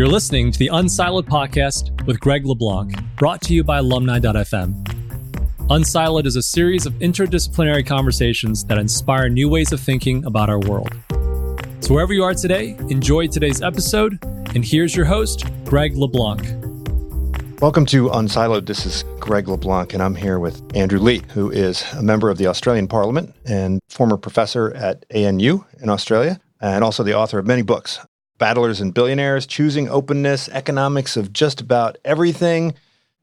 You're 0.00 0.08
listening 0.08 0.50
to 0.50 0.58
the 0.58 0.70
Unsiloed 0.72 1.26
podcast 1.26 2.06
with 2.06 2.18
Greg 2.20 2.46
LeBlanc, 2.46 2.98
brought 3.16 3.42
to 3.42 3.52
you 3.52 3.62
by 3.62 3.80
alumni.fm. 3.80 4.82
Unsiloed 5.68 6.24
is 6.24 6.36
a 6.36 6.42
series 6.42 6.86
of 6.86 6.94
interdisciplinary 7.00 7.86
conversations 7.86 8.64
that 8.64 8.78
inspire 8.78 9.28
new 9.28 9.50
ways 9.50 9.72
of 9.72 9.80
thinking 9.80 10.24
about 10.24 10.48
our 10.48 10.58
world. 10.58 10.88
So, 11.80 11.92
wherever 11.92 12.14
you 12.14 12.24
are 12.24 12.32
today, 12.32 12.78
enjoy 12.88 13.26
today's 13.26 13.60
episode. 13.60 14.18
And 14.54 14.64
here's 14.64 14.96
your 14.96 15.04
host, 15.04 15.44
Greg 15.66 15.94
LeBlanc. 15.94 17.60
Welcome 17.60 17.84
to 17.84 18.08
Unsiloed. 18.08 18.64
This 18.64 18.86
is 18.86 19.04
Greg 19.18 19.48
LeBlanc, 19.48 19.92
and 19.92 20.02
I'm 20.02 20.14
here 20.14 20.38
with 20.38 20.62
Andrew 20.74 20.98
Leigh, 20.98 21.20
who 21.34 21.50
is 21.50 21.84
a 21.92 22.02
member 22.02 22.30
of 22.30 22.38
the 22.38 22.46
Australian 22.46 22.88
Parliament 22.88 23.34
and 23.44 23.82
former 23.90 24.16
professor 24.16 24.72
at 24.72 25.04
ANU 25.14 25.62
in 25.82 25.90
Australia, 25.90 26.40
and 26.58 26.82
also 26.84 27.02
the 27.02 27.12
author 27.12 27.38
of 27.38 27.46
many 27.46 27.60
books 27.60 27.98
Battlers 28.40 28.80
and 28.80 28.92
Billionaires, 28.92 29.46
Choosing 29.46 29.88
Openness, 29.88 30.48
Economics 30.48 31.16
of 31.16 31.32
Just 31.32 31.60
About 31.60 31.98
Everything, 32.04 32.74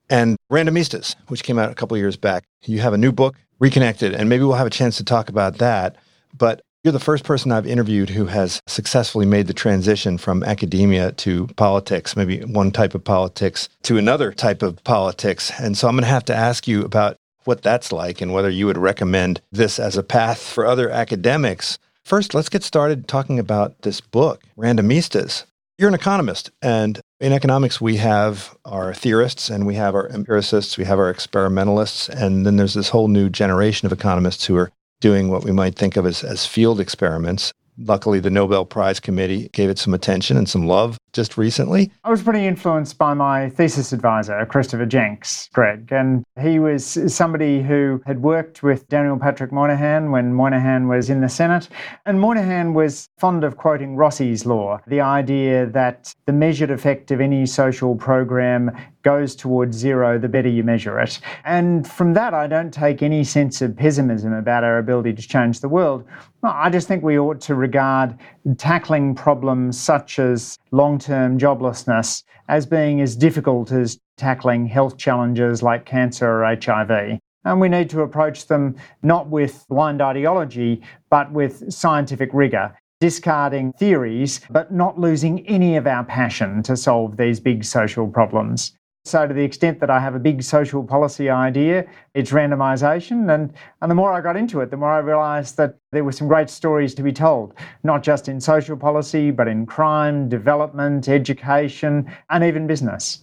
and 0.08 0.38
Randomistas, 0.50 1.16
which 1.26 1.42
came 1.42 1.58
out 1.58 1.70
a 1.70 1.74
couple 1.74 1.96
years 1.98 2.16
back. 2.16 2.44
You 2.64 2.80
have 2.80 2.94
a 2.94 2.98
new 2.98 3.12
book, 3.12 3.36
Reconnected, 3.58 4.14
and 4.14 4.28
maybe 4.28 4.44
we'll 4.44 4.54
have 4.54 4.66
a 4.68 4.70
chance 4.70 4.96
to 4.98 5.04
talk 5.04 5.28
about 5.28 5.58
that. 5.58 5.96
But 6.32 6.62
you're 6.84 6.92
the 6.92 7.00
first 7.00 7.24
person 7.24 7.50
I've 7.50 7.66
interviewed 7.66 8.10
who 8.10 8.26
has 8.26 8.62
successfully 8.68 9.26
made 9.26 9.48
the 9.48 9.52
transition 9.52 10.16
from 10.16 10.44
academia 10.44 11.10
to 11.12 11.48
politics, 11.56 12.16
maybe 12.16 12.40
one 12.44 12.70
type 12.70 12.94
of 12.94 13.02
politics 13.02 13.68
to 13.82 13.98
another 13.98 14.32
type 14.32 14.62
of 14.62 14.82
politics. 14.84 15.50
And 15.60 15.76
so 15.76 15.88
I'm 15.88 15.96
going 15.96 16.04
to 16.04 16.08
have 16.08 16.26
to 16.26 16.34
ask 16.34 16.68
you 16.68 16.84
about 16.84 17.16
what 17.44 17.62
that's 17.62 17.90
like 17.90 18.20
and 18.20 18.32
whether 18.32 18.50
you 18.50 18.66
would 18.66 18.78
recommend 18.78 19.40
this 19.50 19.80
as 19.80 19.96
a 19.96 20.04
path 20.04 20.40
for 20.40 20.64
other 20.64 20.88
academics 20.88 21.78
First, 22.08 22.32
let's 22.32 22.48
get 22.48 22.62
started 22.62 23.06
talking 23.06 23.38
about 23.38 23.82
this 23.82 24.00
book, 24.00 24.42
Randomistas. 24.56 25.44
You're 25.76 25.90
an 25.90 25.94
economist, 25.94 26.50
and 26.62 26.98
in 27.20 27.34
economics, 27.34 27.82
we 27.82 27.98
have 27.98 28.56
our 28.64 28.94
theorists 28.94 29.50
and 29.50 29.66
we 29.66 29.74
have 29.74 29.94
our 29.94 30.08
empiricists, 30.08 30.78
we 30.78 30.86
have 30.86 30.98
our 30.98 31.10
experimentalists, 31.10 32.08
and 32.08 32.46
then 32.46 32.56
there's 32.56 32.72
this 32.72 32.88
whole 32.88 33.08
new 33.08 33.28
generation 33.28 33.84
of 33.84 33.92
economists 33.92 34.46
who 34.46 34.56
are 34.56 34.72
doing 35.02 35.28
what 35.28 35.44
we 35.44 35.52
might 35.52 35.74
think 35.74 35.98
of 35.98 36.06
as, 36.06 36.24
as 36.24 36.46
field 36.46 36.80
experiments. 36.80 37.52
Luckily, 37.78 38.18
the 38.20 38.30
Nobel 38.30 38.64
Prize 38.64 38.98
Committee 38.98 39.48
gave 39.52 39.70
it 39.70 39.78
some 39.78 39.94
attention 39.94 40.36
and 40.36 40.48
some 40.48 40.66
love 40.66 40.98
just 41.12 41.38
recently. 41.38 41.90
I 42.04 42.10
was 42.10 42.22
pretty 42.22 42.46
influenced 42.46 42.98
by 42.98 43.14
my 43.14 43.48
thesis 43.50 43.92
advisor, 43.92 44.44
Christopher 44.46 44.86
Jencks, 44.86 45.50
Greg, 45.52 45.88
and 45.90 46.24
he 46.40 46.58
was 46.58 46.98
somebody 47.12 47.62
who 47.62 48.02
had 48.06 48.22
worked 48.22 48.62
with 48.62 48.88
Daniel 48.88 49.18
Patrick 49.18 49.52
Moynihan 49.52 50.10
when 50.10 50.34
Moynihan 50.34 50.88
was 50.88 51.08
in 51.08 51.20
the 51.20 51.28
Senate. 51.28 51.68
And 52.04 52.20
Moynihan 52.20 52.74
was 52.74 53.08
fond 53.18 53.44
of 53.44 53.56
quoting 53.56 53.96
Rossi's 53.96 54.44
law, 54.44 54.80
the 54.86 55.00
idea 55.00 55.66
that 55.66 56.14
the 56.26 56.32
measured 56.32 56.70
effect 56.70 57.10
of 57.10 57.20
any 57.20 57.46
social 57.46 57.94
program 57.94 58.70
goes 59.02 59.34
towards 59.34 59.76
zero, 59.76 60.18
the 60.18 60.28
better 60.28 60.48
you 60.48 60.62
measure 60.62 60.98
it. 61.00 61.20
And 61.44 61.86
from 61.86 62.14
that, 62.14 62.34
I 62.34 62.46
don't 62.46 62.72
take 62.72 63.02
any 63.02 63.24
sense 63.24 63.62
of 63.62 63.76
pessimism 63.76 64.32
about 64.32 64.64
our 64.64 64.78
ability 64.78 65.14
to 65.14 65.22
change 65.22 65.60
the 65.60 65.68
world. 65.68 66.04
I 66.42 66.70
just 66.70 66.88
think 66.88 67.02
we 67.02 67.18
ought 67.18 67.40
to 67.42 67.54
regard 67.54 68.18
tackling 68.56 69.14
problems 69.14 69.80
such 69.80 70.18
as 70.18 70.58
long 70.70 70.98
term 70.98 71.38
joblessness 71.38 72.22
as 72.48 72.66
being 72.66 73.00
as 73.00 73.16
difficult 73.16 73.72
as 73.72 73.98
tackling 74.16 74.66
health 74.66 74.96
challenges 74.96 75.62
like 75.62 75.84
cancer 75.84 76.42
or 76.42 76.56
HIV. 76.56 77.18
And 77.44 77.60
we 77.60 77.68
need 77.68 77.88
to 77.90 78.02
approach 78.02 78.46
them 78.46 78.76
not 79.02 79.28
with 79.28 79.64
blind 79.68 80.02
ideology, 80.02 80.82
but 81.08 81.32
with 81.32 81.72
scientific 81.72 82.30
rigour 82.32 82.76
discarding 83.00 83.72
theories, 83.74 84.40
but 84.50 84.72
not 84.72 84.98
losing 84.98 85.46
any 85.46 85.76
of 85.76 85.86
our 85.86 86.04
passion 86.04 86.62
to 86.64 86.76
solve 86.76 87.16
these 87.16 87.38
big 87.38 87.64
social 87.64 88.08
problems. 88.08 88.72
So, 89.08 89.26
to 89.26 89.32
the 89.32 89.42
extent 89.42 89.80
that 89.80 89.88
I 89.88 90.00
have 90.00 90.14
a 90.14 90.18
big 90.18 90.42
social 90.42 90.84
policy 90.84 91.30
idea, 91.30 91.86
it's 92.12 92.30
randomisation. 92.30 93.32
And, 93.34 93.54
and 93.80 93.90
the 93.90 93.94
more 93.94 94.12
I 94.12 94.20
got 94.20 94.36
into 94.36 94.60
it, 94.60 94.70
the 94.70 94.76
more 94.76 94.90
I 94.90 94.98
realised 94.98 95.56
that 95.56 95.76
there 95.92 96.04
were 96.04 96.12
some 96.12 96.28
great 96.28 96.50
stories 96.50 96.94
to 96.96 97.02
be 97.02 97.12
told, 97.12 97.54
not 97.84 98.02
just 98.02 98.28
in 98.28 98.38
social 98.38 98.76
policy, 98.76 99.30
but 99.30 99.48
in 99.48 99.64
crime, 99.64 100.28
development, 100.28 101.08
education, 101.08 102.12
and 102.28 102.44
even 102.44 102.66
business. 102.66 103.20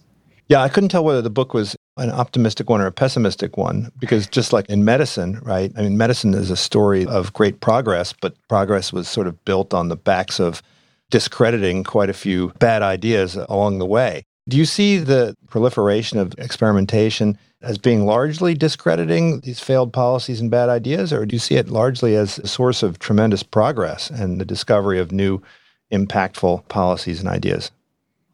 Yeah, 0.48 0.62
I 0.62 0.68
couldn't 0.68 0.88
tell 0.88 1.04
whether 1.04 1.22
the 1.22 1.30
book 1.30 1.54
was 1.54 1.76
an 1.96 2.10
optimistic 2.10 2.68
one 2.68 2.80
or 2.80 2.86
a 2.86 2.92
pessimistic 2.92 3.56
one 3.56 3.90
because 3.98 4.26
just 4.26 4.52
like 4.52 4.68
in 4.68 4.84
medicine, 4.84 5.40
right? 5.42 5.72
I 5.76 5.82
mean, 5.82 5.96
medicine 5.96 6.34
is 6.34 6.50
a 6.50 6.56
story 6.56 7.06
of 7.06 7.32
great 7.32 7.60
progress, 7.60 8.12
but 8.12 8.34
progress 8.48 8.92
was 8.92 9.08
sort 9.08 9.26
of 9.28 9.44
built 9.44 9.72
on 9.72 9.88
the 9.88 9.96
backs 9.96 10.40
of 10.40 10.62
discrediting 11.10 11.84
quite 11.84 12.10
a 12.10 12.14
few 12.14 12.52
bad 12.58 12.82
ideas 12.82 13.36
along 13.36 13.78
the 13.78 13.86
way. 13.86 14.24
Do 14.48 14.56
you 14.56 14.64
see 14.64 14.98
the 14.98 15.36
proliferation 15.48 16.18
of 16.18 16.34
experimentation 16.38 17.36
as 17.62 17.78
being 17.78 18.06
largely 18.06 18.54
discrediting 18.54 19.40
these 19.40 19.58
failed 19.58 19.92
policies 19.92 20.40
and 20.40 20.50
bad 20.50 20.68
ideas, 20.68 21.12
or 21.12 21.26
do 21.26 21.34
you 21.34 21.40
see 21.40 21.56
it 21.56 21.68
largely 21.68 22.14
as 22.14 22.38
a 22.38 22.46
source 22.46 22.82
of 22.82 22.98
tremendous 22.98 23.42
progress 23.42 24.08
and 24.08 24.40
the 24.40 24.44
discovery 24.44 25.00
of 25.00 25.10
new 25.10 25.42
impactful 25.92 26.68
policies 26.68 27.18
and 27.18 27.28
ideas? 27.28 27.72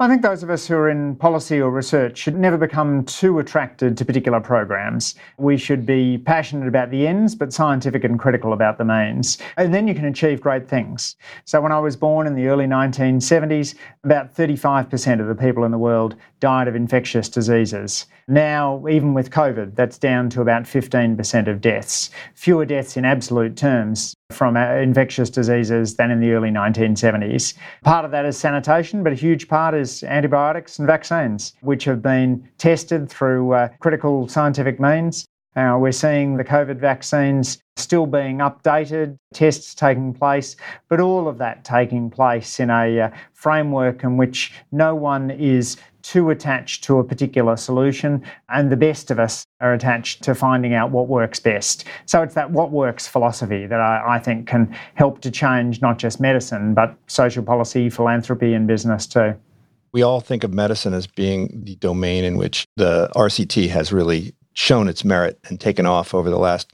I 0.03 0.09
think 0.09 0.23
those 0.23 0.43
of 0.43 0.51
us 0.51 0.67
who 0.67 0.75
are 0.75 0.91
in 0.91 1.15
policy 1.15 1.61
or 1.61 1.71
research 1.71 2.19
should 2.19 2.37
never 2.37 2.57
become 2.57 3.05
too 3.05 3.39
attracted 3.39 3.97
to 3.97 4.05
particular 4.05 4.41
programs. 4.41 5.15
We 5.39 5.57
should 5.57 5.87
be 5.87 6.19
passionate 6.19 6.67
about 6.67 6.91
the 6.91 7.07
ends, 7.07 7.37
but 7.37 7.53
scientific 7.53 8.03
and 8.03 8.19
critical 8.19 8.53
about 8.53 8.79
the 8.79 8.85
means. 8.85 9.39
And 9.57 9.73
then 9.73 9.87
you 9.87 9.95
can 9.95 10.07
achieve 10.07 10.41
great 10.41 10.69
things. 10.69 11.15
So, 11.45 11.61
when 11.61 11.71
I 11.71 11.79
was 11.79 11.95
born 11.95 12.27
in 12.27 12.35
the 12.35 12.49
early 12.49 12.65
1970s, 12.65 13.77
about 14.03 14.35
35% 14.35 15.21
of 15.21 15.29
the 15.29 15.37
people 15.37 15.63
in 15.63 15.71
the 15.71 15.79
world 15.79 16.17
died 16.41 16.67
of 16.67 16.75
infectious 16.75 17.29
diseases. 17.29 18.07
Now, 18.27 18.85
even 18.89 19.15
with 19.15 19.31
COVID, 19.31 19.77
that's 19.77 19.99
down 19.99 20.31
to 20.31 20.41
about 20.41 20.65
15% 20.65 21.47
of 21.47 21.61
deaths. 21.61 22.11
Fewer 22.35 22.67
deaths 22.67 22.97
in 22.97 23.05
absolute 23.05 23.57
terms 23.57 24.17
from 24.33 24.57
uh, 24.57 24.75
infectious 24.77 25.31
diseases 25.31 25.97
than 25.97 26.11
in 26.11 26.21
the 26.21 26.33
early 26.33 26.51
1970s. 26.51 27.55
Part 27.85 28.05
of 28.05 28.11
that 28.11 28.25
is 28.25 28.37
sanitation, 28.37 29.03
but 29.03 29.13
a 29.13 29.17
huge 29.17 29.49
part 29.49 29.75
is 29.75 30.03
antibiotics 30.03 30.79
and 30.79 30.87
vaccines, 30.87 31.55
which 31.61 31.85
have 31.85 32.03
been 32.03 32.49
tested 32.59 33.09
through 33.09 33.53
uh, 33.53 33.69
critical 33.81 34.29
scientific 34.29 34.81
means. 34.81 35.27
Uh, 35.55 35.77
we're 35.79 35.93
seeing 35.93 36.37
the 36.37 36.45
COVID 36.45 36.79
vaccines 36.79 37.59
still 37.77 38.07
being 38.07 38.39
updated, 38.39 39.19
tests 39.35 39.75
taking 39.75 40.15
place, 40.15 40.57
but 40.89 41.01
all 41.01 41.29
of 41.29 41.39
that 41.39 41.65
taking 41.65 42.11
place 42.11 42.61
in 42.61 42.71
a 42.71 43.01
uh, 43.01 43.11
framework 43.35 44.03
in 44.03 44.17
which 44.17 44.53
no 44.73 44.95
one 44.95 45.31
is 45.31 45.77
too 46.03 46.31
attached 46.31 46.83
to 46.85 46.99
a 46.99 47.05
particular 47.05 47.57
solution, 47.57 48.23
and 48.49 48.73
the 48.73 48.77
best 48.77 49.11
of 49.11 49.19
us 49.19 49.47
are 49.61 49.73
attached 49.73 50.23
to 50.23 50.35
finding 50.35 50.75
out 50.75 50.91
what 50.91 51.07
works 51.07 51.39
best. 51.39 51.85
So 52.07 52.23
it's 52.23 52.35
that 52.35 52.51
what 52.51 52.73
works 52.73 53.07
philosophy 53.07 53.67
that 53.67 53.81
I, 53.81 54.17
I, 54.17 54.19
think 54.19 54.49
can 54.49 54.75
help 54.95 55.21
to 55.21 55.31
change 55.31 55.81
not 55.81 55.99
just 55.99 56.21
medicine, 56.21 56.75
but 56.75 56.97
social 57.07 57.43
policy, 57.43 57.89
philanthropy, 57.89 58.53
and 58.55 58.67
business 58.67 59.07
too. 59.07 59.35
We 59.93 60.03
all 60.03 60.21
think 60.21 60.43
of 60.43 60.53
medicine 60.53 60.95
as 60.95 61.07
being 61.07 61.63
the 61.65 61.77
domain 61.77 62.25
in 62.25 62.37
which 62.37 62.67
the 62.77 63.11
RCT 63.15 63.69
has 63.69 63.93
really 63.93 64.35
shown 64.55 64.89
its 64.89 65.05
merit 65.05 65.39
and 65.49 65.61
taken 65.61 65.87
off 65.87 66.15
over 66.15 66.31
the 66.31 66.39
last 66.39 66.73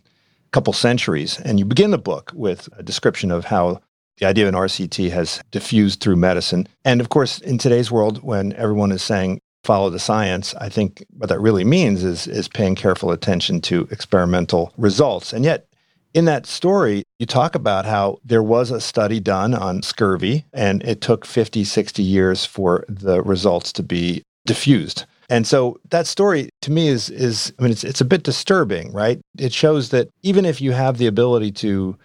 couple 0.53 0.72
centuries. 0.72 1.39
And 1.41 1.59
you 1.59 1.65
begin 1.65 1.91
the 1.91 1.99
book 1.99 2.33
with 2.34 2.69
a 2.77 2.83
description 2.83 3.31
of 3.31 3.47
how 3.47 3.81
the 4.19 4.27
idea 4.27 4.49
of 4.49 4.55
an 4.55 4.61
RCT 4.61 5.11
has 5.11 5.41
diffused 5.50 6.00
through 6.00 6.17
medicine. 6.17 6.67
And 6.84 7.00
of 7.00 7.09
course, 7.09 7.38
in 7.38 7.59
today's 7.59 7.91
world, 7.91 8.22
when 8.22 8.53
everyone 8.55 8.93
is 8.93 9.03
saying 9.03 9.41
follow 9.65 9.91
the 9.91 9.99
science, 9.99 10.55
I 10.56 10.69
think 10.69 11.05
what 11.17 11.28
that 11.28 11.41
really 11.41 11.65
means 11.65 12.05
is, 12.05 12.27
is 12.27 12.49
paying 12.49 12.75
careful 12.75 13.12
attention 13.12 13.61
to 13.62 13.87
experimental 13.91 14.72
results. 14.77 15.33
And 15.33 15.44
yet, 15.44 15.67
in 16.15 16.25
that 16.25 16.47
story, 16.47 17.05
you 17.19 17.27
talk 17.27 17.55
about 17.55 17.84
how 17.84 18.19
there 18.25 18.43
was 18.43 18.71
a 18.71 18.81
study 18.81 19.21
done 19.21 19.55
on 19.55 19.83
scurvy, 19.83 20.47
and 20.53 20.82
it 20.82 21.00
took 21.00 21.26
50, 21.26 21.64
60 21.64 22.03
years 22.03 22.44
for 22.44 22.85
the 22.88 23.23
results 23.23 23.73
to 23.75 23.82
be 23.82 24.23
diffused. 24.47 25.05
And 25.29 25.47
so 25.47 25.79
that 25.91 26.07
story 26.07 26.49
to 26.63 26.71
me 26.71 26.89
is 26.89 27.11
is 27.11 27.53
I 27.59 27.63
mean 27.63 27.73
it's 27.73 27.85
it's 27.85 28.01
a 28.01 28.07
bit 28.07 28.23
disturbing, 28.23 28.93
right? 28.93 29.21
It 29.37 29.53
shows 29.53 29.91
that 29.91 30.09
even 30.23 30.45
if 30.45 30.61
you 30.61 30.73
have 30.73 30.99
the 30.99 31.07
ability 31.07 31.53
to 31.53 31.97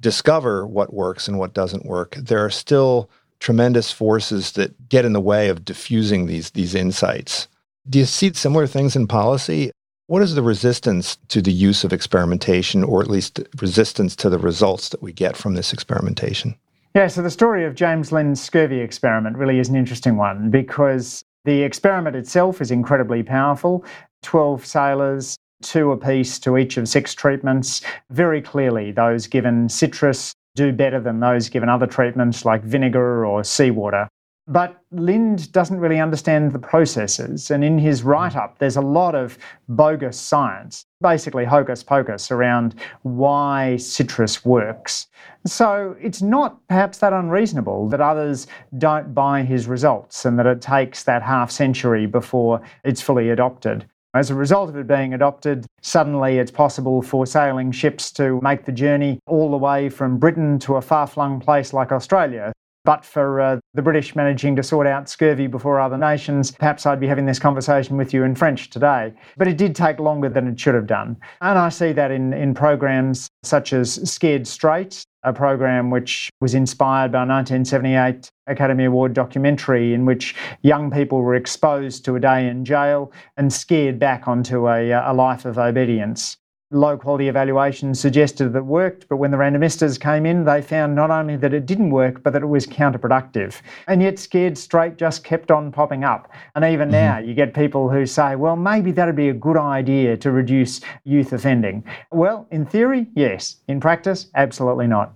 discover 0.00 0.66
what 0.66 0.94
works 0.94 1.26
and 1.26 1.38
what 1.38 1.54
doesn't 1.54 1.86
work, 1.86 2.14
there 2.14 2.44
are 2.44 2.50
still 2.50 3.10
tremendous 3.40 3.92
forces 3.92 4.52
that 4.52 4.88
get 4.88 5.04
in 5.04 5.12
the 5.12 5.20
way 5.20 5.48
of 5.48 5.64
diffusing 5.64 6.26
these, 6.26 6.50
these 6.50 6.74
insights. 6.74 7.48
Do 7.88 7.98
you 7.98 8.04
see 8.04 8.32
similar 8.32 8.66
things 8.66 8.96
in 8.96 9.06
policy? 9.06 9.70
What 10.06 10.22
is 10.22 10.34
the 10.34 10.42
resistance 10.42 11.16
to 11.28 11.42
the 11.42 11.52
use 11.52 11.84
of 11.84 11.92
experimentation, 11.92 12.82
or 12.82 13.02
at 13.02 13.10
least 13.10 13.40
resistance 13.60 14.16
to 14.16 14.30
the 14.30 14.38
results 14.38 14.88
that 14.88 15.02
we 15.02 15.12
get 15.12 15.36
from 15.36 15.54
this 15.54 15.72
experimentation? 15.72 16.54
Yeah, 16.94 17.08
so 17.08 17.22
the 17.22 17.30
story 17.30 17.64
of 17.64 17.74
James 17.74 18.10
Lind's 18.10 18.40
scurvy 18.40 18.80
experiment 18.80 19.36
really 19.36 19.58
is 19.58 19.68
an 19.68 19.76
interesting 19.76 20.16
one 20.16 20.50
because 20.50 21.24
the 21.48 21.62
experiment 21.62 22.14
itself 22.14 22.60
is 22.60 22.70
incredibly 22.70 23.22
powerful. 23.22 23.82
12 24.22 24.66
sailors 24.66 25.36
two 25.62 25.90
apiece 25.90 26.38
to 26.38 26.58
each 26.58 26.76
of 26.76 26.86
six 26.86 27.14
treatments. 27.14 27.80
Very 28.10 28.42
clearly, 28.42 28.92
those 28.92 29.26
given 29.26 29.68
citrus 29.68 30.34
do 30.54 30.72
better 30.72 31.00
than 31.00 31.20
those 31.20 31.48
given 31.48 31.70
other 31.70 31.86
treatments 31.86 32.44
like 32.44 32.62
vinegar 32.62 33.24
or 33.24 33.42
seawater. 33.42 34.08
But 34.50 34.82
Lind 34.92 35.52
doesn't 35.52 35.78
really 35.78 36.00
understand 36.00 36.52
the 36.52 36.58
processes. 36.58 37.50
And 37.50 37.62
in 37.62 37.78
his 37.78 38.02
write 38.02 38.34
up, 38.34 38.58
there's 38.58 38.78
a 38.78 38.80
lot 38.80 39.14
of 39.14 39.36
bogus 39.68 40.18
science, 40.18 40.86
basically 41.02 41.44
hocus 41.44 41.82
pocus 41.82 42.30
around 42.30 42.74
why 43.02 43.76
citrus 43.76 44.46
works. 44.46 45.06
So 45.46 45.94
it's 46.00 46.22
not 46.22 46.66
perhaps 46.66 46.98
that 46.98 47.12
unreasonable 47.12 47.90
that 47.90 48.00
others 48.00 48.46
don't 48.78 49.14
buy 49.14 49.42
his 49.42 49.66
results 49.66 50.24
and 50.24 50.38
that 50.38 50.46
it 50.46 50.62
takes 50.62 51.04
that 51.04 51.22
half 51.22 51.50
century 51.50 52.06
before 52.06 52.62
it's 52.84 53.02
fully 53.02 53.28
adopted. 53.28 53.84
As 54.14 54.30
a 54.30 54.34
result 54.34 54.70
of 54.70 54.76
it 54.76 54.86
being 54.86 55.12
adopted, 55.12 55.66
suddenly 55.82 56.38
it's 56.38 56.50
possible 56.50 57.02
for 57.02 57.26
sailing 57.26 57.70
ships 57.70 58.10
to 58.12 58.40
make 58.40 58.64
the 58.64 58.72
journey 58.72 59.20
all 59.26 59.50
the 59.50 59.58
way 59.58 59.90
from 59.90 60.16
Britain 60.16 60.58
to 60.60 60.76
a 60.76 60.82
far 60.82 61.06
flung 61.06 61.38
place 61.38 61.74
like 61.74 61.92
Australia. 61.92 62.52
But 62.88 63.04
for 63.04 63.38
uh, 63.38 63.60
the 63.74 63.82
British 63.82 64.16
managing 64.16 64.56
to 64.56 64.62
sort 64.62 64.86
out 64.86 65.10
scurvy 65.10 65.46
before 65.46 65.78
other 65.78 65.98
nations, 65.98 66.52
perhaps 66.52 66.86
I'd 66.86 66.98
be 66.98 67.06
having 67.06 67.26
this 67.26 67.38
conversation 67.38 67.98
with 67.98 68.14
you 68.14 68.22
in 68.22 68.34
French 68.34 68.70
today. 68.70 69.12
But 69.36 69.46
it 69.46 69.58
did 69.58 69.76
take 69.76 70.00
longer 70.00 70.30
than 70.30 70.48
it 70.48 70.58
should 70.58 70.74
have 70.74 70.86
done. 70.86 71.18
And 71.42 71.58
I 71.58 71.68
see 71.68 71.92
that 71.92 72.10
in, 72.10 72.32
in 72.32 72.54
programs 72.54 73.28
such 73.42 73.74
as 73.74 74.10
Scared 74.10 74.46
Straight, 74.46 75.04
a 75.22 75.34
program 75.34 75.90
which 75.90 76.30
was 76.40 76.54
inspired 76.54 77.12
by 77.12 77.24
a 77.24 77.28
1978 77.28 78.30
Academy 78.46 78.86
Award 78.86 79.12
documentary 79.12 79.92
in 79.92 80.06
which 80.06 80.34
young 80.62 80.90
people 80.90 81.20
were 81.20 81.34
exposed 81.34 82.06
to 82.06 82.16
a 82.16 82.20
day 82.20 82.48
in 82.48 82.64
jail 82.64 83.12
and 83.36 83.52
scared 83.52 83.98
back 83.98 84.26
onto 84.26 84.66
a, 84.66 84.92
a 84.92 85.12
life 85.12 85.44
of 85.44 85.58
obedience 85.58 86.38
low 86.70 86.98
quality 86.98 87.28
evaluations 87.28 87.98
suggested 87.98 88.52
that 88.52 88.58
it 88.58 88.66
worked, 88.66 89.08
but 89.08 89.16
when 89.16 89.30
the 89.30 89.36
randomistas 89.36 89.98
came 89.98 90.26
in, 90.26 90.44
they 90.44 90.60
found 90.60 90.94
not 90.94 91.10
only 91.10 91.36
that 91.36 91.54
it 91.54 91.64
didn't 91.64 91.90
work, 91.90 92.22
but 92.22 92.32
that 92.32 92.42
it 92.42 92.46
was 92.46 92.66
counterproductive. 92.66 93.60
And 93.86 94.02
yet, 94.02 94.18
scared 94.18 94.58
straight 94.58 94.98
just 94.98 95.24
kept 95.24 95.50
on 95.50 95.72
popping 95.72 96.04
up. 96.04 96.30
And 96.54 96.64
even 96.64 96.88
mm-hmm. 96.88 96.92
now, 96.92 97.18
you 97.18 97.34
get 97.34 97.54
people 97.54 97.88
who 97.88 98.04
say, 98.04 98.36
well, 98.36 98.56
maybe 98.56 98.92
that'd 98.92 99.16
be 99.16 99.30
a 99.30 99.34
good 99.34 99.56
idea 99.56 100.16
to 100.18 100.30
reduce 100.30 100.80
youth 101.04 101.32
offending. 101.32 101.84
Well, 102.12 102.46
in 102.50 102.66
theory, 102.66 103.06
yes. 103.14 103.56
In 103.68 103.80
practice, 103.80 104.26
absolutely 104.34 104.86
not. 104.86 105.14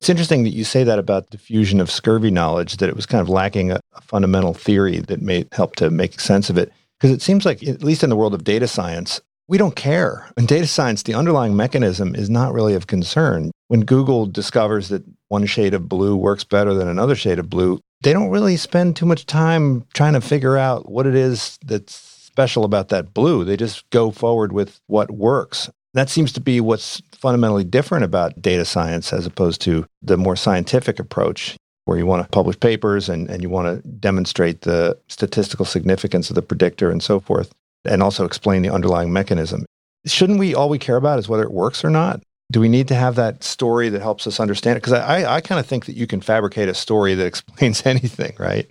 It's 0.00 0.10
interesting 0.10 0.44
that 0.44 0.50
you 0.50 0.64
say 0.64 0.84
that 0.84 0.98
about 0.98 1.30
diffusion 1.30 1.80
of 1.80 1.90
scurvy 1.90 2.30
knowledge, 2.30 2.76
that 2.78 2.88
it 2.88 2.96
was 2.96 3.06
kind 3.06 3.20
of 3.20 3.28
lacking 3.28 3.70
a, 3.70 3.80
a 3.94 4.00
fundamental 4.02 4.54
theory 4.54 4.98
that 4.98 5.22
may 5.22 5.46
help 5.52 5.76
to 5.76 5.90
make 5.90 6.20
sense 6.20 6.50
of 6.50 6.58
it. 6.58 6.72
Because 6.98 7.10
it 7.10 7.22
seems 7.22 7.44
like, 7.44 7.62
at 7.66 7.82
least 7.82 8.02
in 8.02 8.10
the 8.10 8.16
world 8.16 8.32
of 8.32 8.44
data 8.44 8.68
science, 8.68 9.20
we 9.48 9.58
don't 9.58 9.76
care. 9.76 10.28
In 10.36 10.46
data 10.46 10.66
science, 10.66 11.02
the 11.02 11.14
underlying 11.14 11.56
mechanism 11.56 12.14
is 12.14 12.28
not 12.28 12.52
really 12.52 12.74
of 12.74 12.86
concern. 12.86 13.50
When 13.68 13.80
Google 13.80 14.26
discovers 14.26 14.88
that 14.88 15.04
one 15.28 15.46
shade 15.46 15.74
of 15.74 15.88
blue 15.88 16.16
works 16.16 16.44
better 16.44 16.74
than 16.74 16.88
another 16.88 17.14
shade 17.14 17.38
of 17.38 17.50
blue, 17.50 17.80
they 18.02 18.12
don't 18.12 18.30
really 18.30 18.56
spend 18.56 18.96
too 18.96 19.06
much 19.06 19.26
time 19.26 19.86
trying 19.94 20.14
to 20.14 20.20
figure 20.20 20.56
out 20.56 20.90
what 20.90 21.06
it 21.06 21.14
is 21.14 21.58
that's 21.64 21.94
special 21.94 22.64
about 22.64 22.88
that 22.88 23.14
blue. 23.14 23.44
They 23.44 23.56
just 23.56 23.88
go 23.90 24.10
forward 24.10 24.52
with 24.52 24.80
what 24.86 25.10
works. 25.10 25.70
That 25.94 26.10
seems 26.10 26.32
to 26.32 26.40
be 26.40 26.60
what's 26.60 27.00
fundamentally 27.12 27.64
different 27.64 28.04
about 28.04 28.42
data 28.42 28.64
science 28.64 29.12
as 29.12 29.26
opposed 29.26 29.62
to 29.62 29.86
the 30.02 30.18
more 30.18 30.36
scientific 30.36 30.98
approach 30.98 31.56
where 31.86 31.96
you 31.96 32.04
want 32.04 32.22
to 32.22 32.28
publish 32.28 32.58
papers 32.58 33.08
and, 33.08 33.30
and 33.30 33.42
you 33.42 33.48
want 33.48 33.82
to 33.82 33.88
demonstrate 33.88 34.62
the 34.62 34.98
statistical 35.08 35.64
significance 35.64 36.28
of 36.28 36.34
the 36.34 36.42
predictor 36.42 36.90
and 36.90 37.02
so 37.02 37.20
forth 37.20 37.52
and 37.86 38.02
also 38.02 38.24
explain 38.24 38.62
the 38.62 38.70
underlying 38.70 39.12
mechanism. 39.12 39.64
Shouldn't 40.06 40.38
we 40.38 40.54
all 40.54 40.68
we 40.68 40.78
care 40.78 40.96
about 40.96 41.18
is 41.18 41.28
whether 41.28 41.42
it 41.42 41.52
works 41.52 41.84
or 41.84 41.90
not? 41.90 42.22
Do 42.52 42.60
we 42.60 42.68
need 42.68 42.86
to 42.88 42.94
have 42.94 43.16
that 43.16 43.42
story 43.42 43.88
that 43.88 44.00
helps 44.00 44.26
us 44.26 44.38
understand 44.38 44.76
it? 44.76 44.82
Because 44.82 44.92
I, 44.92 45.36
I 45.36 45.40
kind 45.40 45.58
of 45.58 45.66
think 45.66 45.86
that 45.86 45.96
you 45.96 46.06
can 46.06 46.20
fabricate 46.20 46.68
a 46.68 46.74
story 46.74 47.14
that 47.14 47.26
explains 47.26 47.84
anything, 47.84 48.34
right? 48.38 48.68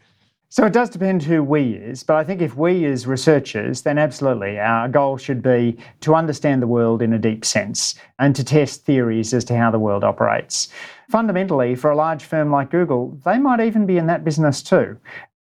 So 0.50 0.65
it 0.65 0.71
does 0.71 0.89
depend 0.89 1.21
who 1.23 1.44
we 1.44 1.73
is, 1.73 2.03
but 2.03 2.15
I 2.15 2.23
think 2.23 2.41
if 2.41 2.56
we 2.56 2.85
as 2.85 3.06
researchers, 3.06 3.81
then 3.81 3.97
absolutely 3.97 4.57
our 4.57 4.88
goal 4.88 5.17
should 5.17 5.41
be 5.41 5.75
to 6.00 6.15
understand 6.15 6.62
the 6.62 6.67
world 6.67 7.01
in 7.01 7.12
a 7.12 7.19
deep 7.19 7.44
sense 7.44 7.95
and 8.19 8.33
to 8.38 8.44
test 8.44 8.85
theories 8.85 9.33
as 9.33 9.44
to 9.45 9.57
how 9.57 9.69
the 9.69 9.79
world 9.79 10.06
operates. 10.06 10.69
Fundamentally, 11.09 11.75
for 11.75 11.91
a 11.91 11.95
large 11.97 12.23
firm 12.23 12.51
like 12.51 12.71
Google, 12.71 13.19
they 13.25 13.38
might 13.38 13.59
even 13.59 13.85
be 13.85 13.97
in 13.97 14.07
that 14.07 14.23
business 14.23 14.63
too. 14.63 14.97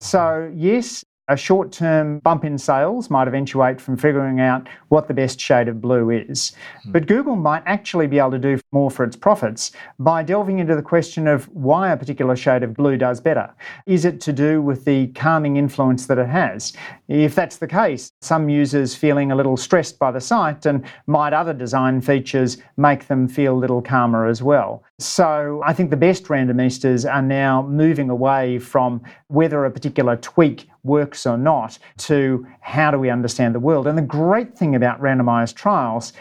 So, 0.01 0.53
yes, 0.55 1.05
a 1.29 1.37
short 1.37 1.71
term 1.71 2.19
bump 2.21 2.45
in 2.45 2.59
sales 2.59 3.11
might 3.11 3.29
eventuate 3.29 3.81
from 3.81 3.97
figuring 3.97 4.41
out 4.41 4.69
what 4.89 5.09
the 5.09 5.15
best 5.15 5.39
shade 5.39 5.69
of 5.69 5.81
blue 5.81 6.11
is. 6.11 6.53
Mm. 6.87 6.93
But 6.93 7.07
Google 7.07 7.37
might 7.37 7.63
actually 7.67 8.07
be 8.07 8.19
able 8.19 8.33
to 8.33 8.39
do 8.39 8.59
more 8.73 8.91
for 8.91 9.05
its 9.05 9.17
profits 9.17 9.73
by 9.99 10.23
delving 10.23 10.59
into 10.59 10.75
the 10.75 10.83
question 10.83 11.27
of 11.27 11.45
why 11.49 11.93
a 11.93 11.97
particular 11.97 12.35
shade 12.37 12.63
of 12.63 12.75
blue 12.75 12.97
does 12.97 13.21
better. 13.21 13.53
Is 13.87 14.05
it 14.05 14.21
to 14.23 14.33
do 14.33 14.63
with 14.63 14.85
the 14.85 15.09
calming 15.09 15.57
influence 15.57 16.07
that 16.07 16.19
it 16.19 16.29
has? 16.29 16.73
If 17.09 17.35
that's 17.35 17.57
the 17.57 17.69
case, 17.69 18.11
some 18.21 18.49
users 18.49 18.95
feeling 18.95 19.31
a 19.31 19.37
little 19.37 19.57
stressed 19.57 19.99
by 19.99 20.11
the 20.11 20.21
sight, 20.21 20.67
and 20.67 20.85
might 21.07 21.33
other 21.33 21.53
design 21.53 22.01
features 22.01 22.59
make 22.77 23.07
them 23.07 23.29
feel 23.29 23.55
a 23.55 23.59
little 23.59 23.83
calmer 23.83 24.27
as 24.27 24.43
well? 24.43 24.83
So 24.99 25.63
I 25.65 25.73
think 25.73 25.91
the 25.91 25.97
best 25.97 26.25
randomistas 26.25 27.11
are 27.11 27.23
now 27.23 27.63
moving 27.63 28.11
away 28.11 28.59
from 28.59 29.01
whether 29.29 29.65
a 29.65 29.71
particular 29.71 30.17
tweak 30.17 30.69
works 30.89 31.27
or 31.27 31.39
not 31.39 31.79
to 31.99 32.47
how 32.61 32.91
do 32.91 32.99
we 32.99 33.11
understand 33.11 33.55
the 33.55 33.61
world. 33.61 33.87
And 33.87 33.97
the 33.97 34.03
great 34.03 34.59
thing 34.59 34.75
about 34.75 35.01
randomized 35.01 35.55
trials 35.55 36.13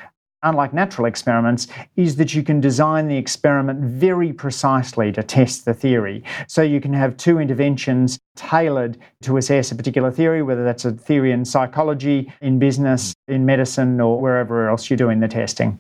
unlike 0.44 0.74
natural 0.74 1.08
experiments, 1.08 1.68
is 1.96 2.16
that 2.18 2.34
you 2.34 2.44
can 2.44 2.62
design 2.62 3.08
the 3.08 3.18
experiment 3.18 3.80
very 3.82 4.32
precisely 4.32 5.12
to 5.12 5.24
test 5.24 5.66
the 5.66 5.74
theory. 5.74 6.24
So 6.48 6.62
you 6.62 6.80
can 6.80 6.94
have 6.94 7.18
two 7.18 7.40
interventions 7.40 8.20
tailored 8.36 8.98
to 9.24 9.38
assess 9.38 9.72
a 9.72 9.76
particular 9.76 10.12
theory, 10.12 10.44
whether 10.44 10.64
that's 10.64 10.86
a 10.86 10.92
theory 10.92 11.32
in 11.32 11.44
psychology, 11.44 12.32
in 12.42 12.60
business, 12.60 13.16
in 13.28 13.46
medicine, 13.46 14.00
or 14.00 14.20
wherever 14.20 14.70
else 14.70 14.90
you're 14.90 14.98
doing 14.98 15.20
the 15.20 15.28
testing. 15.28 15.80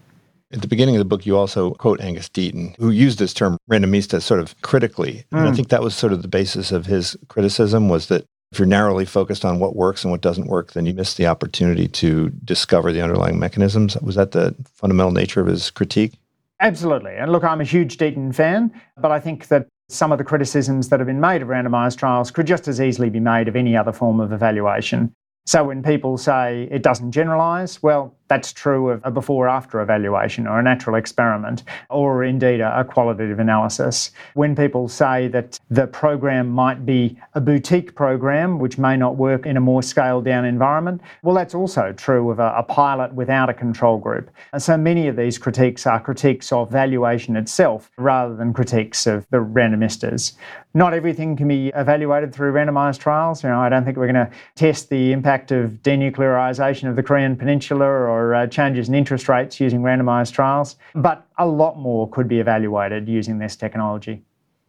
At 0.51 0.61
the 0.61 0.67
beginning 0.67 0.95
of 0.95 0.99
the 0.99 1.05
book, 1.05 1.25
you 1.25 1.35
also 1.35 1.71
quote 1.71 1.99
Angus 1.99 2.29
Deaton, 2.29 2.75
who 2.77 2.89
used 2.89 3.19
this 3.19 3.33
term 3.33 3.57
randomista 3.69 4.21
sort 4.21 4.39
of 4.39 4.59
critically. 4.61 5.25
And 5.31 5.41
I 5.41 5.49
hmm. 5.49 5.55
think 5.55 5.69
that 5.69 5.83
was 5.83 5.93
sort 5.93 6.13
of 6.13 6.21
the 6.21 6.29
basis 6.29 6.71
of 6.71 6.85
his 6.85 7.17
criticism 7.27 7.89
was 7.89 8.07
that 8.07 8.25
if 8.51 8.59
you're 8.59 8.65
narrowly 8.65 9.05
focused 9.05 9.43
on 9.43 9.59
what 9.59 9.75
works 9.75 10.03
and 10.03 10.11
what 10.11 10.21
doesn't 10.21 10.47
work, 10.47 10.73
then 10.73 10.85
you 10.85 10.93
miss 10.93 11.15
the 11.15 11.27
opportunity 11.27 11.87
to 11.87 12.29
discover 12.45 12.91
the 12.91 13.01
underlying 13.01 13.39
mechanisms. 13.39 13.97
Was 13.97 14.15
that 14.15 14.31
the 14.31 14.55
fundamental 14.73 15.11
nature 15.11 15.41
of 15.41 15.47
his 15.47 15.69
critique? 15.69 16.13
Absolutely. 16.59 17.15
And 17.15 17.31
look, 17.31 17.43
I'm 17.43 17.61
a 17.61 17.65
huge 17.65 17.97
Deaton 17.97 18.33
fan, 18.33 18.71
but 18.97 19.11
I 19.11 19.19
think 19.19 19.49
that 19.49 19.67
some 19.89 20.11
of 20.11 20.17
the 20.17 20.23
criticisms 20.23 20.89
that 20.89 20.99
have 20.99 21.07
been 21.07 21.21
made 21.21 21.41
of 21.41 21.49
randomized 21.49 21.97
trials 21.97 22.31
could 22.31 22.47
just 22.47 22.67
as 22.67 22.81
easily 22.81 23.09
be 23.09 23.19
made 23.19 23.47
of 23.47 23.55
any 23.55 23.77
other 23.77 23.93
form 23.93 24.19
of 24.19 24.31
evaluation. 24.31 25.13
So 25.45 25.65
when 25.65 25.83
people 25.83 26.17
say 26.17 26.67
it 26.71 26.83
doesn't 26.83 27.11
generalize, 27.11 27.81
well, 27.81 28.16
that's 28.27 28.51
true 28.53 28.89
of 28.89 29.01
a 29.03 29.11
before 29.11 29.47
after 29.47 29.81
evaluation 29.81 30.47
or 30.47 30.59
a 30.59 30.63
natural 30.63 30.95
experiment 30.95 31.63
or 31.89 32.23
indeed 32.23 32.59
a 32.59 32.83
qualitative 32.83 33.39
analysis. 33.39 34.11
When 34.33 34.55
people 34.55 34.87
say 34.87 35.27
that 35.29 35.59
the 35.69 35.87
program 35.87 36.49
might 36.49 36.85
be 36.85 37.17
a 37.35 37.41
boutique 37.41 37.95
program 37.95 38.59
which 38.59 38.77
may 38.77 38.97
not 38.97 39.15
work 39.15 39.45
in 39.45 39.57
a 39.57 39.61
more 39.61 39.83
scaled 39.83 40.25
down 40.25 40.45
environment, 40.45 41.01
well, 41.23 41.35
that's 41.35 41.55
also 41.55 41.93
true 41.93 42.29
of 42.31 42.39
a, 42.39 42.53
a 42.57 42.63
pilot 42.63 43.13
without 43.13 43.49
a 43.49 43.53
control 43.53 43.97
group. 43.97 44.29
And 44.53 44.61
so 44.61 44.77
many 44.77 45.07
of 45.07 45.15
these 45.15 45.37
critiques 45.37 45.85
are 45.87 45.99
critiques 45.99 46.51
of 46.51 46.69
valuation 46.69 47.35
itself 47.35 47.91
rather 47.97 48.35
than 48.35 48.53
critiques 48.53 49.07
of 49.07 49.25
the 49.29 49.37
randomistas. 49.37 50.33
Not 50.73 50.93
everything 50.93 51.35
can 51.35 51.47
be 51.47 51.69
evaluated 51.69 52.35
through 52.35 52.53
randomized 52.53 52.99
trials. 52.99 53.41
You 53.41 53.49
know, 53.49 53.59
I 53.59 53.69
don't 53.69 53.83
think 53.83 53.97
we're 53.97 54.11
going 54.11 54.27
to 54.27 54.31
test 54.55 54.89
the 54.89 55.11
impact 55.11 55.51
of 55.51 55.71
denuclearization 55.81 56.87
of 56.87 56.95
the 56.95 57.01
Korean 57.01 57.35
Peninsula 57.35 57.85
or 57.85 58.16
or 58.17 58.33
uh, 58.33 58.47
changes 58.47 58.89
in 58.89 58.95
interest 58.95 59.29
rates 59.29 59.59
using 59.59 59.81
randomized 59.81 60.33
trials, 60.33 60.75
but 60.95 61.27
a 61.37 61.45
lot 61.45 61.77
more 61.77 62.09
could 62.09 62.27
be 62.27 62.39
evaluated 62.39 63.07
using 63.07 63.37
this 63.37 63.55
technology. 63.55 64.23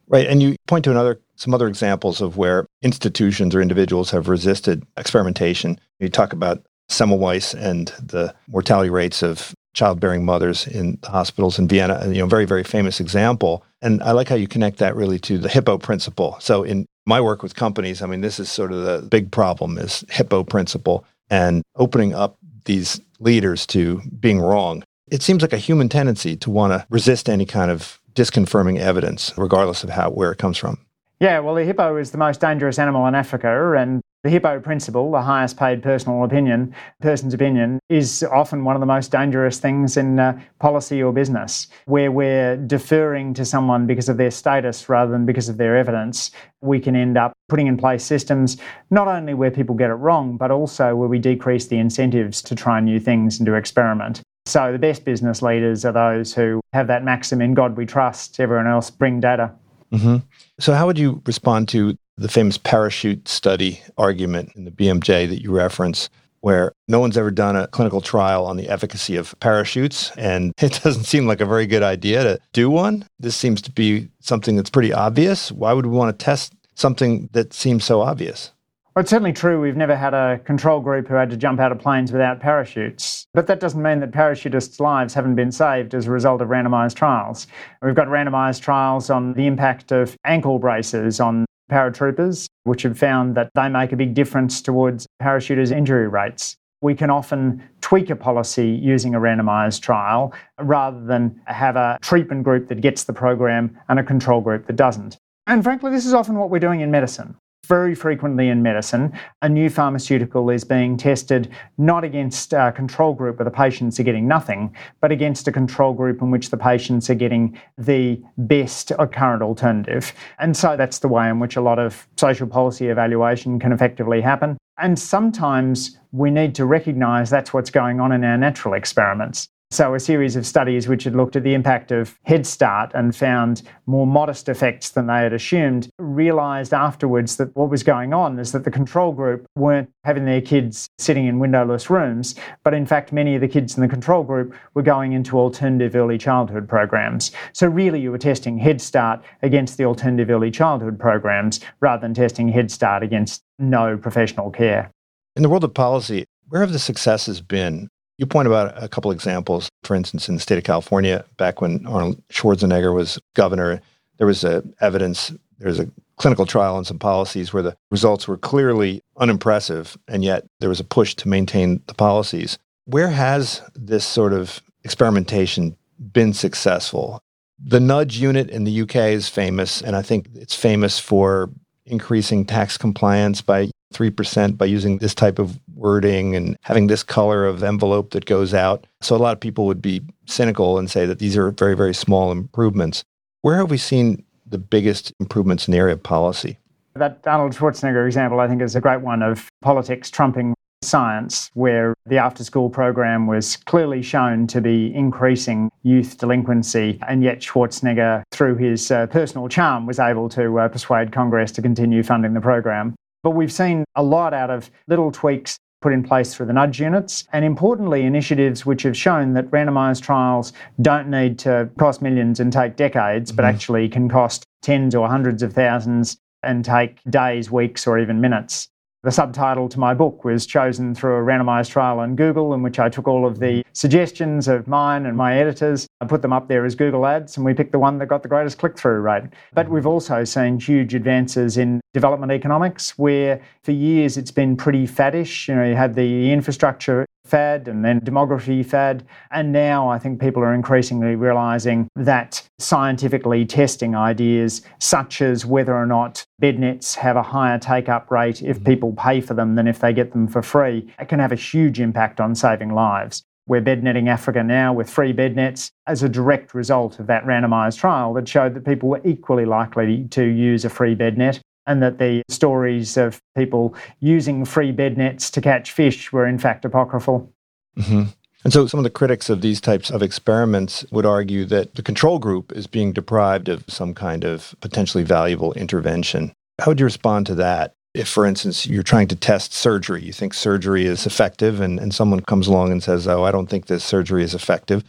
Right, 0.06 0.26
and 0.26 0.42
you 0.42 0.56
point 0.66 0.84
to 0.84 0.90
another 0.90 1.20
some 1.36 1.54
other 1.54 1.68
examples 1.68 2.20
of 2.20 2.36
where 2.36 2.66
institutions 2.82 3.54
or 3.54 3.60
individuals 3.60 4.10
have 4.10 4.28
resisted 4.28 4.84
experimentation. 4.96 5.78
You 6.00 6.08
talk 6.08 6.32
about 6.32 6.64
Semmelweis 6.90 7.54
and 7.54 7.88
the 8.02 8.34
mortality 8.48 8.90
rates 8.90 9.22
of 9.22 9.54
childbearing 9.74 10.24
mothers 10.24 10.66
in 10.66 10.98
hospitals 11.04 11.58
in 11.58 11.68
Vienna, 11.68 12.02
you 12.08 12.20
know, 12.20 12.26
very 12.26 12.46
very 12.46 12.64
famous 12.64 13.00
example. 13.00 13.64
And 13.82 14.02
I 14.02 14.12
like 14.12 14.28
how 14.28 14.34
you 14.34 14.48
connect 14.48 14.78
that 14.78 14.96
really 14.96 15.18
to 15.20 15.38
the 15.38 15.48
Hippo 15.48 15.78
principle. 15.78 16.36
So 16.40 16.64
in 16.64 16.86
my 17.06 17.20
work 17.20 17.42
with 17.42 17.54
companies, 17.54 18.02
I 18.02 18.06
mean, 18.06 18.22
this 18.22 18.40
is 18.40 18.50
sort 18.50 18.72
of 18.72 18.82
the 18.82 19.06
big 19.08 19.30
problem 19.30 19.78
is 19.78 20.04
Hippo 20.10 20.42
principle 20.42 21.04
and 21.30 21.62
opening 21.76 22.14
up 22.14 22.38
these 22.64 23.00
leaders 23.18 23.66
to 23.68 24.00
being 24.18 24.40
wrong. 24.40 24.82
It 25.10 25.22
seems 25.22 25.42
like 25.42 25.52
a 25.52 25.58
human 25.58 25.88
tendency 25.88 26.36
to 26.36 26.50
want 26.50 26.72
to 26.72 26.86
resist 26.90 27.28
any 27.28 27.46
kind 27.46 27.70
of 27.70 28.00
disconfirming 28.14 28.78
evidence, 28.78 29.32
regardless 29.36 29.84
of 29.84 29.90
how 29.90 30.10
where 30.10 30.32
it 30.32 30.38
comes 30.38 30.58
from. 30.58 30.78
Yeah, 31.20 31.40
well, 31.40 31.54
the 31.54 31.64
hippo 31.64 31.96
is 31.96 32.10
the 32.10 32.18
most 32.18 32.40
dangerous 32.40 32.78
animal 32.78 33.06
in 33.06 33.14
Africa, 33.14 33.74
and 33.76 34.00
the 34.28 34.32
Hippo 34.32 34.60
principle, 34.60 35.10
the 35.10 35.22
highest 35.22 35.56
paid 35.56 35.82
personal 35.82 36.22
opinion, 36.22 36.74
person's 37.00 37.32
opinion, 37.32 37.80
is 37.88 38.22
often 38.30 38.62
one 38.62 38.76
of 38.76 38.80
the 38.80 38.86
most 38.86 39.10
dangerous 39.10 39.58
things 39.58 39.96
in 39.96 40.20
uh, 40.20 40.38
policy 40.58 41.02
or 41.02 41.14
business, 41.14 41.66
where 41.86 42.12
we're 42.12 42.58
deferring 42.58 43.32
to 43.32 43.46
someone 43.46 43.86
because 43.86 44.06
of 44.10 44.18
their 44.18 44.30
status 44.30 44.86
rather 44.90 45.10
than 45.10 45.24
because 45.24 45.48
of 45.48 45.56
their 45.56 45.78
evidence. 45.78 46.30
We 46.60 46.78
can 46.78 46.94
end 46.94 47.16
up 47.16 47.32
putting 47.48 47.68
in 47.68 47.78
place 47.78 48.04
systems 48.04 48.58
not 48.90 49.08
only 49.08 49.32
where 49.32 49.50
people 49.50 49.74
get 49.74 49.88
it 49.88 49.94
wrong, 49.94 50.36
but 50.36 50.50
also 50.50 50.94
where 50.94 51.08
we 51.08 51.18
decrease 51.18 51.68
the 51.68 51.78
incentives 51.78 52.42
to 52.42 52.54
try 52.54 52.80
new 52.80 53.00
things 53.00 53.38
and 53.38 53.46
to 53.46 53.54
experiment. 53.54 54.20
So 54.44 54.72
the 54.72 54.78
best 54.78 55.06
business 55.06 55.40
leaders 55.40 55.86
are 55.86 55.92
those 55.92 56.34
who 56.34 56.60
have 56.74 56.86
that 56.88 57.02
maxim 57.02 57.40
in 57.40 57.54
God 57.54 57.78
we 57.78 57.86
trust, 57.86 58.38
everyone 58.40 58.66
else 58.66 58.90
bring 58.90 59.20
data. 59.20 59.52
Mm-hmm. 59.90 60.16
So, 60.60 60.74
how 60.74 60.84
would 60.86 60.98
you 60.98 61.22
respond 61.24 61.68
to 61.70 61.96
the 62.18 62.28
famous 62.28 62.58
parachute 62.58 63.28
study 63.28 63.80
argument 63.96 64.50
in 64.56 64.64
the 64.64 64.70
BMJ 64.70 65.28
that 65.28 65.40
you 65.40 65.52
reference, 65.52 66.10
where 66.40 66.72
no 66.88 66.98
one's 67.00 67.16
ever 67.16 67.30
done 67.30 67.56
a 67.56 67.68
clinical 67.68 68.00
trial 68.00 68.44
on 68.44 68.56
the 68.56 68.68
efficacy 68.68 69.16
of 69.16 69.38
parachutes, 69.40 70.10
and 70.16 70.52
it 70.60 70.80
doesn't 70.82 71.04
seem 71.04 71.26
like 71.26 71.40
a 71.40 71.46
very 71.46 71.66
good 71.66 71.82
idea 71.82 72.22
to 72.24 72.40
do 72.52 72.68
one. 72.68 73.06
This 73.20 73.36
seems 73.36 73.62
to 73.62 73.70
be 73.70 74.08
something 74.20 74.56
that's 74.56 74.70
pretty 74.70 74.92
obvious. 74.92 75.52
Why 75.52 75.72
would 75.72 75.86
we 75.86 75.96
want 75.96 76.18
to 76.18 76.24
test 76.24 76.52
something 76.74 77.28
that 77.32 77.52
seems 77.52 77.84
so 77.84 78.00
obvious? 78.00 78.52
Well, 78.94 79.02
it's 79.02 79.10
certainly 79.10 79.32
true 79.32 79.60
we've 79.60 79.76
never 79.76 79.94
had 79.94 80.12
a 80.12 80.40
control 80.44 80.80
group 80.80 81.06
who 81.06 81.14
had 81.14 81.30
to 81.30 81.36
jump 81.36 81.60
out 81.60 81.70
of 81.70 81.78
planes 81.78 82.10
without 82.10 82.40
parachutes. 82.40 83.26
But 83.32 83.46
that 83.46 83.60
doesn't 83.60 83.80
mean 83.80 84.00
that 84.00 84.10
parachutists' 84.10 84.80
lives 84.80 85.14
haven't 85.14 85.36
been 85.36 85.52
saved 85.52 85.94
as 85.94 86.08
a 86.08 86.10
result 86.10 86.42
of 86.42 86.48
randomised 86.48 86.96
trials. 86.96 87.46
We've 87.80 87.94
got 87.94 88.08
randomised 88.08 88.60
trials 88.60 89.08
on 89.08 89.34
the 89.34 89.46
impact 89.46 89.92
of 89.92 90.16
ankle 90.24 90.58
braces 90.58 91.20
on 91.20 91.46
paratroopers, 91.70 92.46
which 92.64 92.82
have 92.82 92.98
found 92.98 93.34
that 93.36 93.50
they 93.54 93.68
make 93.68 93.92
a 93.92 93.96
big 93.96 94.14
difference 94.14 94.60
towards 94.60 95.06
parachuters' 95.22 95.70
injury 95.70 96.08
rates. 96.08 96.56
We 96.80 96.94
can 96.94 97.10
often 97.10 97.62
tweak 97.80 98.10
a 98.10 98.16
policy 98.16 98.68
using 98.68 99.14
a 99.14 99.20
randomised 99.20 99.80
trial 99.80 100.32
rather 100.60 101.04
than 101.04 101.40
have 101.46 101.76
a 101.76 101.98
treatment 102.00 102.44
group 102.44 102.68
that 102.68 102.80
gets 102.80 103.04
the 103.04 103.12
program 103.12 103.76
and 103.88 103.98
a 103.98 104.04
control 104.04 104.40
group 104.40 104.66
that 104.66 104.76
doesn't. 104.76 105.18
And 105.46 105.64
frankly, 105.64 105.90
this 105.90 106.06
is 106.06 106.14
often 106.14 106.36
what 106.36 106.50
we're 106.50 106.60
doing 106.60 106.80
in 106.80 106.90
medicine 106.90 107.36
very 107.68 107.94
frequently 107.94 108.48
in 108.48 108.62
medicine, 108.62 109.12
a 109.42 109.48
new 109.48 109.68
pharmaceutical 109.68 110.48
is 110.48 110.64
being 110.64 110.96
tested 110.96 111.50
not 111.76 112.02
against 112.02 112.52
a 112.54 112.72
control 112.72 113.12
group 113.12 113.38
where 113.38 113.44
the 113.44 113.50
patients 113.50 114.00
are 114.00 114.02
getting 114.02 114.26
nothing, 114.26 114.74
but 115.00 115.12
against 115.12 115.46
a 115.46 115.52
control 115.52 115.92
group 115.92 116.22
in 116.22 116.30
which 116.30 116.48
the 116.50 116.56
patients 116.56 117.10
are 117.10 117.14
getting 117.14 117.60
the 117.76 118.20
best 118.38 118.90
current 119.12 119.42
alternative. 119.42 120.12
And 120.38 120.56
so 120.56 120.76
that's 120.76 121.00
the 121.00 121.08
way 121.08 121.28
in 121.28 121.38
which 121.38 121.56
a 121.56 121.60
lot 121.60 121.78
of 121.78 122.08
social 122.16 122.46
policy 122.46 122.88
evaluation 122.88 123.58
can 123.60 123.72
effectively 123.72 124.22
happen. 124.22 124.56
And 124.78 124.98
sometimes 124.98 125.98
we 126.12 126.30
need 126.30 126.54
to 126.54 126.64
recognise 126.64 127.28
that's 127.28 127.52
what's 127.52 127.70
going 127.70 128.00
on 128.00 128.12
in 128.12 128.24
our 128.24 128.38
natural 128.38 128.74
experiments. 128.74 129.48
So, 129.70 129.94
a 129.94 130.00
series 130.00 130.34
of 130.34 130.46
studies 130.46 130.88
which 130.88 131.04
had 131.04 131.14
looked 131.14 131.36
at 131.36 131.42
the 131.42 131.52
impact 131.52 131.92
of 131.92 132.18
Head 132.22 132.46
Start 132.46 132.90
and 132.94 133.14
found 133.14 133.60
more 133.84 134.06
modest 134.06 134.48
effects 134.48 134.88
than 134.88 135.08
they 135.08 135.18
had 135.18 135.34
assumed 135.34 135.90
realised 135.98 136.72
afterwards 136.72 137.36
that 137.36 137.54
what 137.54 137.68
was 137.68 137.82
going 137.82 138.14
on 138.14 138.38
is 138.38 138.52
that 138.52 138.64
the 138.64 138.70
control 138.70 139.12
group 139.12 139.44
weren't 139.56 139.90
having 140.04 140.24
their 140.24 140.40
kids 140.40 140.88
sitting 140.96 141.26
in 141.26 141.38
windowless 141.38 141.90
rooms, 141.90 142.34
but 142.64 142.72
in 142.72 142.86
fact, 142.86 143.12
many 143.12 143.34
of 143.34 143.42
the 143.42 143.48
kids 143.48 143.76
in 143.76 143.82
the 143.82 143.88
control 143.88 144.22
group 144.22 144.54
were 144.72 144.80
going 144.80 145.12
into 145.12 145.38
alternative 145.38 145.94
early 145.94 146.16
childhood 146.16 146.66
programs. 146.66 147.30
So, 147.52 147.66
really, 147.66 148.00
you 148.00 148.10
were 148.10 148.16
testing 148.16 148.56
Head 148.56 148.80
Start 148.80 149.22
against 149.42 149.76
the 149.76 149.84
alternative 149.84 150.30
early 150.30 150.50
childhood 150.50 150.98
programs 150.98 151.60
rather 151.80 152.00
than 152.00 152.14
testing 152.14 152.48
Head 152.48 152.70
Start 152.70 153.02
against 153.02 153.42
no 153.58 153.98
professional 153.98 154.50
care. 154.50 154.90
In 155.36 155.42
the 155.42 155.50
world 155.50 155.64
of 155.64 155.74
policy, 155.74 156.24
where 156.48 156.62
have 156.62 156.72
the 156.72 156.78
successes 156.78 157.42
been 157.42 157.90
you 158.18 158.26
point 158.26 158.48
about 158.48 158.82
a 158.82 158.88
couple 158.88 159.10
examples. 159.10 159.68
For 159.84 159.94
instance, 159.94 160.28
in 160.28 160.34
the 160.34 160.40
state 160.40 160.58
of 160.58 160.64
California, 160.64 161.24
back 161.36 161.60
when 161.60 161.86
Arnold 161.86 162.20
Schwarzenegger 162.28 162.94
was 162.94 163.18
governor, 163.34 163.80
there 164.18 164.26
was 164.26 164.44
a 164.44 164.62
evidence, 164.80 165.32
there 165.58 165.68
was 165.68 165.78
a 165.78 165.88
clinical 166.16 166.44
trial 166.44 166.76
and 166.76 166.86
some 166.86 166.98
policies 166.98 167.52
where 167.52 167.62
the 167.62 167.76
results 167.90 168.26
were 168.26 168.36
clearly 168.36 169.00
unimpressive, 169.16 169.96
and 170.08 170.24
yet 170.24 170.44
there 170.58 170.68
was 170.68 170.80
a 170.80 170.84
push 170.84 171.14
to 171.14 171.28
maintain 171.28 171.80
the 171.86 171.94
policies. 171.94 172.58
Where 172.86 173.08
has 173.08 173.62
this 173.74 174.04
sort 174.04 174.32
of 174.32 174.60
experimentation 174.82 175.76
been 176.12 176.34
successful? 176.34 177.22
The 177.64 177.80
nudge 177.80 178.18
unit 178.18 178.50
in 178.50 178.64
the 178.64 178.82
UK 178.82 178.96
is 178.96 179.28
famous, 179.28 179.80
and 179.80 179.94
I 179.94 180.02
think 180.02 180.28
it's 180.34 180.54
famous 180.54 180.98
for 180.98 181.50
increasing 181.86 182.44
tax 182.44 182.76
compliance 182.76 183.40
by 183.40 183.70
3% 183.94 184.56
by 184.58 184.66
using 184.66 184.98
this 184.98 185.14
type 185.14 185.38
of 185.38 185.58
wording 185.78 186.36
and 186.36 186.56
having 186.62 186.88
this 186.88 187.02
color 187.02 187.46
of 187.46 187.62
envelope 187.62 188.10
that 188.10 188.26
goes 188.26 188.52
out. 188.52 188.86
So 189.00 189.16
a 189.16 189.18
lot 189.18 189.32
of 189.32 189.40
people 189.40 189.66
would 189.66 189.80
be 189.80 190.02
cynical 190.26 190.78
and 190.78 190.90
say 190.90 191.06
that 191.06 191.18
these 191.18 191.36
are 191.36 191.50
very, 191.52 191.76
very 191.76 191.94
small 191.94 192.32
improvements. 192.32 193.04
Where 193.42 193.56
have 193.56 193.70
we 193.70 193.78
seen 193.78 194.24
the 194.46 194.58
biggest 194.58 195.12
improvements 195.20 195.68
in 195.68 195.72
the 195.72 195.78
area 195.78 195.94
of 195.94 196.02
policy? 196.02 196.58
That 196.94 197.20
Arnold 197.26 197.52
Schwarzenegger 197.52 198.06
example, 198.06 198.40
I 198.40 198.48
think, 198.48 198.60
is 198.60 198.74
a 198.74 198.80
great 198.80 199.00
one 199.00 199.22
of 199.22 199.48
politics 199.62 200.10
trumping 200.10 200.54
science, 200.82 201.50
where 201.54 201.94
the 202.06 202.18
after 202.18 202.44
school 202.44 202.70
program 202.70 203.26
was 203.26 203.56
clearly 203.56 204.02
shown 204.02 204.46
to 204.46 204.60
be 204.60 204.94
increasing 204.94 205.70
youth 205.82 206.18
delinquency, 206.18 206.98
and 207.08 207.22
yet 207.22 207.40
Schwarzenegger, 207.40 208.22
through 208.30 208.56
his 208.56 208.90
uh, 208.90 209.06
personal 209.08 209.48
charm, 209.48 209.86
was 209.86 209.98
able 209.98 210.28
to 210.30 210.58
uh, 210.58 210.68
persuade 210.68 211.12
Congress 211.12 211.52
to 211.52 211.62
continue 211.62 212.02
funding 212.02 212.34
the 212.34 212.40
program. 212.40 212.94
But 213.22 213.30
we've 213.30 213.52
seen 213.52 213.84
a 213.96 214.02
lot 214.02 214.32
out 214.32 214.50
of 214.50 214.70
little 214.86 215.10
tweaks 215.10 215.58
put 215.80 215.92
in 215.92 216.02
place 216.02 216.34
through 216.34 216.46
the 216.46 216.52
nudge 216.52 216.80
units, 216.80 217.24
and 217.32 217.44
importantly, 217.44 218.02
initiatives 218.02 218.66
which 218.66 218.82
have 218.82 218.96
shown 218.96 219.34
that 219.34 219.50
randomised 219.50 220.02
trials 220.02 220.52
don't 220.80 221.08
need 221.08 221.38
to 221.40 221.68
cost 221.78 222.02
millions 222.02 222.40
and 222.40 222.52
take 222.52 222.76
decades, 222.76 223.30
mm-hmm. 223.30 223.36
but 223.36 223.44
actually 223.44 223.88
can 223.88 224.08
cost 224.08 224.44
tens 224.62 224.94
or 224.94 225.08
hundreds 225.08 225.42
of 225.42 225.52
thousands 225.52 226.18
and 226.42 226.64
take 226.64 227.00
days, 227.10 227.50
weeks, 227.50 227.86
or 227.86 227.98
even 227.98 228.20
minutes. 228.20 228.68
The 229.04 229.12
subtitle 229.12 229.68
to 229.68 229.78
my 229.78 229.94
book 229.94 230.24
was 230.24 230.44
chosen 230.44 230.92
through 230.92 231.18
a 231.18 231.22
randomized 231.22 231.70
trial 231.70 232.00
on 232.00 232.16
Google, 232.16 232.52
in 232.52 232.62
which 232.62 232.80
I 232.80 232.88
took 232.88 233.06
all 233.06 233.26
of 233.26 233.38
the 233.38 233.62
suggestions 233.72 234.48
of 234.48 234.66
mine 234.66 235.06
and 235.06 235.16
my 235.16 235.38
editors. 235.38 235.86
I 236.00 236.06
put 236.06 236.20
them 236.20 236.32
up 236.32 236.48
there 236.48 236.64
as 236.66 236.74
Google 236.74 237.06
ads, 237.06 237.36
and 237.36 237.46
we 237.46 237.54
picked 237.54 237.70
the 237.70 237.78
one 237.78 237.98
that 237.98 238.06
got 238.06 238.24
the 238.24 238.28
greatest 238.28 238.58
click 238.58 238.76
through 238.76 238.98
rate. 238.98 239.22
But 239.54 239.70
we've 239.70 239.86
also 239.86 240.24
seen 240.24 240.58
huge 240.58 240.96
advances 240.96 241.58
in 241.58 241.80
development 241.94 242.32
economics, 242.32 242.98
where 242.98 243.40
for 243.62 243.70
years 243.70 244.16
it's 244.16 244.32
been 244.32 244.56
pretty 244.56 244.84
faddish. 244.84 245.46
You 245.46 245.54
know, 245.54 245.64
you 245.64 245.76
had 245.76 245.94
the 245.94 246.32
infrastructure 246.32 247.06
fad 247.28 247.68
and 247.68 247.84
then 247.84 248.00
demography 248.00 248.64
fad. 248.64 249.04
And 249.30 249.52
now 249.52 249.88
I 249.88 249.98
think 249.98 250.20
people 250.20 250.42
are 250.42 250.54
increasingly 250.54 251.14
realizing 251.14 251.88
that 251.96 252.48
scientifically 252.58 253.44
testing 253.44 253.94
ideas, 253.94 254.62
such 254.80 255.20
as 255.20 255.44
whether 255.44 255.74
or 255.74 255.86
not 255.86 256.24
bed 256.38 256.58
nets 256.58 256.94
have 256.96 257.16
a 257.16 257.22
higher 257.22 257.58
take 257.58 257.88
up 257.88 258.10
rate 258.10 258.42
if 258.42 258.56
mm-hmm. 258.56 258.64
people 258.64 258.92
pay 258.92 259.20
for 259.20 259.34
them 259.34 259.54
than 259.54 259.68
if 259.68 259.80
they 259.80 259.92
get 259.92 260.12
them 260.12 260.26
for 260.26 260.42
free, 260.42 260.92
it 260.98 261.08
can 261.08 261.20
have 261.20 261.32
a 261.32 261.36
huge 261.36 261.80
impact 261.80 262.20
on 262.20 262.34
saving 262.34 262.74
lives. 262.74 263.22
We're 263.46 263.62
bed 263.62 263.82
netting 263.82 264.10
Africa 264.10 264.44
now 264.44 264.74
with 264.74 264.90
free 264.90 265.12
bed 265.12 265.34
nets 265.34 265.70
as 265.86 266.02
a 266.02 266.08
direct 266.08 266.52
result 266.52 266.98
of 266.98 267.06
that 267.06 267.24
randomized 267.24 267.78
trial 267.78 268.12
that 268.14 268.28
showed 268.28 268.52
that 268.52 268.66
people 268.66 268.90
were 268.90 269.00
equally 269.06 269.46
likely 269.46 270.04
to 270.10 270.22
use 270.22 270.66
a 270.66 270.68
free 270.68 270.94
bed 270.94 271.16
net 271.16 271.40
and 271.68 271.82
that 271.82 271.98
the 271.98 272.22
stories 272.28 272.96
of 272.96 273.20
people 273.36 273.74
using 274.00 274.44
free 274.44 274.72
bed 274.72 274.98
nets 274.98 275.30
to 275.30 275.40
catch 275.40 275.70
fish 275.70 276.10
were 276.10 276.26
in 276.26 276.38
fact 276.38 276.64
apocryphal. 276.64 277.30
Mm-hmm. 277.78 278.04
And 278.44 278.52
so 278.52 278.66
some 278.66 278.78
of 278.78 278.84
the 278.84 278.90
critics 278.90 279.28
of 279.28 279.40
these 279.40 279.60
types 279.60 279.90
of 279.90 280.02
experiments 280.02 280.84
would 280.90 281.04
argue 281.04 281.44
that 281.46 281.74
the 281.74 281.82
control 281.82 282.18
group 282.18 282.52
is 282.52 282.66
being 282.66 282.92
deprived 282.92 283.48
of 283.48 283.64
some 283.68 283.94
kind 283.94 284.24
of 284.24 284.54
potentially 284.60 285.04
valuable 285.04 285.52
intervention. 285.52 286.32
How 286.58 286.70
would 286.70 286.80
you 286.80 286.86
respond 286.86 287.26
to 287.26 287.34
that? 287.36 287.74
If, 287.94 288.08
for 288.08 288.24
instance, 288.24 288.66
you're 288.66 288.82
trying 288.82 289.08
to 289.08 289.16
test 289.16 289.52
surgery, 289.52 290.02
you 290.02 290.12
think 290.12 290.34
surgery 290.34 290.86
is 290.86 291.04
effective, 291.04 291.60
and, 291.60 291.80
and 291.80 291.92
someone 291.92 292.20
comes 292.20 292.46
along 292.46 292.70
and 292.70 292.82
says, 292.82 293.08
Oh, 293.08 293.24
I 293.24 293.32
don't 293.32 293.48
think 293.48 293.66
this 293.66 293.82
surgery 293.82 294.22
is 294.22 294.34
effective. 294.34 294.84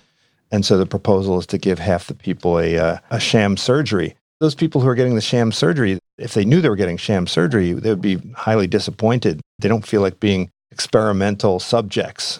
And 0.52 0.66
so 0.66 0.78
the 0.78 0.86
proposal 0.86 1.40
is 1.40 1.48
to 1.48 1.58
give 1.58 1.80
half 1.80 2.08
the 2.08 2.14
people 2.14 2.60
a, 2.60 2.78
uh, 2.78 2.98
a 3.10 3.20
sham 3.20 3.58
surgery. 3.58 4.16
Those 4.40 4.56
people 4.56 4.82
who 4.82 4.88
are 4.88 4.96
getting 4.96 5.16
the 5.16 5.22
sham 5.22 5.52
surgery, 5.52 6.00
if 6.20 6.34
they 6.34 6.46
knew 6.46 6.62
they 6.62 6.70
were 6.70 6.76
getting 6.76 6.98
sham 6.98 7.28
surgery, 7.28 7.74
they 7.74 7.90
would 7.90 8.02
be 8.02 8.20
highly 8.36 8.68
disappointed. 8.68 9.42
They 9.60 9.68
don't 9.68 9.86
feel 9.86 10.02
like 10.02 10.20
being 10.20 10.52
experimental 10.72 11.60
subjects. 11.60 12.40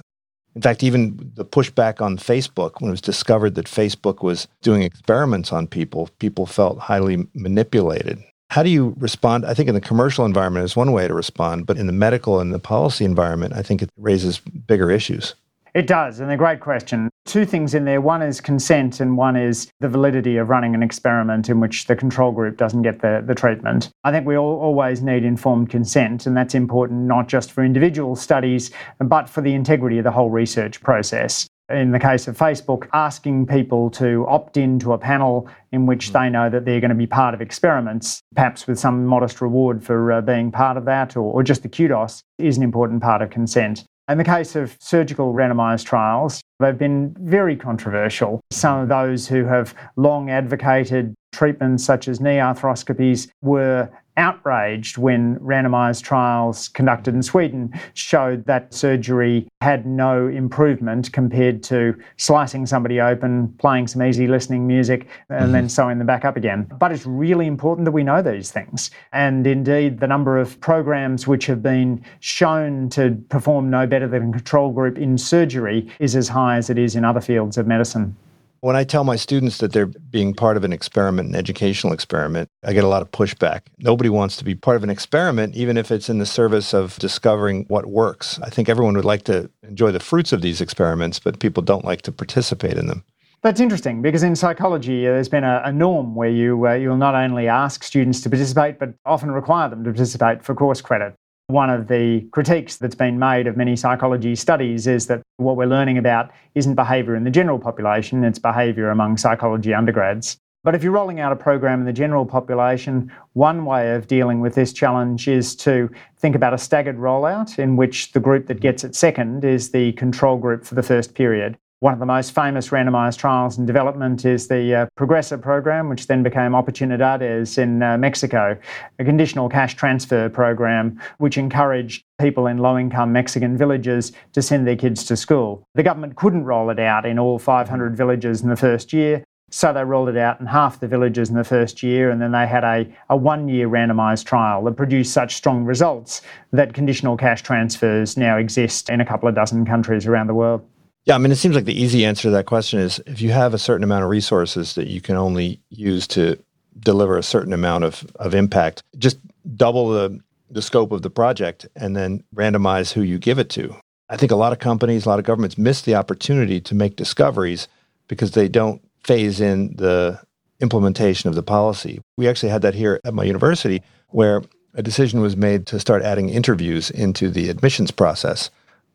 In 0.56 0.62
fact, 0.62 0.84
even 0.84 1.32
the 1.36 1.46
pushback 1.46 2.02
on 2.02 2.18
Facebook, 2.18 2.74
when 2.80 2.90
it 2.90 2.92
was 2.92 3.02
discovered 3.02 3.56
that 3.56 3.66
Facebook 3.66 4.24
was 4.24 4.48
doing 4.62 4.82
experiments 4.82 5.54
on 5.54 5.68
people, 5.68 6.10
people 6.20 6.46
felt 6.46 6.80
highly 6.80 7.28
manipulated. 7.34 8.24
How 8.50 8.64
do 8.64 8.70
you 8.70 8.96
respond? 8.98 9.46
I 9.46 9.54
think 9.54 9.70
in 9.70 9.76
the 9.76 9.82
commercial 9.82 10.26
environment 10.26 10.66
is 10.66 10.76
one 10.76 10.92
way 10.92 11.08
to 11.08 11.14
respond, 11.14 11.68
but 11.68 11.78
in 11.78 11.86
the 11.86 11.94
medical 11.94 12.40
and 12.40 12.52
the 12.52 12.60
policy 12.60 13.06
environment, 13.06 13.54
I 13.54 13.62
think 13.62 13.82
it 13.82 13.90
raises 13.96 14.40
bigger 14.40 14.90
issues. 14.90 15.36
It 15.74 15.88
does, 15.88 16.20
and 16.20 16.32
a 16.32 16.38
great 16.38 16.60
question. 16.60 17.10
Two 17.26 17.46
things 17.46 17.74
in 17.74 17.86
there. 17.86 18.02
One 18.02 18.22
is 18.22 18.42
consent, 18.42 19.00
and 19.00 19.18
one 19.18 19.36
is 19.36 19.70
the 19.80 19.90
validity 19.90 20.38
of 20.38 20.50
running 20.50 20.74
an 20.74 20.82
experiment 20.82 21.50
in 21.50 21.60
which 21.60 21.86
the 21.86 21.96
control 21.96 22.32
group 22.32 22.58
doesn't 22.58 22.82
get 22.82 23.02
the, 23.02 23.24
the 23.26 23.36
treatment. 23.36 23.92
I 24.04 24.12
think 24.12 24.26
we 24.26 24.36
all, 24.36 24.60
always 24.60 25.02
need 25.02 25.24
informed 25.24 25.70
consent, 25.70 26.26
and 26.26 26.36
that's 26.36 26.56
important 26.56 27.02
not 27.02 27.28
just 27.28 27.52
for 27.52 27.64
individual 27.64 28.16
studies, 28.16 28.72
but 29.00 29.30
for 29.30 29.42
the 29.42 29.54
integrity 29.54 30.00
of 30.00 30.04
the 30.04 30.12
whole 30.12 30.32
research 30.32 30.82
process 30.82 31.48
in 31.70 31.92
the 31.92 32.00
case 32.00 32.28
of 32.28 32.38
Facebook, 32.38 32.88
asking 32.94 33.46
people 33.46 33.90
to 33.92 34.26
opt 34.28 34.58
into 34.58 34.94
a 34.94 34.98
panel 34.98 35.48
in 35.72 35.86
which 35.86 36.12
they 36.12 36.30
know 36.30 36.50
that 36.50 36.66
they're 36.66 36.80
going 36.80 36.90
to 36.90 36.96
be 36.96 37.06
part 37.06 37.34
of 37.34 37.42
experiments, 37.42 38.22
perhaps 38.36 38.66
with 38.66 38.80
some 38.80 39.06
modest 39.06 39.40
reward 39.40 39.84
for 39.84 40.12
uh, 40.12 40.22
being 40.22 40.52
part 40.52 40.78
of 40.78 40.86
that 40.86 41.16
or, 41.16 41.32
or 41.32 41.44
just 41.44 41.62
the 41.62 41.70
kudos, 41.70 42.24
is 42.38 42.58
an 42.58 42.64
important 42.64 43.02
part 43.02 43.22
of 43.22 43.30
consent. 43.30 43.86
In 44.10 44.18
the 44.18 44.24
case 44.24 44.56
of 44.56 44.76
surgical 44.80 45.36
randomised 45.36 45.86
trials, 45.86 46.42
they've 46.60 46.76
been 46.76 47.16
very 47.20 47.56
controversial. 47.56 48.42
Some 48.50 48.80
of 48.80 48.90
those 48.90 49.28
who 49.28 49.46
have 49.46 49.76
long 49.98 50.32
advocated 50.32 51.14
treatments 51.32 51.84
such 51.84 52.08
as 52.08 52.20
knee 52.20 52.38
arthroscopies 52.38 53.30
were 53.44 53.88
outraged 54.20 54.98
when 54.98 55.40
randomized 55.40 56.04
trials 56.04 56.68
conducted 56.68 57.16
in 57.16 57.24
Sweden 57.24 57.74
showed 57.94 58.46
that 58.46 58.74
surgery 58.74 59.48
had 59.62 59.86
no 59.86 60.28
improvement 60.28 61.12
compared 61.14 61.64
to 61.64 61.96
slicing 62.18 62.66
somebody 62.66 63.00
open, 63.00 63.48
playing 63.60 63.88
some 63.88 64.04
easy 64.04 64.28
listening 64.28 64.68
music, 64.68 65.08
and 65.30 65.44
mm-hmm. 65.44 65.52
then 65.54 65.70
sewing 65.70 65.98
them 65.98 66.08
back 66.08 66.26
up 66.26 66.36
again. 66.36 66.70
But 66.78 66.92
it's 66.92 67.06
really 67.06 67.48
important 67.48 67.86
that 67.86 67.92
we 67.92 68.04
know 68.04 68.22
these 68.22 68.52
things. 68.52 68.92
And 69.14 69.48
indeed, 69.48 70.00
the 70.00 70.08
number 70.08 70.38
of 70.38 70.60
programs 70.60 71.26
which 71.26 71.46
have 71.46 71.64
been 71.64 72.04
shown 72.20 72.90
to 72.90 73.12
perform 73.30 73.70
no 73.70 73.88
better 73.88 74.08
than 74.08 74.30
a 74.30 74.32
control 74.34 74.72
group 74.72 74.98
in 74.98 75.18
surgery 75.18 75.90
is 76.00 76.16
as 76.16 76.28
high 76.28 76.58
as 76.58 76.70
it 76.70 76.78
is 76.78 76.96
in 76.96 77.06
other 77.06 77.22
fields 77.22 77.58
of 77.58 77.66
medicine. 77.66 78.16
When 78.62 78.76
I 78.76 78.84
tell 78.84 79.06
my 79.06 79.16
students 79.16 79.60
that 79.60 79.72
they're 79.72 79.86
being 79.86 80.34
part 80.34 80.58
of 80.58 80.66
an 80.66 80.74
experiment, 80.74 81.30
an 81.30 81.36
educational 81.36 81.94
experiment, 81.94 82.50
I 82.66 82.74
get 82.74 82.84
a 82.84 82.90
lot 82.90 83.02
of 83.02 83.10
pushback. 83.12 83.62
Nobody 83.78 84.10
wants 84.10 84.36
to 84.38 84.44
be 84.44 84.54
part 84.54 84.76
of 84.76 84.84
an 84.84 84.90
experiment, 84.90 85.56
even 85.56 85.78
if 85.78 85.92
it's 85.92 86.10
in 86.10 86.18
the 86.18 86.26
service 86.26 86.74
of 86.74 87.00
discovering 87.00 87.64
what 87.70 87.86
works. 87.86 88.38
I 88.42 88.50
think 88.50 88.68
everyone 88.68 88.96
would 88.96 89.06
like 89.06 89.24
to 89.24 89.50
enjoy 89.64 89.92
the 89.92 90.00
fruits 90.02 90.34
of 90.34 90.42
these 90.42 90.60
experiments, 90.60 91.20
but 91.20 91.40
people 91.40 91.64
don't 91.64 91.86
like 91.86 92.02
to 92.02 92.12
participate 92.12 92.78
in 92.78 92.88
them. 92.88 93.06
That's 93.42 93.62
interesting 93.62 94.02
because 94.02 94.24
in 94.24 94.36
psychology, 94.36 95.08
uh, 95.08 95.12
there's 95.12 95.30
been 95.30 95.46
a, 95.46 95.62
a 95.64 95.72
norm 95.72 96.14
where 96.14 96.30
you 96.30 96.68
uh, 96.68 96.74
you'll 96.74 96.98
not 96.98 97.16
only 97.16 97.48
ask 97.48 97.86
students 97.86 98.20
to 98.22 98.30
participate, 98.30 98.78
but 98.78 98.94
often 99.06 99.32
require 99.32 99.70
them 99.70 99.86
to 99.86 99.92
participate 99.92 100.44
for 100.44 100.54
course 100.54 100.82
credit. 100.82 101.16
One 101.50 101.72
of 101.72 101.88
the 101.88 102.22
critiques 102.32 102.78
that's 102.78 102.94
been 102.94 103.18
made 103.18 103.48
of 103.48 103.58
many 103.58 103.76
psychology 103.76 104.36
studies 104.36 104.86
is 104.86 105.08
that 105.08 105.24
what 105.38 105.58
we're 105.58 105.66
learning 105.66 105.98
about 105.98 106.30
isn't 106.54 106.76
behaviour 106.76 107.16
in 107.16 107.24
the 107.24 107.32
general 107.32 107.58
population, 107.58 108.24
it's 108.24 108.38
behaviour 108.38 108.92
among 108.92 109.18
psychology 109.18 109.74
undergrads. 109.74 110.38
But 110.64 110.76
if 110.76 110.84
you're 110.84 110.92
rolling 110.92 111.20
out 111.20 111.32
a 111.32 111.36
program 111.36 111.80
in 111.80 111.88
the 111.88 111.92
general 111.92 112.24
population, 112.24 113.12
one 113.34 113.66
way 113.66 113.96
of 113.96 114.06
dealing 114.06 114.42
with 114.42 114.54
this 114.54 114.72
challenge 114.72 115.28
is 115.28 115.56
to 115.56 115.90
think 116.20 116.36
about 116.36 116.54
a 116.54 116.58
staggered 116.60 116.98
rollout 116.98 117.58
in 117.58 117.78
which 117.78 118.12
the 118.12 118.20
group 118.20 118.46
that 118.46 118.60
gets 118.60 118.84
it 118.84 118.94
second 118.94 119.44
is 119.44 119.72
the 119.72 119.94
control 119.94 120.38
group 120.38 120.64
for 120.64 120.76
the 120.76 120.84
first 120.84 121.16
period. 121.16 121.58
One 121.82 121.94
of 121.94 122.00
the 122.00 122.06
most 122.06 122.36
famous 122.36 122.70
randomized 122.70 123.20
trials 123.20 123.58
in 123.58 123.66
development 123.66 124.26
is 124.26 124.50
the 124.50 124.76
uh, 124.76 124.86
program, 124.98 125.88
which 125.88 126.08
then 126.08 126.24
became 126.24 126.52
Oportunidades 126.52 127.58
in 127.58 127.82
uh, 127.82 127.98
Mexico, 127.98 128.58
a 129.00 129.06
conditional 129.06 129.48
cash 129.48 129.76
transfer 129.76 130.28
program 130.28 131.02
which 131.20 131.38
encouraged 131.38 132.04
people 132.20 132.48
in 132.48 132.58
low 132.58 132.78
income 132.78 133.14
Mexican 133.14 133.56
villages 133.56 134.12
to 134.34 134.42
send 134.42 134.68
their 134.68 134.76
kids 134.76 135.06
to 135.06 135.16
school. 135.16 135.64
The 135.74 135.84
government 135.84 136.18
couldn't 136.18 136.44
roll 136.44 136.70
it 136.70 136.80
out 136.80 137.06
in 137.06 137.18
all 137.18 137.40
500 137.40 137.96
villages 137.96 138.42
in 138.42 138.50
the 138.50 138.58
first 138.58 138.92
year. 138.92 139.24
So 139.50 139.72
they 139.72 139.86
rolled 139.86 140.10
it 140.10 140.18
out 140.18 140.42
in 140.42 140.48
half 140.48 140.82
the 140.82 140.88
villages 140.90 141.30
in 141.30 141.38
the 141.38 141.46
first 141.46 141.82
year, 141.82 142.12
and 142.12 142.22
then 142.22 142.34
they 142.34 142.46
had 142.46 142.66
a, 142.66 142.94
a 143.10 143.16
one 143.16 143.48
year 143.48 143.70
randomised 143.70 144.26
trial 144.26 144.66
that 144.66 144.74
produced 144.74 145.14
such 145.14 145.34
strong 145.34 145.64
results 145.64 146.24
that 146.52 146.74
conditional 146.74 147.16
cash 147.16 147.42
transfers 147.42 148.18
now 148.18 148.36
exist 148.36 148.90
in 148.90 149.00
a 149.00 149.06
couple 149.06 149.30
of 149.30 149.36
dozen 149.36 149.66
countries 149.66 150.06
around 150.06 150.28
the 150.28 150.34
world. 150.34 150.62
Yeah, 151.06 151.16
I 151.16 151.18
mean, 151.18 151.32
it 151.32 151.38
seems 151.38 151.56
like 151.56 151.66
the 151.66 151.82
easy 151.82 152.06
answer 152.06 152.24
to 152.24 152.32
that 152.32 152.46
question 152.46 152.80
is 152.80 153.00
if 153.06 153.22
you 153.22 153.32
have 153.32 153.54
a 153.54 153.60
certain 153.60 153.84
amount 153.84 154.04
of 154.04 154.10
resources 154.10 154.76
that 154.76 154.88
you 154.88 155.02
can 155.02 155.16
only 155.16 155.60
use 155.70 156.08
to 156.10 156.38
deliver 156.80 157.18
a 157.18 157.24
certain 157.24 157.54
amount 157.54 157.84
of, 157.84 158.06
of 158.16 158.36
impact, 158.36 158.84
just 158.98 159.18
double 159.56 159.90
the, 159.90 160.20
the 160.50 160.62
scope 160.62 160.92
of 160.92 161.02
the 161.02 161.10
project 161.10 161.68
and 161.76 161.96
then 161.96 162.24
randomize 162.36 162.94
who 162.94 163.02
you 163.02 163.18
give 163.18 163.40
it 163.40 163.50
to. 163.50 163.76
I 164.10 164.18
think 164.18 164.32
a 164.32 164.36
lot 164.36 164.54
of 164.54 164.60
companies, 164.60 165.06
a 165.06 165.10
lot 165.10 165.20
of 165.20 165.26
governments 165.26 165.58
miss 165.58 165.82
the 165.82 165.96
opportunity 165.96 166.60
to 166.62 166.76
make 166.76 166.96
discoveries 166.96 167.68
because 168.08 168.32
they 168.32 168.48
don't 168.48 168.82
phase 169.04 169.40
in 169.40 169.76
the 169.76 170.20
implementation 170.60 171.30
of 171.30 171.36
the 171.36 171.44
policy. 171.44 172.02
We 172.18 172.28
actually 172.28 172.50
had 172.50 172.64
that 172.64 172.76
here 172.76 173.00
at 173.06 173.14
my 173.14 173.24
university 173.24 173.82
where 174.10 174.44
a 174.74 174.84
decision 174.84 175.22
was 175.22 175.38
made 175.38 175.66
to 175.68 175.80
start 175.80 176.02
adding 176.02 176.30
interviews 176.30 176.92
into 176.92 177.30
the 177.30 177.50
admissions 177.50 177.92
process 177.92 178.50